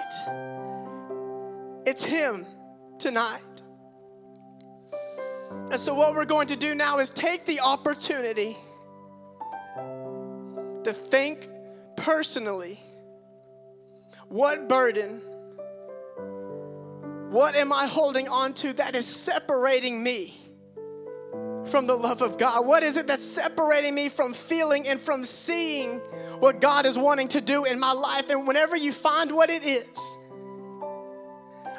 It's 1.85 2.03
Him 2.03 2.45
tonight. 2.97 3.41
And 5.69 5.79
so, 5.79 5.93
what 5.93 6.13
we're 6.13 6.25
going 6.25 6.47
to 6.47 6.55
do 6.55 6.75
now 6.75 6.99
is 6.99 7.09
take 7.09 7.45
the 7.45 7.59
opportunity 7.61 8.57
to 10.83 10.93
think 10.93 11.47
personally 11.97 12.79
what 14.29 14.67
burden, 14.67 15.21
what 17.31 17.55
am 17.55 17.71
I 17.71 17.85
holding 17.85 18.27
on 18.27 18.53
to 18.55 18.73
that 18.73 18.93
is 18.93 19.05
separating 19.05 20.03
me 20.03 20.37
from 21.65 21.87
the 21.87 21.95
love 21.95 22.21
of 22.21 22.37
God? 22.37 22.65
What 22.65 22.83
is 22.83 22.97
it 22.97 23.07
that's 23.07 23.25
separating 23.25 23.95
me 23.95 24.09
from 24.09 24.33
feeling 24.33 24.87
and 24.87 24.99
from 24.99 25.23
seeing 25.23 25.99
what 26.39 26.59
God 26.59 26.85
is 26.85 26.97
wanting 26.97 27.29
to 27.29 27.41
do 27.41 27.63
in 27.63 27.79
my 27.79 27.93
life? 27.93 28.29
And 28.29 28.45
whenever 28.45 28.75
you 28.75 28.91
find 28.91 29.31
what 29.31 29.49
it 29.49 29.63
is, 29.63 30.17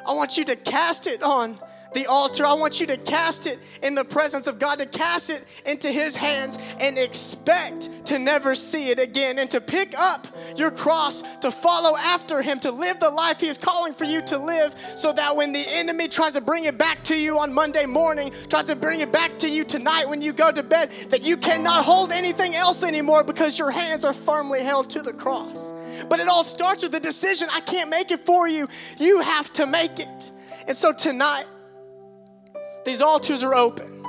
I 0.07 0.13
want 0.13 0.37
you 0.37 0.45
to 0.45 0.55
cast 0.55 1.05
it 1.05 1.21
on 1.21 1.59
the 1.93 2.05
altar. 2.07 2.45
I 2.45 2.53
want 2.53 2.79
you 2.79 2.87
to 2.87 2.97
cast 2.97 3.47
it 3.47 3.59
in 3.81 3.95
the 3.95 4.03
presence 4.03 4.47
of 4.47 4.59
God, 4.59 4.79
to 4.79 4.85
cast 4.85 5.29
it 5.29 5.43
into 5.65 5.89
His 5.89 6.15
hands 6.15 6.57
and 6.79 6.97
expect 6.97 8.05
to 8.07 8.19
never 8.19 8.55
see 8.55 8.89
it 8.89 8.99
again, 8.99 9.39
and 9.39 9.49
to 9.51 9.61
pick 9.61 9.97
up 9.97 10.27
your 10.55 10.71
cross, 10.71 11.21
to 11.37 11.51
follow 11.51 11.97
after 11.97 12.41
Him, 12.41 12.59
to 12.61 12.71
live 12.71 12.99
the 12.99 13.09
life 13.09 13.39
He 13.39 13.47
is 13.47 13.57
calling 13.57 13.93
for 13.93 14.05
you 14.05 14.21
to 14.23 14.37
live, 14.37 14.75
so 14.95 15.13
that 15.13 15.35
when 15.35 15.53
the 15.53 15.63
enemy 15.67 16.07
tries 16.07 16.33
to 16.33 16.41
bring 16.41 16.65
it 16.65 16.77
back 16.77 17.03
to 17.05 17.17
you 17.17 17.39
on 17.39 17.53
Monday 17.53 17.85
morning, 17.85 18.31
tries 18.49 18.65
to 18.65 18.75
bring 18.75 19.01
it 19.01 19.11
back 19.11 19.37
to 19.39 19.49
you 19.49 19.63
tonight 19.63 20.05
when 20.07 20.21
you 20.21 20.33
go 20.33 20.51
to 20.51 20.63
bed, 20.63 20.89
that 21.09 21.21
you 21.21 21.37
cannot 21.37 21.85
hold 21.85 22.11
anything 22.11 22.55
else 22.55 22.83
anymore 22.83 23.23
because 23.23 23.59
your 23.59 23.71
hands 23.71 24.05
are 24.05 24.13
firmly 24.13 24.63
held 24.63 24.89
to 24.89 25.01
the 25.01 25.13
cross. 25.13 25.73
But 26.07 26.19
it 26.19 26.27
all 26.27 26.43
starts 26.43 26.83
with 26.83 26.91
the 26.91 26.99
decision. 26.99 27.47
I 27.51 27.61
can't 27.61 27.89
make 27.89 28.11
it 28.11 28.25
for 28.25 28.47
you. 28.47 28.67
You 28.97 29.21
have 29.21 29.51
to 29.53 29.67
make 29.67 29.99
it. 29.99 30.31
And 30.67 30.77
so 30.77 30.93
tonight, 30.93 31.45
these 32.85 33.01
altars 33.01 33.43
are 33.43 33.55
open. 33.55 34.05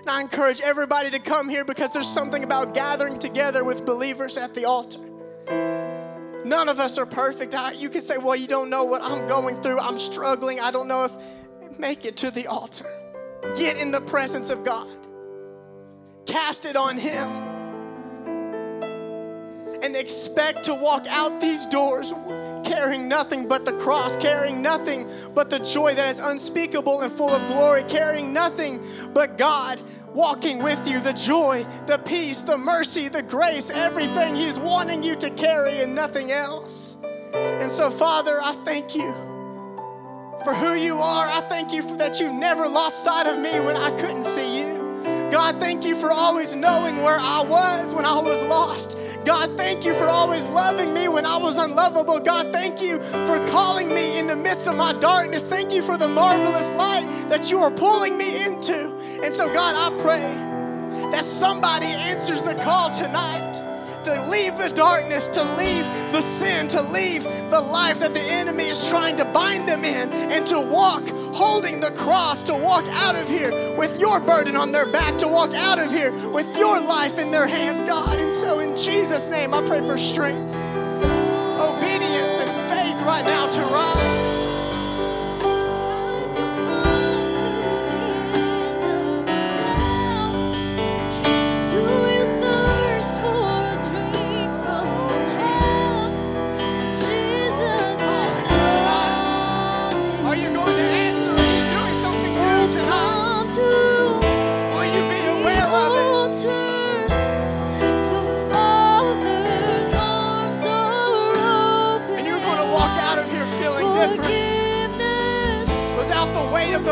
And 0.00 0.10
I 0.10 0.20
encourage 0.20 0.60
everybody 0.60 1.10
to 1.10 1.18
come 1.18 1.48
here 1.48 1.64
because 1.64 1.90
there's 1.92 2.08
something 2.08 2.44
about 2.44 2.74
gathering 2.74 3.18
together 3.18 3.64
with 3.64 3.84
believers 3.84 4.36
at 4.36 4.54
the 4.54 4.64
altar. 4.64 5.00
None 6.44 6.68
of 6.68 6.78
us 6.78 6.96
are 6.96 7.06
perfect. 7.06 7.54
I, 7.54 7.72
you 7.72 7.88
can 7.88 8.02
say, 8.02 8.18
well, 8.18 8.36
you 8.36 8.46
don't 8.46 8.70
know 8.70 8.84
what 8.84 9.02
I'm 9.02 9.26
going 9.26 9.60
through. 9.62 9.80
I'm 9.80 9.98
struggling. 9.98 10.60
I 10.60 10.70
don't 10.70 10.86
know 10.86 11.04
if. 11.04 11.12
Make 11.78 12.06
it 12.06 12.16
to 12.18 12.30
the 12.30 12.46
altar. 12.46 12.86
Get 13.54 13.80
in 13.80 13.90
the 13.90 14.00
presence 14.00 14.50
of 14.50 14.64
God. 14.64 14.88
Cast 16.24 16.64
it 16.64 16.76
on 16.76 16.96
Him. 16.96 17.28
And 19.82 19.94
expect 19.94 20.64
to 20.64 20.74
walk 20.74 21.06
out 21.08 21.40
these 21.40 21.66
doors 21.66 22.12
carrying 22.66 23.08
nothing 23.08 23.48
but 23.48 23.64
the 23.64 23.72
cross, 23.78 24.16
carrying 24.16 24.60
nothing 24.60 25.08
but 25.34 25.48
the 25.50 25.58
joy 25.60 25.94
that 25.94 26.08
is 26.08 26.20
unspeakable 26.20 27.00
and 27.00 27.12
full 27.12 27.30
of 27.30 27.46
glory, 27.46 27.84
carrying 27.84 28.32
nothing 28.32 28.82
but 29.14 29.38
God 29.38 29.80
walking 30.12 30.62
with 30.62 30.88
you 30.88 31.00
the 31.00 31.12
joy, 31.12 31.64
the 31.86 31.98
peace, 31.98 32.40
the 32.40 32.56
mercy, 32.56 33.08
the 33.08 33.22
grace, 33.22 33.70
everything 33.70 34.34
He's 34.34 34.58
wanting 34.58 35.02
you 35.02 35.14
to 35.16 35.30
carry 35.30 35.80
and 35.80 35.94
nothing 35.94 36.32
else. 36.32 36.96
And 37.34 37.70
so, 37.70 37.90
Father, 37.90 38.40
I 38.42 38.52
thank 38.64 38.94
you 38.94 39.12
for 40.44 40.54
who 40.54 40.74
you 40.74 40.96
are. 40.96 41.26
I 41.28 41.40
thank 41.48 41.72
you 41.72 41.82
for 41.82 41.96
that 41.96 42.18
you 42.18 42.32
never 42.32 42.66
lost 42.66 43.04
sight 43.04 43.26
of 43.26 43.38
me 43.38 43.60
when 43.60 43.76
I 43.76 43.90
couldn't 43.98 44.24
see 44.24 44.60
you. 44.60 44.85
God, 45.30 45.58
thank 45.60 45.84
you 45.84 45.96
for 45.96 46.10
always 46.10 46.54
knowing 46.54 47.02
where 47.02 47.18
I 47.18 47.42
was 47.42 47.94
when 47.94 48.04
I 48.04 48.20
was 48.20 48.42
lost. 48.44 48.96
God, 49.24 49.56
thank 49.56 49.84
you 49.84 49.92
for 49.94 50.04
always 50.04 50.46
loving 50.46 50.94
me 50.94 51.08
when 51.08 51.26
I 51.26 51.36
was 51.36 51.58
unlovable. 51.58 52.20
God, 52.20 52.52
thank 52.52 52.80
you 52.80 53.00
for 53.26 53.44
calling 53.46 53.88
me 53.88 54.18
in 54.18 54.28
the 54.28 54.36
midst 54.36 54.68
of 54.68 54.76
my 54.76 54.92
darkness. 54.92 55.48
Thank 55.48 55.72
you 55.72 55.82
for 55.82 55.98
the 55.98 56.08
marvelous 56.08 56.70
light 56.72 57.26
that 57.28 57.50
you 57.50 57.58
are 57.58 57.72
pulling 57.72 58.16
me 58.16 58.44
into. 58.44 58.96
And 59.22 59.34
so, 59.34 59.52
God, 59.52 59.74
I 59.76 60.00
pray 60.00 61.10
that 61.10 61.24
somebody 61.24 61.86
answers 61.86 62.42
the 62.42 62.54
call 62.54 62.90
tonight 62.90 63.54
to 64.04 64.30
leave 64.30 64.56
the 64.58 64.70
darkness, 64.76 65.26
to 65.26 65.42
leave 65.56 65.84
the 66.12 66.20
sin, 66.20 66.68
to 66.68 66.80
leave 66.92 67.24
the 67.50 67.60
life 67.60 67.98
that 67.98 68.14
the 68.14 68.22
enemy 68.22 68.62
is 68.64 68.88
trying 68.88 69.16
to 69.16 69.24
bind 69.24 69.68
them 69.68 69.84
in, 69.84 70.12
and 70.30 70.46
to 70.46 70.60
walk 70.60 71.02
holding 71.36 71.80
the 71.80 71.90
cross, 71.90 72.42
to 72.44 72.54
walk 72.54 72.84
out 72.88 73.14
of 73.14 73.28
here 73.28 73.76
with 73.76 74.00
your 74.00 74.20
burden 74.20 74.56
on 74.56 74.72
their 74.72 74.86
back, 74.86 75.18
to 75.18 75.28
walk 75.28 75.52
out 75.52 75.78
of 75.78 75.90
here 75.90 76.10
with 76.30 76.56
your 76.56 76.80
life 76.80 77.18
in 77.18 77.30
their 77.30 77.46
hands, 77.46 77.86
God. 77.86 78.18
And 78.18 78.32
so, 78.32 78.60
in 78.60 78.74
Jesus' 78.76 79.28
name, 79.28 79.52
I 79.52 79.60
pray 79.66 79.80
for 79.80 79.98
strength, 79.98 80.54
obedience, 81.60 82.40
and 82.40 82.50
faith 82.72 83.02
right 83.06 83.24
now 83.24 83.50
to 83.50 83.60
rise. 83.60 84.25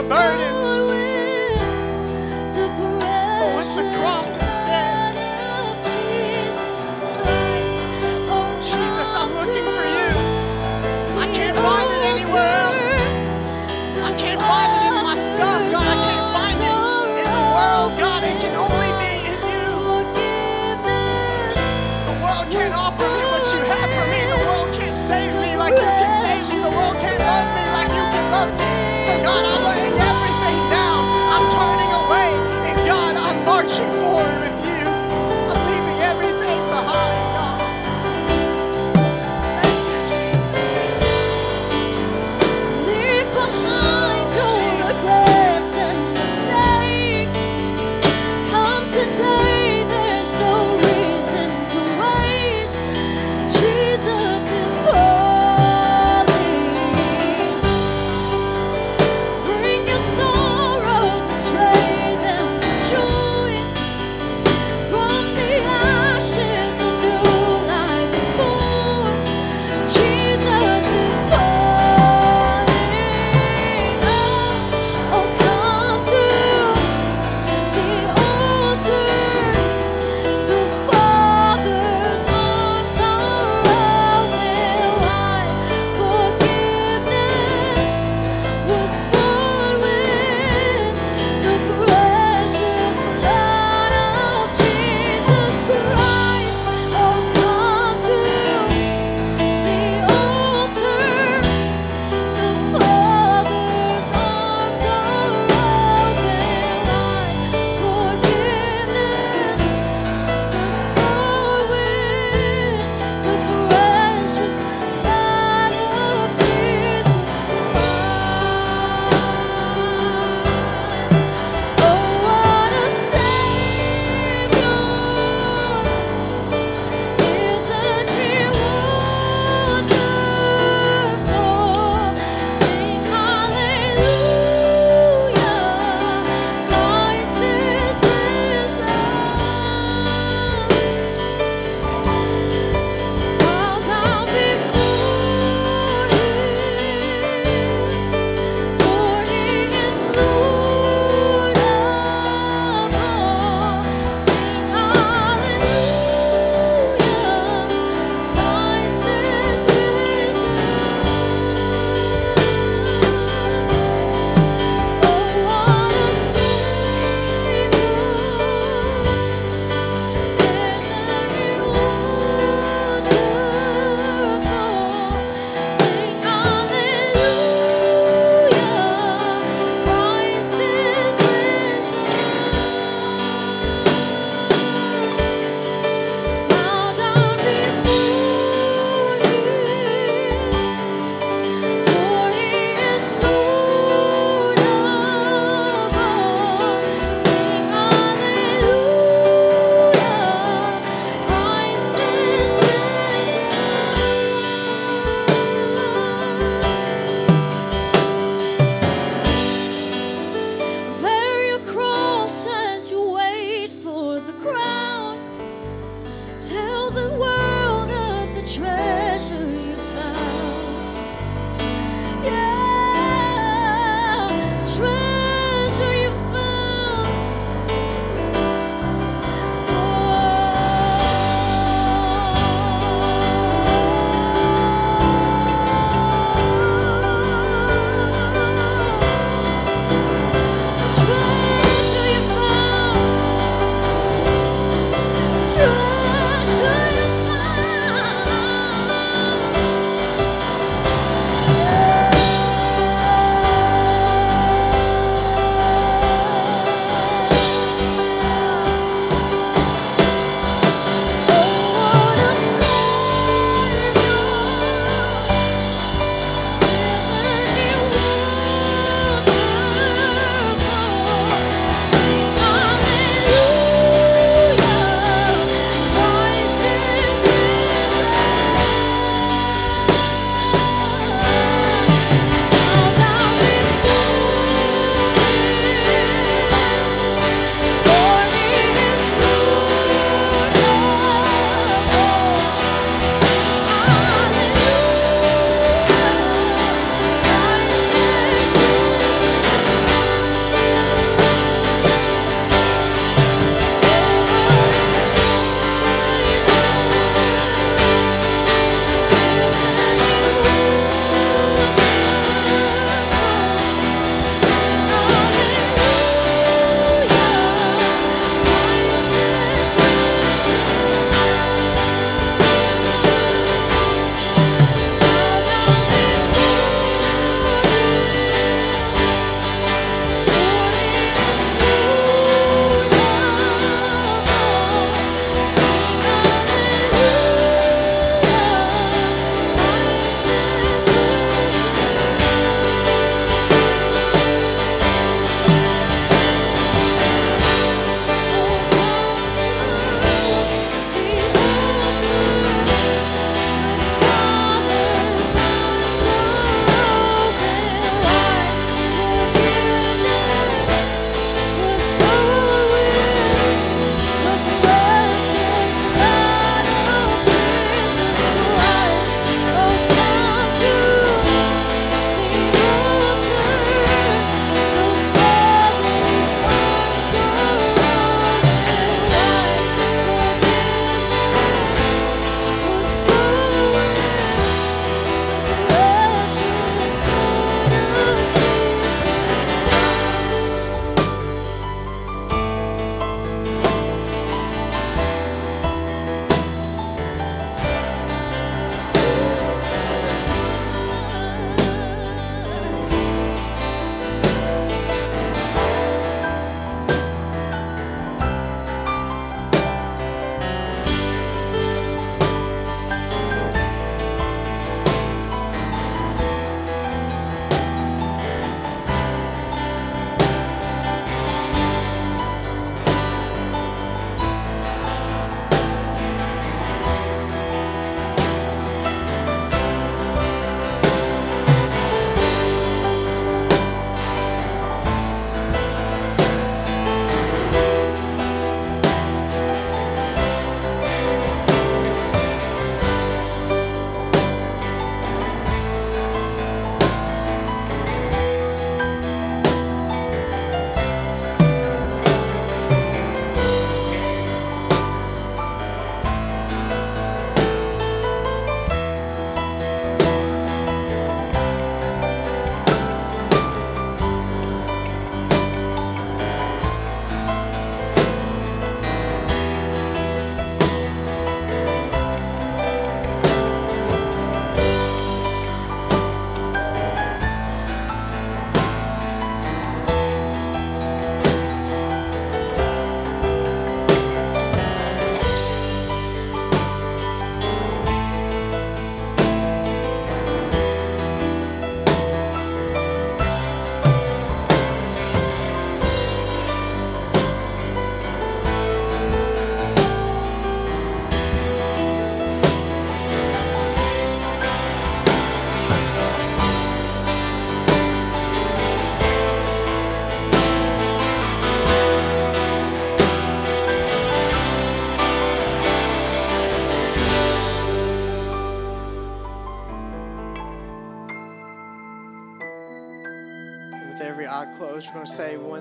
The 0.08 0.63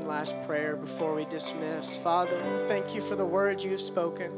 one 0.04 0.10
last 0.10 0.36
prayer 0.44 0.76
before 0.76 1.16
we 1.16 1.24
dismiss. 1.26 1.96
Father, 1.96 2.66
thank 2.68 2.94
you 2.94 3.02
for 3.02 3.16
the 3.16 3.26
words 3.26 3.64
you 3.64 3.72
have 3.72 3.82
spoken. 3.82 4.32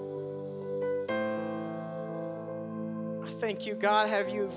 I 3.23 3.27
thank 3.27 3.65
you, 3.65 3.73
God, 3.73 4.07
have 4.07 4.29
you 4.29 4.51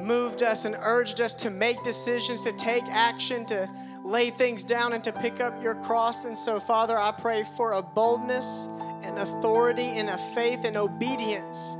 moved 0.00 0.42
us 0.42 0.64
and 0.64 0.76
urged 0.82 1.20
us 1.20 1.34
to 1.34 1.50
make 1.50 1.82
decisions, 1.82 2.42
to 2.42 2.52
take 2.52 2.84
action, 2.84 3.44
to 3.46 3.68
lay 4.04 4.30
things 4.30 4.62
down, 4.62 4.92
and 4.92 5.02
to 5.04 5.12
pick 5.12 5.40
up 5.40 5.60
your 5.62 5.74
cross. 5.74 6.24
And 6.24 6.38
so, 6.38 6.60
Father, 6.60 6.96
I 6.96 7.10
pray 7.10 7.44
for 7.56 7.72
a 7.72 7.82
boldness 7.82 8.68
and 9.02 9.18
authority 9.18 9.88
and 9.96 10.08
a 10.08 10.18
faith 10.34 10.64
and 10.64 10.76
obedience 10.76 11.76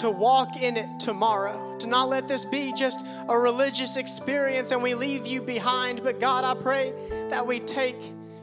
to 0.00 0.10
walk 0.10 0.62
in 0.62 0.78
it 0.78 0.98
tomorrow. 0.98 1.76
To 1.78 1.86
not 1.86 2.08
let 2.08 2.26
this 2.26 2.44
be 2.46 2.72
just 2.72 3.04
a 3.28 3.38
religious 3.38 3.96
experience 3.96 4.70
and 4.70 4.82
we 4.82 4.94
leave 4.94 5.26
you 5.26 5.42
behind. 5.42 6.02
But 6.02 6.20
God, 6.20 6.44
I 6.44 6.60
pray 6.60 6.92
that 7.28 7.46
we 7.46 7.60
take 7.60 7.96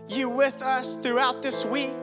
you 0.08 0.30
with 0.30 0.62
us 0.62 0.96
throughout 0.96 1.42
this 1.42 1.66
week 1.66 1.94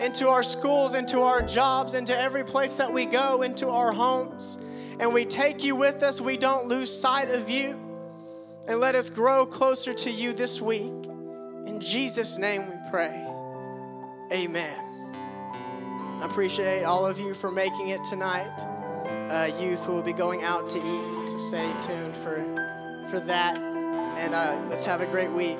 into 0.00 0.28
our 0.28 0.42
schools, 0.42 0.94
into 0.94 1.20
our 1.20 1.42
jobs, 1.42 1.94
into 1.94 2.16
every 2.16 2.44
place 2.44 2.76
that 2.76 2.92
we 2.92 3.06
go, 3.06 3.42
into 3.42 3.68
our 3.68 3.92
homes. 3.92 4.58
And 5.00 5.12
we 5.12 5.24
take 5.24 5.64
you 5.64 5.74
with 5.74 6.02
us. 6.04 6.20
We 6.20 6.36
don't 6.36 6.66
lose 6.66 6.96
sight 6.96 7.28
of 7.28 7.50
you. 7.50 7.80
And 8.68 8.78
let 8.78 8.94
us 8.94 9.10
grow 9.10 9.46
closer 9.46 9.92
to 9.92 10.10
you 10.10 10.32
this 10.32 10.60
week. 10.60 10.92
In 11.66 11.80
Jesus' 11.80 12.38
name 12.38 12.68
we 12.68 12.76
pray. 12.90 13.26
Amen. 14.32 14.83
I 16.20 16.26
appreciate 16.26 16.84
all 16.84 17.06
of 17.06 17.20
you 17.20 17.34
for 17.34 17.50
making 17.50 17.88
it 17.88 18.02
tonight. 18.04 18.52
Uh, 19.30 19.50
youth 19.60 19.86
will 19.88 20.02
be 20.02 20.12
going 20.12 20.42
out 20.42 20.68
to 20.70 20.78
eat, 20.78 21.28
so 21.28 21.36
stay 21.38 21.72
tuned 21.80 22.16
for 22.16 22.42
for 23.10 23.20
that. 23.20 23.58
And 23.58 24.34
uh, 24.34 24.60
let's 24.68 24.84
have 24.84 25.00
a 25.00 25.06
great 25.06 25.30
week. 25.30 25.58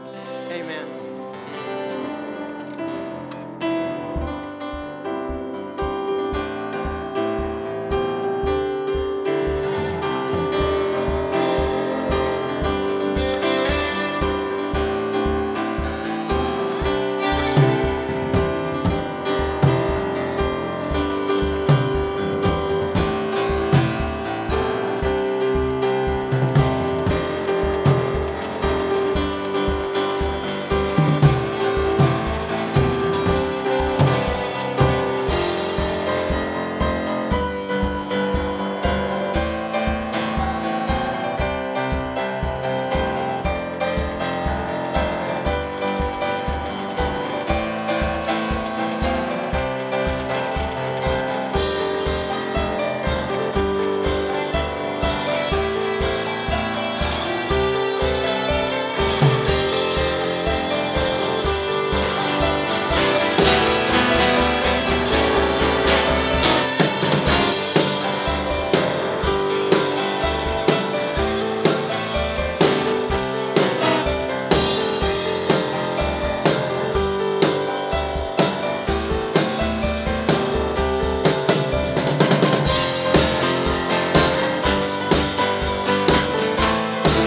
Amen. 0.50 1.03